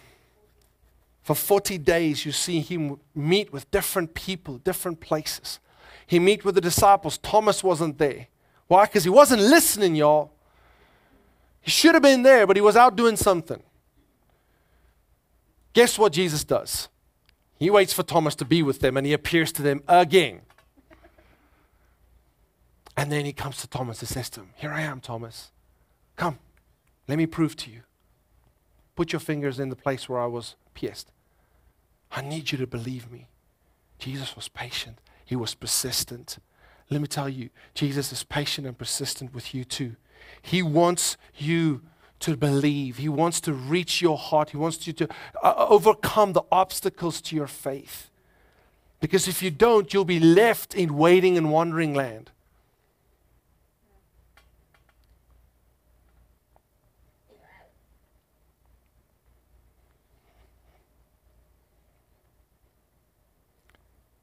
for 1.23 1.35
40 1.35 1.77
days, 1.77 2.25
you 2.25 2.31
see 2.31 2.61
him 2.61 2.99
meet 3.13 3.53
with 3.53 3.69
different 3.69 4.13
people, 4.13 4.57
different 4.57 4.99
places. 4.99 5.59
He 6.07 6.19
meet 6.19 6.43
with 6.43 6.55
the 6.55 6.61
disciples. 6.61 7.17
Thomas 7.17 7.63
wasn't 7.63 7.97
there. 7.97 8.27
Why? 8.67 8.85
Because 8.85 9.03
he 9.03 9.09
wasn't 9.09 9.41
listening, 9.41 9.95
y'all. 9.95 10.31
He 11.61 11.69
should 11.69 11.93
have 11.93 12.01
been 12.01 12.23
there, 12.23 12.47
but 12.47 12.55
he 12.55 12.61
was 12.61 12.75
out 12.75 12.95
doing 12.95 13.15
something. 13.15 13.61
Guess 15.73 15.99
what 15.99 16.11
Jesus 16.11 16.43
does? 16.43 16.89
He 17.61 17.69
waits 17.69 17.93
for 17.93 18.01
Thomas 18.01 18.33
to 18.37 18.43
be 18.43 18.63
with 18.63 18.79
them 18.79 18.97
and 18.97 19.05
he 19.05 19.13
appears 19.13 19.51
to 19.51 19.61
them 19.61 19.83
again. 19.87 20.41
And 22.97 23.11
then 23.11 23.23
he 23.23 23.33
comes 23.33 23.57
to 23.57 23.67
Thomas 23.67 23.99
and 23.99 24.09
says 24.09 24.31
to 24.31 24.39
him, 24.39 24.49
Here 24.55 24.71
I 24.71 24.81
am, 24.81 24.99
Thomas. 24.99 25.51
Come, 26.15 26.39
let 27.07 27.19
me 27.19 27.27
prove 27.27 27.55
to 27.57 27.69
you. 27.69 27.81
Put 28.95 29.13
your 29.13 29.19
fingers 29.19 29.59
in 29.59 29.69
the 29.69 29.75
place 29.75 30.09
where 30.09 30.19
I 30.19 30.25
was 30.25 30.55
pierced. 30.73 31.11
I 32.11 32.21
need 32.21 32.51
you 32.51 32.57
to 32.57 32.65
believe 32.65 33.11
me. 33.11 33.27
Jesus 33.99 34.35
was 34.35 34.47
patient, 34.47 34.97
he 35.23 35.35
was 35.35 35.53
persistent. 35.53 36.39
Let 36.89 36.99
me 36.99 37.07
tell 37.07 37.29
you, 37.29 37.51
Jesus 37.75 38.11
is 38.11 38.23
patient 38.23 38.65
and 38.65 38.75
persistent 38.75 39.35
with 39.35 39.53
you 39.53 39.65
too. 39.65 39.97
He 40.41 40.63
wants 40.63 41.15
you 41.37 41.83
to 42.21 42.37
believe. 42.37 42.97
He 42.97 43.09
wants 43.09 43.41
to 43.41 43.53
reach 43.53 44.01
your 44.01 44.17
heart. 44.17 44.51
He 44.51 44.57
wants 44.57 44.87
you 44.87 44.93
to 44.93 45.07
uh, 45.43 45.53
uh, 45.57 45.67
overcome 45.69 46.33
the 46.33 46.43
obstacles 46.51 47.21
to 47.21 47.35
your 47.35 47.47
faith. 47.47 48.09
Because 48.99 49.27
if 49.27 49.41
you 49.41 49.51
don't, 49.51 49.93
you'll 49.93 50.05
be 50.05 50.19
left 50.19 50.75
in 50.75 50.95
waiting 50.97 51.37
and 51.37 51.51
wandering 51.51 51.93
land. 51.93 52.31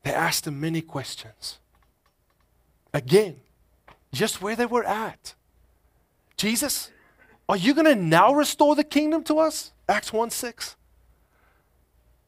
They 0.04 0.14
asked 0.14 0.46
him 0.46 0.58
many 0.58 0.80
questions. 0.80 1.58
Again, 2.94 3.40
just 4.12 4.40
where 4.40 4.56
they 4.56 4.64
were 4.64 4.84
at. 4.84 5.34
Jesus, 6.38 6.90
are 7.48 7.56
you 7.56 7.74
going 7.74 7.86
to 7.86 7.94
now 7.94 8.32
restore 8.32 8.74
the 8.74 8.84
kingdom 8.84 9.24
to 9.24 9.38
us? 9.38 9.72
Acts 9.88 10.12
1 10.12 10.30
6. 10.30 10.76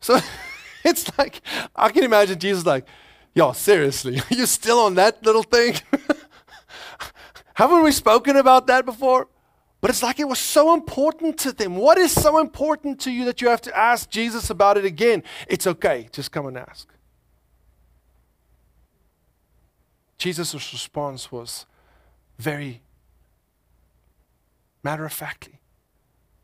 So 0.01 0.19
it's 0.85 1.17
like, 1.19 1.43
I 1.77 1.91
can 1.91 2.05
imagine 2.05 2.39
Jesus 2.39 2.65
like, 2.65 2.87
yo, 3.35 3.53
seriously, 3.53 4.19
are 4.19 4.25
you 4.35 4.47
still 4.47 4.81
on 4.81 4.95
that 4.95 5.25
little 5.25 5.43
thing? 5.43 5.75
Haven't 7.55 7.83
we 7.83 7.93
spoken 7.93 8.37
about 8.37 8.67
that 8.69 8.87
before? 8.87 9.29
But 9.81 9.91
it's 9.91 10.03
like 10.03 10.21
it 10.21 10.29
was 10.29 10.39
so 10.39 10.75
important 10.75 11.39
to 11.39 11.53
them. 11.53 11.77
What 11.77 11.97
is 11.97 12.13
so 12.13 12.39
important 12.39 13.01
to 13.01 13.11
you 13.11 13.25
that 13.27 13.41
you 13.41 13.49
have 13.49 13.63
to 13.63 13.77
ask 13.77 14.11
Jesus 14.11 14.51
about 14.51 14.77
it 14.77 14.85
again? 14.85 15.23
It's 15.49 15.67
okay. 15.67 16.09
Just 16.13 16.33
come 16.33 16.47
and 16.47 16.59
ask. 16.59 16.89
Jesus' 20.19 20.55
response 20.55 21.33
was 21.33 21.65
very 22.39 22.83
matter 24.83 25.05
of 25.05 25.13
factly. 25.13 25.61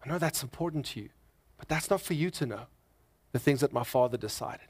I 0.05 0.09
know 0.09 0.19
that's 0.19 0.43
important 0.43 0.87
to 0.87 1.01
you, 1.01 1.09
but 1.59 1.69
that's 1.69 1.91
not 1.91 2.01
for 2.01 2.15
you 2.15 2.31
to 2.31 2.47
know 2.47 2.67
the 3.33 3.39
things 3.39 3.61
that 3.61 3.73
my 3.73 3.85
father 3.85 4.17
decided. 4.17 4.69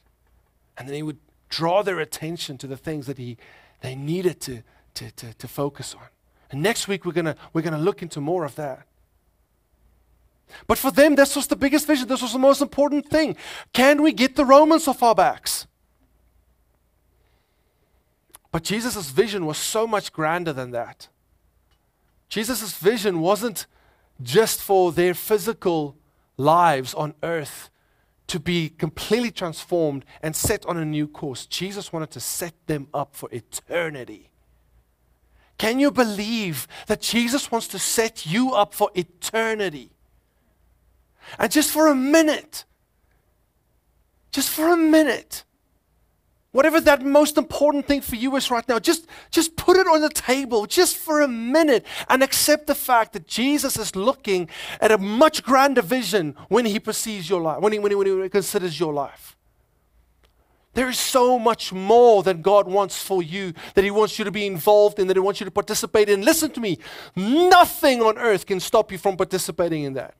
And 0.76 0.88
then 0.88 0.94
he 0.94 1.02
would 1.02 1.18
draw 1.48 1.82
their 1.82 2.00
attention 2.00 2.58
to 2.58 2.66
the 2.66 2.76
things 2.76 3.06
that 3.06 3.18
he, 3.18 3.36
they 3.80 3.94
needed 3.94 4.40
to, 4.42 4.62
to, 4.94 5.10
to, 5.12 5.34
to 5.34 5.48
focus 5.48 5.94
on. 5.94 6.06
And 6.50 6.62
next 6.62 6.86
week, 6.88 7.04
we're 7.04 7.12
going 7.12 7.34
we're 7.52 7.62
going 7.62 7.74
to 7.74 7.80
look 7.80 8.02
into 8.02 8.20
more 8.20 8.44
of 8.44 8.54
that. 8.54 8.86
But 10.66 10.78
for 10.78 10.90
them, 10.92 11.16
this 11.16 11.34
was 11.34 11.48
the 11.48 11.56
biggest 11.56 11.86
vision. 11.86 12.06
This 12.06 12.22
was 12.22 12.32
the 12.32 12.38
most 12.38 12.62
important 12.62 13.08
thing. 13.08 13.36
Can 13.72 14.02
we 14.02 14.12
get 14.12 14.36
the 14.36 14.44
Romans 14.44 14.86
off 14.86 15.02
our 15.02 15.14
backs? 15.14 15.66
But 18.52 18.62
Jesus' 18.62 19.10
vision 19.10 19.44
was 19.44 19.58
so 19.58 19.86
much 19.86 20.12
grander 20.12 20.52
than 20.52 20.70
that. 20.70 21.08
Jesus' 22.28 22.76
vision 22.76 23.20
wasn't 23.20 23.66
just 24.22 24.60
for 24.60 24.92
their 24.92 25.14
physical 25.14 25.96
lives 26.36 26.94
on 26.94 27.14
earth 27.22 27.70
to 28.26 28.40
be 28.40 28.68
completely 28.68 29.30
transformed 29.30 30.04
and 30.22 30.34
set 30.34 30.66
on 30.66 30.76
a 30.76 30.84
new 30.84 31.06
course. 31.06 31.46
Jesus 31.46 31.92
wanted 31.92 32.10
to 32.10 32.20
set 32.20 32.54
them 32.66 32.88
up 32.92 33.14
for 33.14 33.28
eternity. 33.32 34.30
Can 35.58 35.78
you 35.78 35.90
believe 35.90 36.66
that 36.86 37.00
Jesus 37.00 37.50
wants 37.50 37.68
to 37.68 37.78
set 37.78 38.26
you 38.26 38.52
up 38.52 38.74
for 38.74 38.90
eternity? 38.94 39.90
And 41.38 41.50
just 41.50 41.70
for 41.70 41.88
a 41.88 41.94
minute, 41.94 42.64
just 44.32 44.50
for 44.50 44.68
a 44.68 44.76
minute, 44.76 45.44
whatever 46.56 46.80
that 46.80 47.04
most 47.04 47.36
important 47.36 47.86
thing 47.86 48.00
for 48.00 48.16
you 48.16 48.34
is 48.34 48.50
right 48.50 48.66
now, 48.66 48.78
just, 48.78 49.06
just 49.30 49.56
put 49.56 49.76
it 49.76 49.86
on 49.86 50.00
the 50.00 50.08
table 50.08 50.64
just 50.64 50.96
for 50.96 51.20
a 51.20 51.28
minute 51.28 51.84
and 52.08 52.22
accept 52.22 52.66
the 52.66 52.74
fact 52.74 53.12
that 53.12 53.26
Jesus 53.26 53.76
is 53.76 53.94
looking 53.94 54.48
at 54.80 54.90
a 54.90 54.96
much 54.96 55.42
grander 55.42 55.82
vision 55.82 56.34
when 56.48 56.64
he 56.64 56.80
perceives 56.80 57.28
your 57.28 57.42
life, 57.42 57.60
when 57.60 57.74
he, 57.74 57.78
when 57.78 57.92
he, 57.92 57.94
when 57.94 58.22
he 58.22 58.28
considers 58.30 58.80
your 58.80 58.94
life. 58.94 59.36
There 60.72 60.88
is 60.88 60.98
so 60.98 61.38
much 61.38 61.72
more 61.72 62.22
that 62.22 62.42
God 62.42 62.66
wants 62.66 63.02
for 63.02 63.22
you, 63.22 63.54
that 63.74 63.82
He 63.82 63.90
wants 63.90 64.18
you 64.18 64.26
to 64.26 64.30
be 64.30 64.46
involved 64.46 64.98
in, 64.98 65.06
that 65.06 65.16
He 65.16 65.20
wants 65.20 65.40
you 65.40 65.46
to 65.46 65.50
participate 65.50 66.10
in. 66.10 66.20
Listen 66.20 66.50
to 66.50 66.60
me. 66.60 66.78
Nothing 67.14 68.02
on 68.02 68.18
earth 68.18 68.44
can 68.44 68.60
stop 68.60 68.92
you 68.92 68.98
from 68.98 69.16
participating 69.16 69.84
in 69.84 69.94
that. 69.94 70.14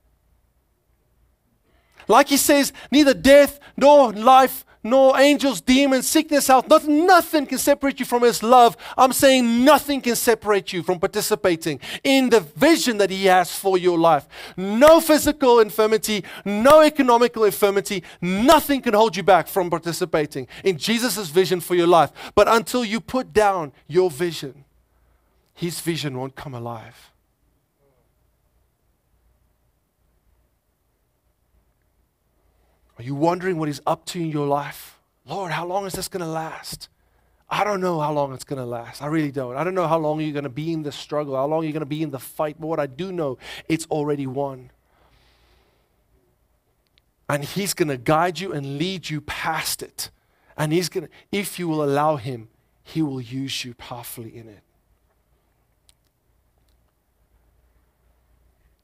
Like 2.09 2.29
He 2.29 2.39
says, 2.39 2.73
neither 2.91 3.13
death 3.13 3.61
nor 3.77 4.15
life 4.15 4.65
nor 4.91 5.19
angels, 5.19 5.61
demons, 5.61 6.07
sickness, 6.07 6.47
health, 6.47 6.69
nothing, 6.69 7.07
nothing 7.07 7.47
can 7.47 7.59
separate 7.59 7.99
you 8.01 8.07
from 8.07 8.23
His 8.23 8.43
love. 8.43 8.77
I'm 8.97 9.13
saying 9.13 9.65
nothing 9.65 10.01
can 10.01 10.17
separate 10.17 10.73
you 10.73 10.83
from 10.83 11.01
participating 11.01 11.81
in 12.05 12.31
the 12.31 12.41
vision 12.41 12.99
that 12.99 13.11
He 13.11 13.27
has 13.27 13.55
for 13.55 13.77
your 13.77 13.99
life. 13.99 14.27
No 14.57 15.01
physical 15.01 15.61
infirmity, 15.61 16.25
no 16.45 16.83
economical 16.83 17.45
infirmity, 17.45 18.03
nothing 18.21 18.81
can 18.81 18.95
hold 18.95 19.17
you 19.17 19.23
back 19.23 19.49
from 19.49 19.71
participating 19.71 20.47
in 20.65 20.79
Jesus' 20.79 21.29
vision 21.29 21.61
for 21.61 21.75
your 21.75 21.87
life. 21.89 22.13
But 22.35 22.49
until 22.49 22.85
you 22.85 23.01
put 23.01 23.33
down 23.33 23.73
your 23.89 24.11
vision, 24.11 24.65
His 25.55 25.81
vision 25.81 26.17
won't 26.17 26.37
come 26.37 26.55
alive. 26.55 27.13
Are 32.99 33.03
you 33.03 33.15
wondering 33.15 33.59
what 33.59 33.69
He's 33.69 33.81
up 33.87 34.05
to 34.07 34.21
in 34.21 34.31
your 34.31 34.47
life? 34.47 34.99
Lord, 35.27 35.53
how 35.53 35.67
long 35.67 35.87
is 35.87 35.93
this 35.93 36.09
going 36.09 36.23
to 36.23 36.29
last? 36.29 36.89
I 37.49 37.63
don't 37.63 37.81
know 37.81 38.01
how 38.01 38.13
long 38.13 38.33
it's 38.33 38.45
going 38.45 38.59
to 38.61 38.67
last. 38.67 39.03
I 39.03 39.07
really 39.07 39.31
don't. 39.31 39.57
I 39.57 39.63
don't 39.63 39.75
know 39.75 39.87
how 39.87 39.99
long 39.99 40.21
you're 40.21 40.33
going 40.33 40.45
to 40.45 40.49
be 40.49 40.73
in 40.73 40.83
the 40.83 40.93
struggle, 40.93 41.37
how 41.37 41.47
long 41.47 41.63
you're 41.63 41.73
going 41.73 41.81
to 41.81 41.87
be 41.87 42.03
in 42.03 42.11
the 42.11 42.19
fight. 42.19 42.57
But 42.59 42.67
what 42.67 42.81
I 42.81 42.87
do 42.87 43.13
know, 43.13 43.39
it's 43.69 43.87
already 43.87 44.27
won. 44.27 44.71
And 47.29 47.45
He's 47.45 47.75
going 47.75 47.89
to 47.89 47.97
guide 47.97 48.41
you 48.41 48.53
and 48.53 48.79
lead 48.79 49.11
you 49.11 49.21
past 49.21 49.83
it. 49.83 50.11
And 50.57 50.73
He's 50.73 50.89
going 50.89 51.07
to, 51.07 51.13
if 51.31 51.59
you 51.59 51.69
will 51.69 51.85
allow 51.85 52.17
Him, 52.17 52.49
He 52.83 53.03
will 53.03 53.21
use 53.21 53.65
you 53.65 53.75
powerfully 53.75 54.37
in 54.37 54.49
it. 54.49 54.63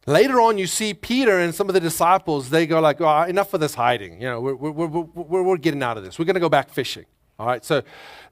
Later 0.07 0.41
on, 0.41 0.59
you 0.59 0.67
see 0.67 0.95
Peter 0.95 1.39
and 1.39 1.55
some 1.55 1.69
of 1.69 1.75
the 1.75 1.81
disciples, 1.81 2.51
they 2.51 2.67
go 2.67 2.81
like, 2.81 3.01
oh, 3.01 3.23
enough 3.23 3.55
of 3.55 3.61
this 3.61 3.75
hiding. 3.75 4.21
You 4.21 4.29
know, 4.29 4.41
we're, 4.41 4.55
we're, 4.55 4.87
we're, 4.87 5.43
we're 5.43 5.57
getting 5.57 5.83
out 5.83 5.97
of 5.97 6.05
this. 6.05 6.19
We're 6.19 6.25
going 6.25 6.35
to 6.35 6.41
go 6.41 6.49
back 6.49 6.71
fishing. 6.71 7.05
All 7.39 7.47
right. 7.47 7.65
So 7.65 7.83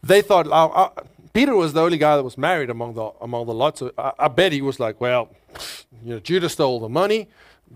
they 0.02 0.20
thought, 0.20 0.48
uh, 0.50 0.90
Peter 1.32 1.54
was 1.54 1.72
the 1.72 1.80
only 1.80 1.98
guy 1.98 2.16
that 2.16 2.24
was 2.24 2.36
married 2.36 2.70
among 2.70 2.94
the, 2.94 3.12
among 3.20 3.46
the 3.46 3.54
lot. 3.54 3.78
So 3.78 3.92
I, 3.96 4.12
I 4.18 4.28
bet 4.28 4.50
he 4.50 4.62
was 4.62 4.80
like, 4.80 5.00
well, 5.00 5.30
you 6.02 6.14
know, 6.14 6.20
Judas 6.20 6.54
stole 6.54 6.80
the 6.80 6.88
money. 6.88 7.28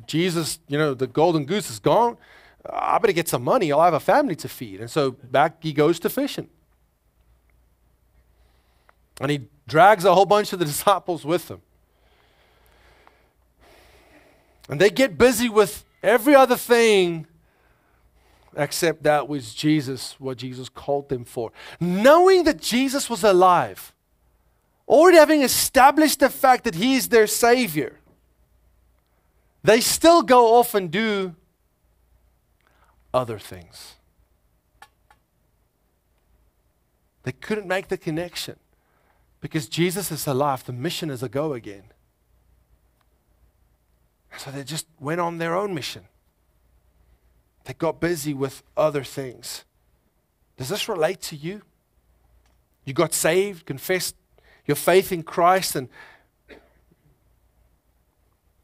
Jesus, 0.06 0.58
you 0.66 0.76
know, 0.76 0.94
the 0.94 1.06
golden 1.06 1.44
goose 1.44 1.70
is 1.70 1.78
gone. 1.78 2.16
I 2.68 2.98
better 2.98 3.12
get 3.12 3.28
some 3.28 3.44
money. 3.44 3.70
I'll 3.70 3.82
have 3.82 3.94
a 3.94 4.00
family 4.00 4.34
to 4.36 4.48
feed. 4.48 4.80
And 4.80 4.90
so 4.90 5.12
back 5.12 5.62
he 5.62 5.72
goes 5.72 6.00
to 6.00 6.10
fishing. 6.10 6.48
And 9.20 9.30
he 9.30 9.46
drags 9.68 10.04
a 10.04 10.14
whole 10.14 10.26
bunch 10.26 10.52
of 10.52 10.58
the 10.58 10.64
disciples 10.74 11.24
with 11.24 11.48
him. 11.48 11.62
And 14.68 14.80
they 14.80 14.90
get 14.90 15.18
busy 15.18 15.48
with 15.48 15.84
every 16.02 16.34
other 16.34 16.56
thing 16.56 17.26
except 18.56 19.02
that 19.02 19.28
which 19.28 19.54
Jesus, 19.56 20.14
what 20.18 20.38
Jesus 20.38 20.68
called 20.68 21.08
them 21.08 21.24
for. 21.24 21.52
Knowing 21.80 22.44
that 22.44 22.60
Jesus 22.60 23.10
was 23.10 23.24
alive, 23.24 23.92
already 24.86 25.18
having 25.18 25.42
established 25.42 26.20
the 26.20 26.30
fact 26.30 26.64
that 26.64 26.76
he 26.76 26.94
is 26.94 27.08
their 27.08 27.26
Savior, 27.26 27.98
they 29.62 29.80
still 29.80 30.22
go 30.22 30.54
off 30.54 30.74
and 30.74 30.90
do 30.90 31.34
other 33.12 33.38
things. 33.38 33.94
They 37.22 37.32
couldn't 37.32 37.66
make 37.66 37.88
the 37.88 37.96
connection 37.96 38.56
because 39.40 39.68
Jesus 39.68 40.12
is 40.12 40.26
alive. 40.26 40.64
The 40.64 40.72
mission 40.72 41.10
is 41.10 41.22
a 41.22 41.28
go 41.28 41.54
again. 41.54 41.84
So 44.38 44.50
they 44.50 44.64
just 44.64 44.86
went 44.98 45.20
on 45.20 45.38
their 45.38 45.54
own 45.54 45.74
mission. 45.74 46.04
They 47.64 47.74
got 47.74 48.00
busy 48.00 48.34
with 48.34 48.62
other 48.76 49.02
things. 49.04 49.64
Does 50.56 50.68
this 50.68 50.88
relate 50.88 51.20
to 51.22 51.36
you? 51.36 51.62
You 52.84 52.92
got 52.92 53.14
saved, 53.14 53.64
confessed 53.66 54.14
your 54.66 54.76
faith 54.76 55.12
in 55.12 55.22
Christ, 55.22 55.76
and 55.76 55.88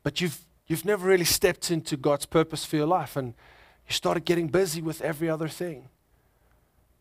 but 0.02 0.20
you've 0.20 0.44
you've 0.66 0.84
never 0.84 1.06
really 1.06 1.24
stepped 1.24 1.70
into 1.70 1.96
God's 1.96 2.26
purpose 2.26 2.64
for 2.64 2.76
your 2.76 2.86
life, 2.86 3.16
and 3.16 3.34
you 3.86 3.92
started 3.92 4.24
getting 4.24 4.48
busy 4.48 4.82
with 4.82 5.00
every 5.00 5.28
other 5.28 5.48
thing. 5.48 5.88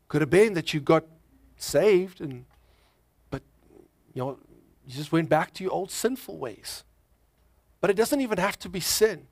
Could 0.08 0.22
have 0.22 0.30
been 0.30 0.54
that 0.54 0.74
you 0.74 0.80
got 0.80 1.04
saved, 1.58 2.22
and 2.22 2.46
but 3.30 3.44
you 4.14 4.22
know 4.22 4.38
you 4.88 4.94
just 4.94 5.12
went 5.12 5.30
back 5.30 5.54
to 5.56 5.64
your 5.64 5.74
old 5.74 5.92
sinful 5.92 6.38
ways. 6.38 6.84
But 7.82 7.90
it 7.90 7.96
doesn't 7.96 8.22
even 8.22 8.38
have 8.38 8.60
to 8.60 8.70
be 8.70 8.80
sin. 8.80 9.28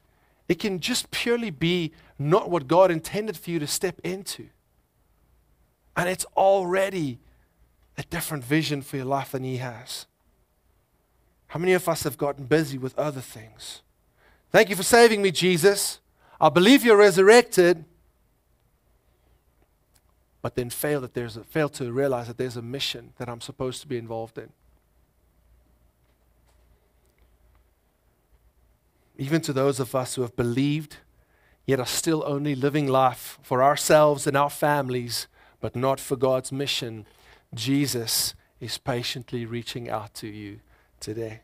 It 0.47 0.59
can 0.59 0.79
just 0.79 1.11
purely 1.11 1.49
be 1.49 1.91
not 2.17 2.49
what 2.49 2.67
God 2.67 2.89
intended 2.89 3.37
for 3.37 3.51
you 3.51 3.59
to 3.59 3.67
step 3.67 3.99
into. 4.03 4.47
And 5.95 6.07
it's 6.07 6.25
already 6.35 7.19
a 7.97 8.03
different 8.03 8.43
vision 8.43 8.81
for 8.81 8.97
your 8.97 9.05
life 9.05 9.31
than 9.31 9.43
He 9.43 9.57
has. 9.57 10.05
How 11.47 11.59
many 11.59 11.73
of 11.73 11.87
us 11.89 12.03
have 12.03 12.17
gotten 12.17 12.45
busy 12.45 12.77
with 12.77 12.97
other 12.97 13.21
things? 13.21 13.81
Thank 14.51 14.69
you 14.69 14.75
for 14.75 14.83
saving 14.83 15.21
me, 15.21 15.31
Jesus. 15.31 15.99
I 16.39 16.49
believe 16.49 16.85
you're 16.85 16.97
resurrected. 16.97 17.83
But 20.41 20.55
then 20.55 20.69
fail 20.69 21.01
that 21.01 21.13
there's 21.13 21.35
a, 21.35 21.43
fail 21.43 21.67
to 21.69 21.91
realize 21.91 22.27
that 22.27 22.37
there's 22.37 22.57
a 22.57 22.61
mission 22.61 23.13
that 23.17 23.27
I'm 23.27 23.41
supposed 23.41 23.81
to 23.81 23.87
be 23.87 23.97
involved 23.97 24.37
in. 24.37 24.49
Even 29.18 29.41
to 29.41 29.53
those 29.53 29.80
of 29.80 29.95
us 29.95 30.15
who 30.15 30.22
have 30.22 30.36
believed, 30.36 30.97
yet 31.65 31.80
are 31.80 31.86
still 31.86 32.24
only 32.26 32.55
living 32.55 32.88
life 32.88 33.39
for 33.41 33.61
ourselves 33.63 34.26
and 34.28 34.38
our 34.38 34.49
families 34.49 35.28
but 35.59 35.76
not 35.76 35.99
for 35.99 36.15
God's 36.15 36.51
mission, 36.51 37.05
Jesus 37.53 38.36
is 38.59 38.78
patiently 38.78 39.45
reaching 39.45 39.89
out 39.89 40.13
to 40.15 40.28
you 40.28 40.59
today. 40.99 41.41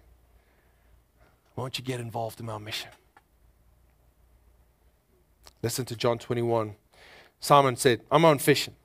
Won't 1.56 1.78
you 1.78 1.84
get 1.84 2.00
involved 2.00 2.40
in 2.40 2.50
our 2.50 2.60
mission? 2.60 2.90
Listen 5.62 5.86
to 5.86 5.96
John 5.96 6.18
21. 6.18 6.76
Simon 7.40 7.76
said, 7.76 8.02
I'm 8.12 8.26
on 8.26 8.38
fishing. 8.40 8.76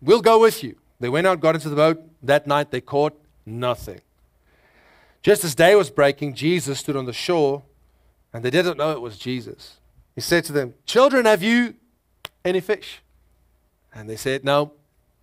We'll 0.00 0.22
go 0.22 0.40
with 0.40 0.62
you. 0.62 0.76
They 1.00 1.08
went 1.08 1.26
out, 1.26 1.40
got 1.40 1.54
into 1.54 1.68
the 1.68 1.76
boat. 1.76 2.02
That 2.22 2.46
night 2.46 2.70
they 2.70 2.80
caught 2.80 3.18
nothing. 3.44 4.00
Just 5.22 5.44
as 5.44 5.54
day 5.54 5.74
was 5.74 5.90
breaking, 5.90 6.34
Jesus 6.34 6.78
stood 6.78 6.96
on 6.96 7.04
the 7.04 7.12
shore, 7.12 7.62
and 8.32 8.44
they 8.44 8.50
didn't 8.50 8.76
know 8.76 8.92
it 8.92 9.00
was 9.00 9.18
Jesus. 9.18 9.76
He 10.14 10.20
said 10.20 10.44
to 10.44 10.52
them, 10.52 10.74
Children, 10.84 11.26
have 11.26 11.42
you 11.42 11.74
any 12.44 12.60
fish? 12.60 13.00
And 13.94 14.08
they 14.08 14.16
said, 14.16 14.44
No. 14.44 14.72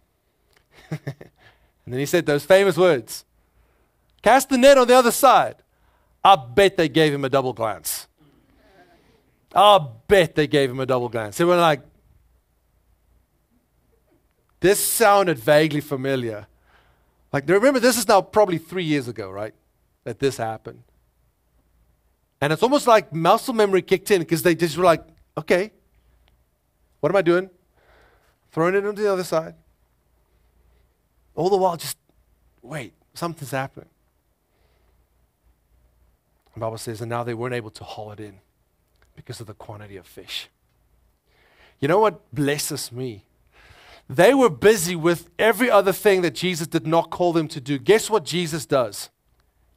and 0.89 0.99
then 1.87 1.99
he 1.99 2.05
said 2.05 2.25
those 2.25 2.45
famous 2.45 2.77
words 2.77 3.25
Cast 4.21 4.49
the 4.49 4.57
net 4.57 4.77
on 4.77 4.87
the 4.87 4.95
other 4.95 5.11
side. 5.11 5.55
I 6.23 6.35
bet 6.37 6.77
they 6.77 6.87
gave 6.87 7.13
him 7.13 7.25
a 7.25 7.29
double 7.29 7.53
glance. 7.53 8.07
I 9.53 9.79
bet 10.07 10.35
they 10.35 10.47
gave 10.47 10.71
him 10.71 10.79
a 10.79 10.85
double 10.85 11.09
glance. 11.09 11.37
They 11.37 11.43
were 11.43 11.57
like, 11.57 11.81
this 14.61 14.79
sounded 14.79 15.37
vaguely 15.37 15.81
familiar. 15.81 16.47
Like, 17.33 17.47
remember, 17.49 17.79
this 17.79 17.97
is 17.97 18.07
now 18.07 18.21
probably 18.21 18.57
three 18.57 18.85
years 18.85 19.07
ago, 19.09 19.29
right? 19.29 19.53
That 20.05 20.19
this 20.19 20.37
happened. 20.37 20.83
And 22.43 22.51
it's 22.51 22.61
almost 22.61 22.87
like 22.87 23.13
muscle 23.13 23.53
memory 23.53 23.81
kicked 23.81 24.11
in 24.11 24.19
because 24.19 24.43
they 24.43 24.53
just 24.53 24.75
were 24.75 24.83
like, 24.83 25.01
okay, 25.37 25.71
what 26.99 27.09
am 27.09 27.15
I 27.15 27.21
doing? 27.21 27.49
Throwing 28.51 28.75
it 28.75 28.85
onto 28.85 29.01
the 29.01 29.09
other 29.09 29.23
side. 29.23 29.55
All 31.35 31.49
the 31.49 31.55
while, 31.55 31.77
just 31.77 31.97
wait, 32.61 32.91
something's 33.13 33.51
happening. 33.51 33.87
The 36.53 36.59
Bible 36.59 36.77
says, 36.77 36.99
and 36.99 37.09
now 37.09 37.23
they 37.23 37.33
weren't 37.33 37.55
able 37.55 37.69
to 37.69 37.85
haul 37.85 38.11
it 38.11 38.19
in 38.19 38.39
because 39.15 39.39
of 39.39 39.47
the 39.47 39.53
quantity 39.53 39.95
of 39.95 40.05
fish. 40.05 40.49
You 41.79 41.87
know 41.87 41.99
what 41.99 42.29
blesses 42.35 42.91
me? 42.91 43.23
They 44.09 44.33
were 44.33 44.49
busy 44.49 44.97
with 44.97 45.29
every 45.39 45.71
other 45.71 45.93
thing 45.93 46.23
that 46.23 46.35
Jesus 46.35 46.67
did 46.67 46.85
not 46.85 47.09
call 47.09 47.31
them 47.31 47.47
to 47.47 47.61
do. 47.61 47.77
Guess 47.79 48.09
what 48.09 48.25
Jesus 48.25 48.65
does? 48.65 49.11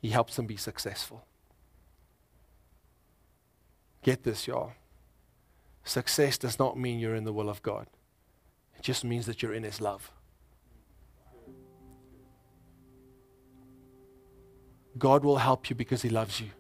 He 0.00 0.08
helps 0.08 0.34
them 0.34 0.46
be 0.46 0.56
successful. 0.56 1.24
Get 4.06 4.22
this, 4.22 4.46
y'all. 4.46 4.70
Success 5.82 6.38
does 6.38 6.60
not 6.60 6.78
mean 6.78 7.00
you're 7.00 7.16
in 7.16 7.24
the 7.24 7.32
will 7.32 7.50
of 7.50 7.60
God, 7.64 7.88
it 8.76 8.82
just 8.82 9.04
means 9.04 9.26
that 9.26 9.42
you're 9.42 9.52
in 9.52 9.64
His 9.64 9.80
love. 9.80 10.12
God 14.96 15.24
will 15.24 15.38
help 15.38 15.68
you 15.68 15.74
because 15.74 16.02
He 16.02 16.08
loves 16.08 16.40
you. 16.40 16.50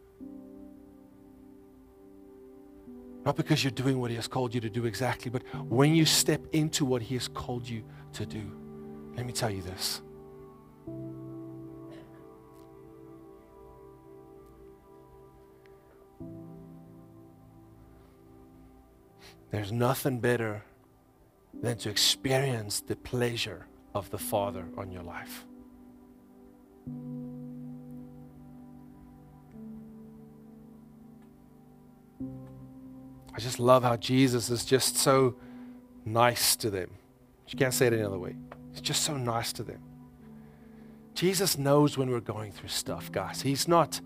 Not 3.24 3.36
because 3.36 3.62
you're 3.62 3.70
doing 3.70 4.00
what 4.00 4.10
He 4.10 4.16
has 4.16 4.26
called 4.26 4.52
you 4.52 4.60
to 4.60 4.68
do 4.68 4.84
exactly, 4.84 5.30
but 5.30 5.44
when 5.68 5.94
you 5.94 6.04
step 6.04 6.40
into 6.52 6.84
what 6.84 7.00
He 7.00 7.14
has 7.14 7.28
called 7.28 7.68
you 7.68 7.84
to 8.14 8.26
do. 8.26 8.42
Let 9.14 9.24
me 9.24 9.32
tell 9.32 9.50
you 9.50 9.62
this. 9.62 10.02
There's 19.56 19.72
nothing 19.72 20.20
better 20.20 20.62
than 21.62 21.78
to 21.78 21.88
experience 21.88 22.80
the 22.80 22.94
pleasure 22.94 23.66
of 23.94 24.10
the 24.10 24.18
Father 24.18 24.66
on 24.76 24.92
your 24.92 25.02
life. 25.02 25.46
I 33.34 33.40
just 33.40 33.58
love 33.58 33.82
how 33.82 33.96
Jesus 33.96 34.50
is 34.50 34.66
just 34.66 34.98
so 34.98 35.36
nice 36.04 36.54
to 36.56 36.68
them. 36.68 36.90
You 37.48 37.56
can't 37.56 37.72
say 37.72 37.86
it 37.86 37.94
any 37.94 38.02
other 38.02 38.18
way. 38.18 38.36
He's 38.72 38.82
just 38.82 39.04
so 39.04 39.16
nice 39.16 39.54
to 39.54 39.62
them. 39.62 39.80
Jesus 41.14 41.56
knows 41.56 41.96
when 41.96 42.10
we're 42.10 42.20
going 42.20 42.52
through 42.52 42.68
stuff, 42.68 43.10
guys. 43.10 43.40
He's 43.40 43.66
not 43.66 44.02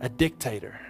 a 0.00 0.08
dictator 0.08 0.80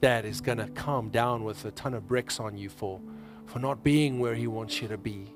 that 0.00 0.24
is 0.24 0.40
going 0.40 0.58
to 0.58 0.68
come 0.68 1.10
down 1.10 1.44
with 1.44 1.64
a 1.64 1.70
ton 1.70 1.94
of 1.94 2.06
bricks 2.06 2.38
on 2.40 2.56
you 2.56 2.68
for, 2.68 3.00
for 3.46 3.58
not 3.58 3.82
being 3.82 4.18
where 4.18 4.34
he 4.34 4.46
wants 4.46 4.80
you 4.80 4.88
to 4.88 4.98
be. 4.98 5.32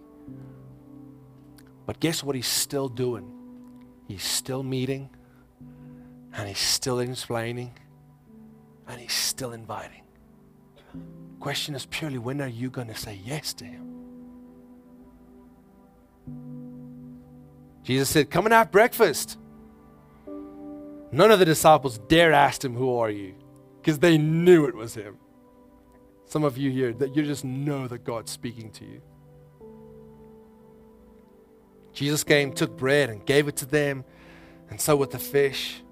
But 1.86 2.00
guess 2.00 2.22
what 2.22 2.36
he's 2.36 2.46
still 2.46 2.88
doing? 2.88 3.32
He's 4.06 4.22
still 4.22 4.62
meeting, 4.62 5.10
and 6.34 6.48
he's 6.48 6.58
still 6.58 7.00
explaining, 7.00 7.72
and 8.86 9.00
he's 9.00 9.12
still 9.12 9.52
inviting. 9.52 10.02
Question 11.38 11.74
is 11.74 11.86
purely 11.86 12.18
when 12.18 12.40
are 12.40 12.48
you 12.48 12.70
going 12.70 12.88
to 12.88 12.94
say 12.94 13.18
yes 13.24 13.54
to 13.54 13.64
him? 13.64 13.90
Jesus 17.82 18.08
said, 18.10 18.30
Come 18.30 18.46
and 18.46 18.52
have 18.52 18.70
breakfast. 18.70 19.38
None 21.12 21.30
of 21.30 21.38
the 21.38 21.44
disciples 21.44 21.98
dare 21.98 22.32
ask 22.32 22.64
him, 22.64 22.74
Who 22.74 22.96
are 22.98 23.10
you? 23.10 23.34
Because 23.80 23.98
they 23.98 24.18
knew 24.18 24.66
it 24.66 24.74
was 24.74 24.94
him. 24.94 25.16
Some 26.26 26.44
of 26.44 26.58
you 26.58 26.70
here, 26.70 26.92
that 26.92 27.16
you 27.16 27.24
just 27.24 27.44
know 27.44 27.88
that 27.88 28.04
God's 28.04 28.30
speaking 28.30 28.70
to 28.72 28.84
you. 28.84 29.00
Jesus 31.92 32.22
came, 32.22 32.52
took 32.52 32.76
bread, 32.76 33.10
and 33.10 33.24
gave 33.26 33.48
it 33.48 33.56
to 33.56 33.66
them, 33.66 34.04
and 34.68 34.80
so 34.80 34.96
with 34.96 35.10
the 35.10 35.18
fish. 35.18 35.82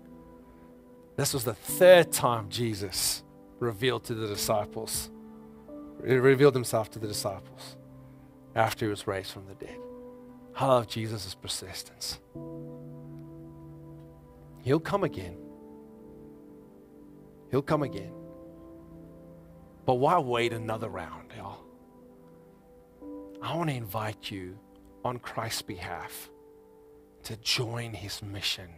This 1.17 1.35
was 1.35 1.45
the 1.45 1.55
third 1.55 2.13
time 2.13 2.49
Jesus 2.49 3.25
revealed 3.59 4.05
to 4.05 4.15
the 4.15 4.29
disciples, 4.29 5.11
revealed 5.99 6.55
himself 6.55 6.91
to 6.93 7.01
the 7.01 7.09
disciples 7.09 7.77
after 8.55 8.85
he 8.85 8.91
was 8.91 9.07
raised 9.09 9.33
from 9.33 9.47
the 9.47 9.55
dead. 9.55 9.79
I 10.55 10.67
love 10.67 10.87
Jesus' 10.87 11.35
persistence. 11.35 12.21
He'll 14.63 14.79
come 14.79 15.03
again. 15.03 15.37
He'll 17.51 17.63
come 17.63 17.83
again. 17.83 18.13
But 19.87 19.95
why 19.95 20.19
wait 20.19 20.53
another 20.53 20.89
round, 20.89 21.33
y'all? 21.37 21.65
I 23.41 23.55
want 23.57 23.71
to 23.71 23.77
invite 23.77 24.31
you 24.31 24.59
on 25.05 25.19
Christ's 25.19 25.63
behalf 25.63 26.29
to 27.23 27.37
join 27.37 27.95
his 27.95 28.23
mission 28.23 28.69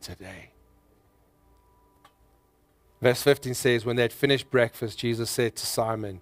today. 0.00 0.50
Verse 3.00 3.22
15 3.22 3.54
says, 3.54 3.84
When 3.84 3.96
they 3.96 4.02
had 4.02 4.12
finished 4.12 4.50
breakfast, 4.50 4.98
Jesus 4.98 5.30
said 5.30 5.56
to 5.56 5.66
Simon, 5.66 6.20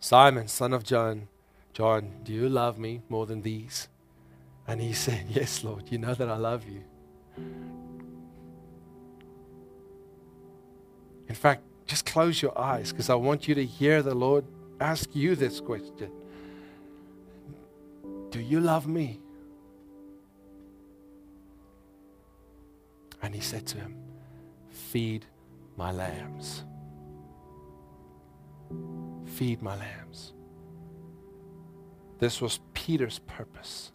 Simon, 0.00 0.48
son 0.48 0.72
of 0.72 0.84
John, 0.84 1.28
John, 1.72 2.12
do 2.22 2.32
you 2.32 2.48
love 2.48 2.78
me 2.78 3.02
more 3.08 3.26
than 3.26 3.42
these? 3.42 3.88
And 4.66 4.80
he 4.80 4.92
said, 4.92 5.26
Yes, 5.28 5.64
Lord, 5.64 5.90
you 5.90 5.98
know 5.98 6.14
that 6.14 6.28
I 6.28 6.36
love 6.36 6.64
you. 6.68 6.84
In 11.28 11.34
fact, 11.34 11.62
just 11.86 12.06
close 12.06 12.40
your 12.40 12.58
eyes 12.58 12.92
because 12.92 13.10
I 13.10 13.14
want 13.14 13.48
you 13.48 13.54
to 13.54 13.64
hear 13.64 14.02
the 14.02 14.14
Lord 14.14 14.44
ask 14.80 15.14
you 15.14 15.34
this 15.36 15.60
question 15.60 16.10
Do 18.30 18.40
you 18.40 18.60
love 18.60 18.86
me? 18.86 19.20
And 23.22 23.34
he 23.34 23.40
said 23.40 23.66
to 23.68 23.78
him, 23.78 23.96
Feed 24.68 25.24
my 25.76 25.90
lambs. 25.92 26.64
Feed 29.24 29.62
my 29.62 29.76
lambs. 29.76 30.34
This 32.18 32.40
was 32.40 32.60
Peter's 32.74 33.18
purpose. 33.20 33.92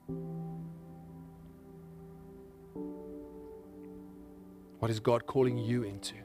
What 4.80 4.90
is 4.90 5.00
God 5.00 5.26
calling 5.28 5.58
you 5.58 5.84
into 5.84 6.16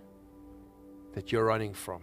that 1.14 1.32
you're 1.32 1.44
running 1.44 1.74
from? 1.74 2.02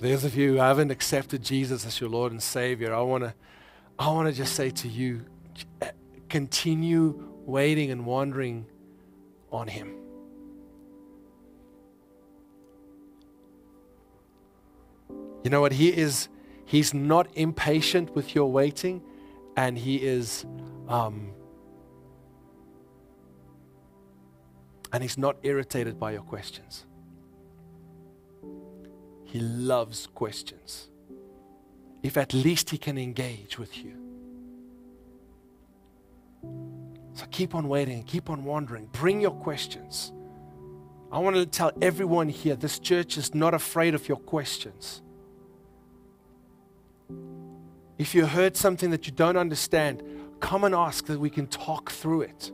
Those 0.00 0.24
of 0.24 0.34
you 0.34 0.52
who 0.52 0.56
haven't 0.56 0.90
accepted 0.90 1.42
Jesus 1.42 1.84
as 1.84 2.00
your 2.00 2.08
Lord 2.08 2.32
and 2.32 2.42
Savior, 2.42 2.94
I 2.94 3.02
want 3.02 3.22
to 3.24 3.34
I 3.98 4.08
want 4.08 4.28
to 4.28 4.34
just 4.34 4.54
say 4.54 4.70
to 4.70 4.88
you 4.88 5.26
continue 6.30 7.22
waiting 7.44 7.90
and 7.90 8.06
wandering 8.06 8.64
on 9.52 9.68
Him. 9.68 9.94
You 15.44 15.50
know 15.50 15.60
what? 15.60 15.72
He 15.72 15.88
is, 15.88 16.28
He's 16.64 16.94
not 16.94 17.28
impatient 17.34 18.14
with 18.14 18.34
your 18.34 18.50
waiting, 18.50 19.02
and 19.60 19.76
He 19.76 19.96
is. 19.96 20.46
Um, 20.88 21.34
And 24.92 25.04
He's 25.04 25.16
not 25.16 25.36
irritated 25.42 26.00
by 26.00 26.10
your 26.10 26.22
questions. 26.22 26.84
He 29.24 29.38
loves 29.38 30.08
questions. 30.08 30.90
If 32.02 32.16
at 32.16 32.34
least 32.34 32.70
He 32.70 32.78
can 32.78 32.98
engage 32.98 33.56
with 33.56 33.78
you. 33.78 33.94
So 37.12 37.24
keep 37.30 37.54
on 37.54 37.68
waiting, 37.68 38.02
keep 38.02 38.30
on 38.30 38.42
wondering. 38.44 38.88
Bring 38.90 39.20
your 39.20 39.36
questions. 39.46 40.12
I 41.12 41.20
want 41.20 41.36
to 41.36 41.46
tell 41.46 41.70
everyone 41.80 42.28
here 42.28 42.56
this 42.56 42.80
church 42.80 43.16
is 43.16 43.32
not 43.32 43.54
afraid 43.54 43.94
of 43.94 44.08
your 44.08 44.18
questions. 44.18 45.02
If 48.00 48.14
you 48.14 48.24
heard 48.24 48.56
something 48.56 48.88
that 48.92 49.04
you 49.04 49.12
don't 49.12 49.36
understand, 49.36 50.02
come 50.40 50.64
and 50.64 50.74
ask 50.74 51.04
that 51.04 51.20
we 51.20 51.28
can 51.28 51.46
talk 51.46 51.90
through 51.90 52.22
it. 52.22 52.50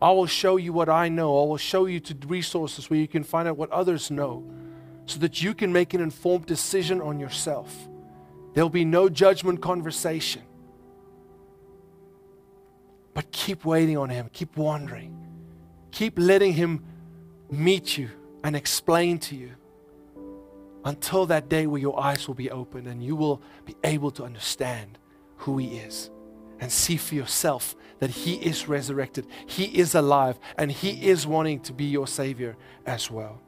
I 0.00 0.12
will 0.12 0.24
show 0.24 0.56
you 0.56 0.72
what 0.72 0.88
I 0.88 1.10
know. 1.10 1.42
I 1.42 1.46
will 1.46 1.58
show 1.58 1.84
you 1.84 2.00
to 2.00 2.16
resources 2.26 2.88
where 2.88 2.98
you 2.98 3.06
can 3.06 3.22
find 3.22 3.46
out 3.46 3.58
what 3.58 3.70
others 3.70 4.10
know 4.10 4.42
so 5.04 5.18
that 5.18 5.42
you 5.42 5.52
can 5.52 5.74
make 5.74 5.92
an 5.92 6.00
informed 6.00 6.46
decision 6.46 7.02
on 7.02 7.20
yourself. 7.20 7.70
There'll 8.54 8.70
be 8.70 8.86
no 8.86 9.10
judgment 9.10 9.60
conversation. 9.60 10.40
But 13.12 13.30
keep 13.32 13.66
waiting 13.66 13.98
on 13.98 14.08
Him, 14.08 14.30
keep 14.32 14.56
wondering, 14.56 15.14
keep 15.90 16.18
letting 16.18 16.54
Him 16.54 16.82
meet 17.50 17.98
you 17.98 18.08
and 18.42 18.56
explain 18.56 19.18
to 19.18 19.36
you 19.36 19.50
until 20.84 21.26
that 21.26 21.48
day 21.48 21.66
where 21.66 21.80
your 21.80 21.98
eyes 22.00 22.26
will 22.26 22.34
be 22.34 22.50
opened 22.50 22.86
and 22.86 23.02
you 23.02 23.14
will 23.16 23.42
be 23.64 23.76
able 23.84 24.10
to 24.12 24.24
understand 24.24 24.98
who 25.36 25.58
He 25.58 25.78
is 25.78 26.10
and 26.60 26.70
see 26.70 26.96
for 26.96 27.14
yourself 27.14 27.74
that 27.98 28.10
He 28.10 28.34
is 28.34 28.68
resurrected, 28.68 29.26
He 29.46 29.64
is 29.78 29.94
alive, 29.94 30.38
and 30.56 30.70
He 30.70 31.08
is 31.08 31.26
wanting 31.26 31.60
to 31.60 31.72
be 31.72 31.84
your 31.84 32.06
Savior 32.06 32.56
as 32.86 33.10
well. 33.10 33.40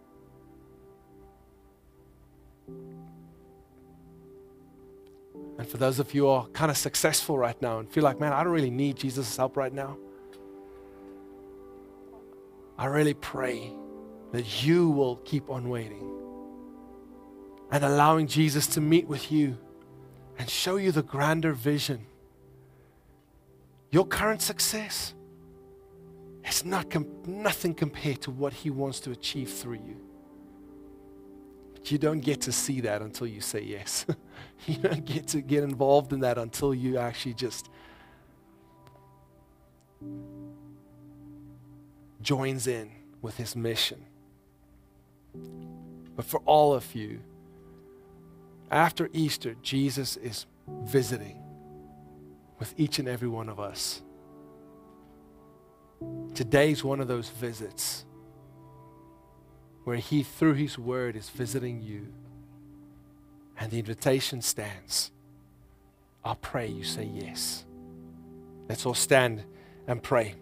And 5.58 5.68
for 5.68 5.76
those 5.76 5.98
of 5.98 6.12
you 6.14 6.22
who 6.22 6.28
are 6.28 6.46
kind 6.48 6.70
of 6.70 6.76
successful 6.76 7.38
right 7.38 7.60
now 7.62 7.78
and 7.78 7.90
feel 7.90 8.02
like, 8.02 8.18
man, 8.18 8.32
I 8.32 8.42
don't 8.42 8.52
really 8.52 8.70
need 8.70 8.96
Jesus' 8.96 9.36
help 9.36 9.56
right 9.56 9.72
now, 9.72 9.96
I 12.78 12.86
really 12.86 13.14
pray 13.14 13.70
that 14.32 14.64
you 14.64 14.90
will 14.90 15.16
keep 15.16 15.50
on 15.50 15.68
waiting 15.68 16.21
and 17.72 17.82
allowing 17.84 18.26
Jesus 18.26 18.66
to 18.68 18.80
meet 18.82 19.08
with 19.08 19.32
you 19.32 19.56
and 20.38 20.48
show 20.48 20.76
you 20.76 20.92
the 20.92 21.02
grander 21.02 21.54
vision. 21.54 22.06
Your 23.90 24.06
current 24.06 24.42
success 24.42 25.14
is 26.46 26.66
not 26.66 26.90
com- 26.90 27.08
nothing 27.26 27.74
compared 27.74 28.20
to 28.22 28.30
what 28.30 28.52
He 28.52 28.68
wants 28.68 29.00
to 29.00 29.10
achieve 29.10 29.50
through 29.50 29.80
you. 29.86 29.96
But 31.72 31.90
you 31.90 31.96
don't 31.96 32.20
get 32.20 32.42
to 32.42 32.52
see 32.52 32.82
that 32.82 33.00
until 33.00 33.26
you 33.26 33.40
say 33.40 33.62
yes. 33.62 34.04
you 34.66 34.76
don't 34.76 35.04
get 35.06 35.28
to 35.28 35.40
get 35.40 35.64
involved 35.64 36.12
in 36.12 36.20
that 36.20 36.36
until 36.36 36.74
you 36.74 36.98
actually 36.98 37.34
just 37.34 37.70
joins 42.20 42.66
in 42.66 42.90
with 43.22 43.38
His 43.38 43.56
mission. 43.56 44.04
But 46.14 46.26
for 46.26 46.40
all 46.40 46.74
of 46.74 46.94
you, 46.94 47.20
after 48.72 49.08
Easter, 49.12 49.54
Jesus 49.62 50.16
is 50.16 50.46
visiting 50.68 51.38
with 52.58 52.74
each 52.76 52.98
and 52.98 53.08
every 53.08 53.28
one 53.28 53.48
of 53.48 53.60
us. 53.60 54.02
Today's 56.34 56.82
one 56.82 57.00
of 57.00 57.08
those 57.08 57.28
visits 57.28 58.04
where 59.84 59.96
He, 59.96 60.22
through 60.22 60.54
His 60.54 60.78
Word, 60.78 61.16
is 61.16 61.28
visiting 61.28 61.82
you. 61.82 62.06
And 63.58 63.70
the 63.70 63.78
invitation 63.78 64.40
stands. 64.42 65.10
I'll 66.24 66.36
pray 66.36 66.68
you 66.68 66.84
say 66.84 67.04
yes. 67.04 67.64
Let's 68.68 68.86
all 68.86 68.94
stand 68.94 69.44
and 69.86 70.02
pray. 70.02 70.34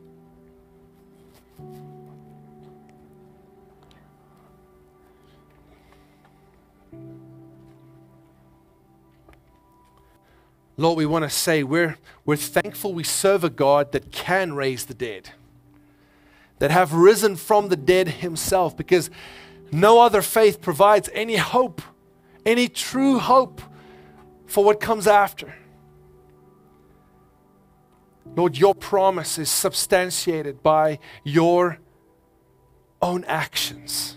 Lord, 10.80 10.96
we 10.96 11.04
want 11.04 11.24
to 11.24 11.30
say 11.30 11.62
we're, 11.62 11.98
we're 12.24 12.36
thankful 12.36 12.94
we 12.94 13.04
serve 13.04 13.44
a 13.44 13.50
God 13.50 13.92
that 13.92 14.10
can 14.10 14.54
raise 14.54 14.86
the 14.86 14.94
dead, 14.94 15.28
that 16.58 16.70
have 16.70 16.94
risen 16.94 17.36
from 17.36 17.68
the 17.68 17.76
dead 17.76 18.08
himself, 18.08 18.78
because 18.78 19.10
no 19.70 20.00
other 20.00 20.22
faith 20.22 20.62
provides 20.62 21.10
any 21.12 21.36
hope, 21.36 21.82
any 22.46 22.66
true 22.66 23.18
hope 23.18 23.60
for 24.46 24.64
what 24.64 24.80
comes 24.80 25.06
after. 25.06 25.54
Lord, 28.34 28.56
your 28.56 28.74
promise 28.74 29.36
is 29.36 29.50
substantiated 29.50 30.62
by 30.62 30.98
your 31.24 31.78
own 33.02 33.24
actions. 33.24 34.16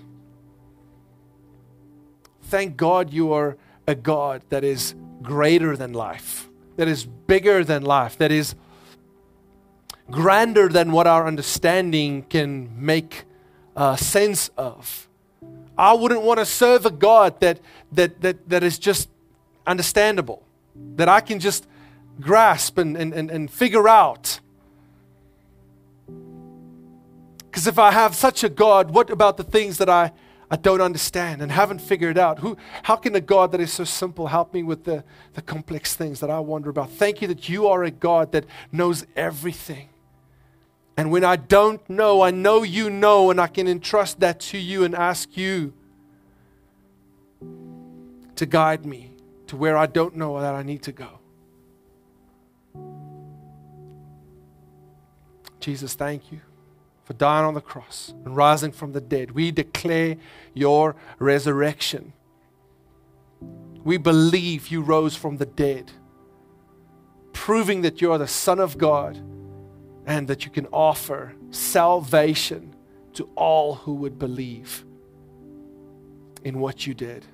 Thank 2.43 2.77
God 2.77 3.11
you 3.11 3.33
are 3.33 3.57
a 3.85 3.95
God 3.95 4.43
that 4.47 4.63
is 4.63 4.95
greater 5.21 5.75
than 5.75 5.91
life 5.91 6.42
that 6.75 6.87
is 6.87 7.05
bigger 7.05 7.63
than 7.63 7.83
life, 7.83 8.17
that 8.17 8.31
is 8.31 8.55
grander 10.09 10.67
than 10.67 10.91
what 10.91 11.07
our 11.07 11.27
understanding 11.27 12.23
can 12.23 12.69
make 12.83 13.25
uh, 13.75 13.95
sense 13.95 14.49
of. 14.57 15.07
I 15.77 15.93
wouldn't 15.93 16.21
want 16.21 16.39
to 16.39 16.45
serve 16.45 16.85
a 16.85 16.91
God 16.91 17.39
that, 17.39 17.59
that, 17.91 18.21
that, 18.21 18.49
that 18.49 18.63
is 18.63 18.77
just 18.77 19.09
understandable, 19.65 20.43
that 20.95 21.09
I 21.09 21.19
can 21.19 21.39
just 21.39 21.67
grasp 22.19 22.77
and, 22.77 22.95
and, 22.95 23.13
and, 23.13 23.31
and 23.31 23.49
figure 23.49 23.87
out. 23.87 24.39
Because 27.45 27.67
if 27.67 27.79
I 27.79 27.91
have 27.91 28.15
such 28.15 28.43
a 28.43 28.49
God, 28.49 28.91
what 28.91 29.09
about 29.09 29.37
the 29.37 29.43
things 29.43 29.77
that 29.77 29.89
I 29.89 30.11
I 30.53 30.55
don't 30.55 30.81
understand 30.81 31.41
and 31.41 31.51
haven't 31.51 31.79
figured 31.79 32.15
out. 32.15 32.37
Who, 32.37 32.57
how 32.83 32.95
can 32.95 33.15
a 33.15 33.19
God 33.19 33.53
that 33.53 33.59
is 33.59 33.73
so 33.73 33.85
simple 33.85 34.27
help 34.27 34.53
me 34.53 34.61
with 34.61 34.83
the, 34.83 35.03
the 35.33 35.41
complex 35.41 35.95
things 35.95 36.19
that 36.19 36.29
I 36.29 36.39
wonder 36.41 36.69
about? 36.69 36.91
Thank 36.91 37.23
you 37.23 37.27
that 37.29 37.49
you 37.49 37.67
are 37.69 37.83
a 37.83 37.89
God 37.89 38.33
that 38.33 38.45
knows 38.71 39.03
everything. 39.15 39.89
And 40.95 41.09
when 41.09 41.23
I 41.23 41.37
don't 41.37 41.81
know, 41.89 42.21
I 42.21 42.29
know 42.29 42.61
you 42.61 42.91
know, 42.91 43.31
and 43.31 43.41
I 43.41 43.47
can 43.47 43.67
entrust 43.67 44.19
that 44.19 44.39
to 44.41 44.59
you 44.59 44.83
and 44.83 44.93
ask 44.93 45.35
you 45.35 45.73
to 48.35 48.45
guide 48.45 48.85
me 48.85 49.09
to 49.47 49.57
where 49.57 49.75
I 49.75 49.87
don't 49.87 50.15
know 50.15 50.39
that 50.39 50.53
I 50.53 50.61
need 50.61 50.83
to 50.83 50.91
go. 50.91 51.19
Jesus, 55.59 55.95
thank 55.95 56.31
you 56.31 56.41
for 57.03 57.13
dying 57.13 57.45
on 57.45 57.53
the 57.53 57.61
cross 57.61 58.13
and 58.25 58.35
rising 58.35 58.71
from 58.71 58.93
the 58.93 59.01
dead. 59.01 59.31
We 59.31 59.51
declare 59.51 60.17
your 60.53 60.95
resurrection. 61.19 62.13
We 63.83 63.97
believe 63.97 64.69
you 64.69 64.81
rose 64.81 65.15
from 65.15 65.37
the 65.37 65.45
dead, 65.45 65.91
proving 67.33 67.81
that 67.81 68.01
you 68.01 68.11
are 68.11 68.17
the 68.17 68.27
Son 68.27 68.59
of 68.59 68.77
God 68.77 69.17
and 70.05 70.27
that 70.27 70.45
you 70.45 70.51
can 70.51 70.67
offer 70.67 71.33
salvation 71.51 72.75
to 73.13 73.29
all 73.35 73.75
who 73.75 73.93
would 73.95 74.17
believe 74.17 74.85
in 76.43 76.59
what 76.59 76.87
you 76.87 76.93
did. 76.93 77.25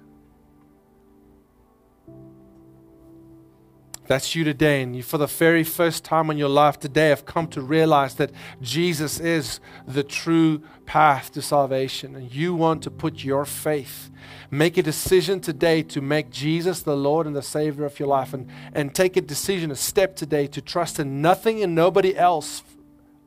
That's 4.09 4.33
you 4.33 4.43
today, 4.43 4.81
and 4.81 4.95
you, 4.95 5.03
for 5.03 5.19
the 5.19 5.27
very 5.27 5.63
first 5.63 6.03
time 6.03 6.31
in 6.31 6.37
your 6.39 6.49
life 6.49 6.79
today, 6.79 7.09
have 7.09 7.27
come 7.27 7.45
to 7.49 7.61
realize 7.61 8.15
that 8.15 8.31
Jesus 8.59 9.19
is 9.19 9.59
the 9.87 10.01
true 10.01 10.63
path 10.87 11.31
to 11.33 11.43
salvation, 11.43 12.15
and 12.15 12.33
you 12.33 12.55
want 12.55 12.81
to 12.81 12.89
put 12.89 13.23
your 13.23 13.45
faith, 13.45 14.09
make 14.49 14.77
a 14.77 14.81
decision 14.81 15.39
today 15.39 15.83
to 15.83 16.01
make 16.01 16.31
Jesus 16.31 16.81
the 16.81 16.97
Lord 16.97 17.27
and 17.27 17.35
the 17.35 17.43
Savior 17.43 17.85
of 17.85 17.99
your 17.99 18.07
life, 18.07 18.33
and, 18.33 18.49
and 18.73 18.95
take 18.95 19.15
a 19.15 19.21
decision, 19.21 19.69
a 19.69 19.75
step 19.75 20.15
today 20.15 20.47
to 20.47 20.59
trust 20.59 20.99
in 20.99 21.21
nothing 21.21 21.61
and 21.61 21.75
nobody 21.75 22.17
else 22.17 22.63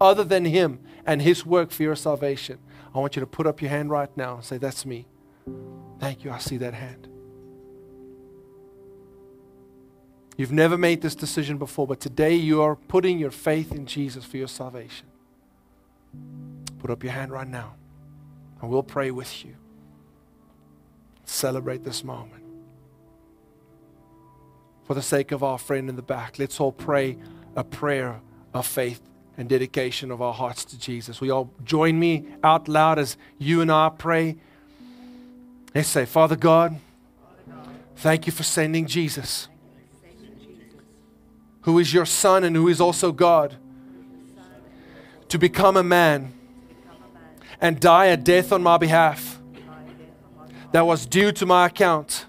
other 0.01 0.24
than 0.24 0.45
Him 0.47 0.80
and 1.07 1.22
His 1.22 1.47
work 1.47 1.70
for 1.70 1.85
your 1.85 1.95
salvation. 1.95 2.59
I 2.93 2.99
want 2.99 3.14
you 3.14 3.20
to 3.20 3.26
put 3.26 3.47
up 3.47 3.62
your 3.62 3.70
hand 3.70 3.91
right 3.91 4.14
now 4.16 4.35
and 4.35 4.45
say, 4.45 4.59
That's 4.59 4.85
me. 4.85 5.07
Thank 6.01 6.24
you. 6.24 6.33
I 6.33 6.39
see 6.39 6.57
that 6.57 6.74
hand. 6.74 7.12
You've 10.37 10.53
never 10.53 10.78
made 10.78 11.03
this 11.03 11.14
decision 11.14 11.59
before, 11.59 11.87
but 11.87 12.01
today 12.01 12.35
you 12.35 12.62
are 12.62 12.76
putting 12.76 13.18
your 13.18 13.30
faith 13.30 13.72
in 13.72 13.87
Jesus 13.87 14.24
for 14.24 14.39
your 14.39 14.49
salvation. 14.49 15.07
Put 16.78 16.91
up 16.91 17.03
your 17.03 17.12
hand 17.12 17.30
right 17.30 17.47
now, 17.47 17.74
and 18.61 18.70
we'll 18.70 18.83
pray 18.83 19.11
with 19.11 19.45
you. 19.45 19.55
Celebrate 21.24 21.85
this 21.85 22.03
moment. 22.03 22.43
For 24.85 24.95
the 24.95 25.03
sake 25.03 25.33
of 25.33 25.43
our 25.43 25.59
friend 25.59 25.89
in 25.89 25.97
the 25.97 26.03
back, 26.03 26.39
let's 26.39 26.59
all 26.61 26.72
pray 26.72 27.16
a 27.55 27.62
prayer 27.62 28.20
of 28.53 28.66
faith 28.66 29.01
and 29.37 29.49
dedication 29.49 30.11
of 30.11 30.20
our 30.20 30.35
hearts 30.35 30.64
to 30.66 30.78
Jesus. 30.78 31.20
You 31.20 31.33
all 31.33 31.51
join 31.64 31.99
me 31.99 32.26
out 32.43 32.68
loud 32.68 32.99
as 32.99 33.16
you 33.39 33.61
and 33.61 33.70
I 33.70 33.91
pray? 33.91 34.37
Let's 35.74 35.89
say, 35.89 36.05
Father 36.05 36.37
God, 36.37 36.78
thank 37.97 38.26
you 38.26 38.33
for 38.33 38.43
sending 38.43 38.87
Jesus, 38.87 39.49
who 41.63 41.79
is 41.79 41.93
your 41.93 42.07
Son 42.07 42.45
and 42.45 42.55
who 42.55 42.69
is 42.69 42.81
also 42.81 43.13
God, 43.13 43.57
to 45.29 45.39
become 45.39 45.77
a 45.77 45.83
man 45.83 46.33
and 47.61 47.81
die 47.81 48.07
a 48.07 48.17
death 48.17 48.53
on 48.53 48.63
my 48.63 48.77
behalf 48.77 49.41
that 50.73 50.85
was 50.85 51.07
due 51.07 51.33
to 51.33 51.47
my 51.47 51.67
account 51.67 52.27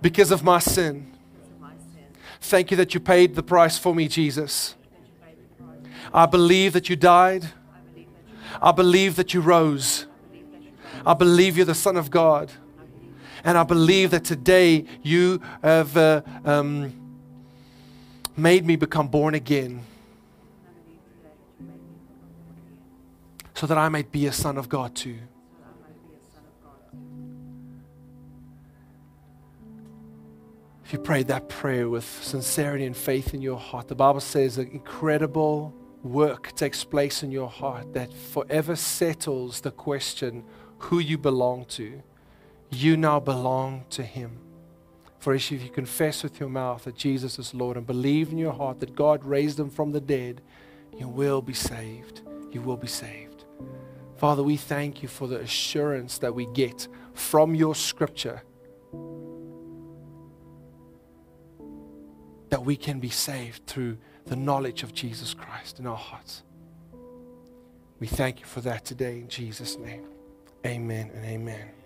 because 0.00 0.30
of 0.30 0.42
my 0.42 0.58
sin. 0.58 1.12
Thank 2.40 2.70
you 2.70 2.76
that 2.76 2.92
you 2.92 3.00
paid 3.00 3.34
the 3.34 3.42
price 3.42 3.78
for 3.78 3.94
me, 3.94 4.08
Jesus. 4.08 4.74
I 6.12 6.26
believe 6.26 6.72
that 6.72 6.88
you 6.90 6.96
died. 6.96 7.46
I 8.60 8.72
believe 8.72 9.16
that 9.16 9.32
you 9.32 9.40
rose. 9.40 10.06
I 11.06 11.14
believe 11.14 11.56
you're 11.56 11.66
the 11.66 11.74
Son 11.74 11.96
of 11.96 12.10
God. 12.10 12.50
And 13.44 13.56
I 13.56 13.62
believe 13.62 14.10
that 14.10 14.24
today 14.24 14.84
you 15.02 15.40
have 15.62 15.96
uh, 15.96 16.22
um, 16.44 16.92
made 18.36 18.64
me 18.64 18.76
become 18.76 19.08
born 19.08 19.34
again 19.34 19.84
so 23.54 23.66
that 23.66 23.78
I 23.78 23.88
might 23.88 24.10
be 24.10 24.26
a 24.26 24.32
son 24.32 24.58
of 24.58 24.68
God 24.68 24.94
too. 24.96 25.18
If 30.84 30.92
you 30.92 30.98
prayed 30.98 31.28
that 31.28 31.48
prayer 31.48 31.88
with 31.88 32.04
sincerity 32.04 32.84
and 32.84 32.96
faith 32.96 33.34
in 33.34 33.40
your 33.40 33.58
heart, 33.58 33.88
the 33.88 33.94
Bible 33.94 34.20
says 34.20 34.58
an 34.58 34.68
incredible 34.68 35.72
work 36.02 36.54
takes 36.54 36.84
place 36.84 37.22
in 37.22 37.30
your 37.30 37.48
heart 37.48 37.94
that 37.94 38.12
forever 38.12 38.74
settles 38.76 39.60
the 39.60 39.70
question 39.70 40.44
who 40.78 40.98
you 40.98 41.16
belong 41.16 41.64
to. 41.66 42.02
You 42.70 42.96
now 42.96 43.20
belong 43.20 43.84
to 43.90 44.02
Him. 44.02 44.38
For 45.22 45.32
if 45.32 45.52
you 45.52 45.60
confess 45.68 46.24
with 46.24 46.40
your 46.40 46.48
mouth 46.48 46.82
that 46.82 46.96
Jesus 46.96 47.38
is 47.38 47.54
Lord 47.54 47.76
and 47.76 47.86
believe 47.86 48.32
in 48.32 48.38
your 48.38 48.52
heart 48.52 48.80
that 48.80 48.96
God 48.96 49.24
raised 49.24 49.60
Him 49.60 49.70
from 49.70 49.92
the 49.92 50.00
dead, 50.00 50.42
you 50.98 51.06
will 51.06 51.40
be 51.40 51.52
saved. 51.54 52.22
You 52.50 52.60
will 52.60 52.76
be 52.76 52.88
saved. 52.88 53.44
Father, 54.16 54.42
we 54.42 54.56
thank 54.56 55.00
you 55.00 55.08
for 55.08 55.28
the 55.28 55.38
assurance 55.38 56.18
that 56.18 56.34
we 56.34 56.46
get 56.46 56.88
from 57.14 57.54
your 57.54 57.76
scripture 57.76 58.42
that 62.48 62.64
we 62.64 62.74
can 62.74 62.98
be 62.98 63.08
saved 63.08 63.64
through 63.68 63.98
the 64.26 64.34
knowledge 64.34 64.82
of 64.82 64.92
Jesus 64.92 65.34
Christ 65.34 65.78
in 65.78 65.86
our 65.86 65.96
hearts. 65.96 66.42
We 68.00 68.08
thank 68.08 68.40
you 68.40 68.46
for 68.46 68.60
that 68.62 68.84
today 68.84 69.20
in 69.20 69.28
Jesus' 69.28 69.78
name. 69.78 70.04
Amen 70.66 71.12
and 71.14 71.24
amen. 71.24 71.81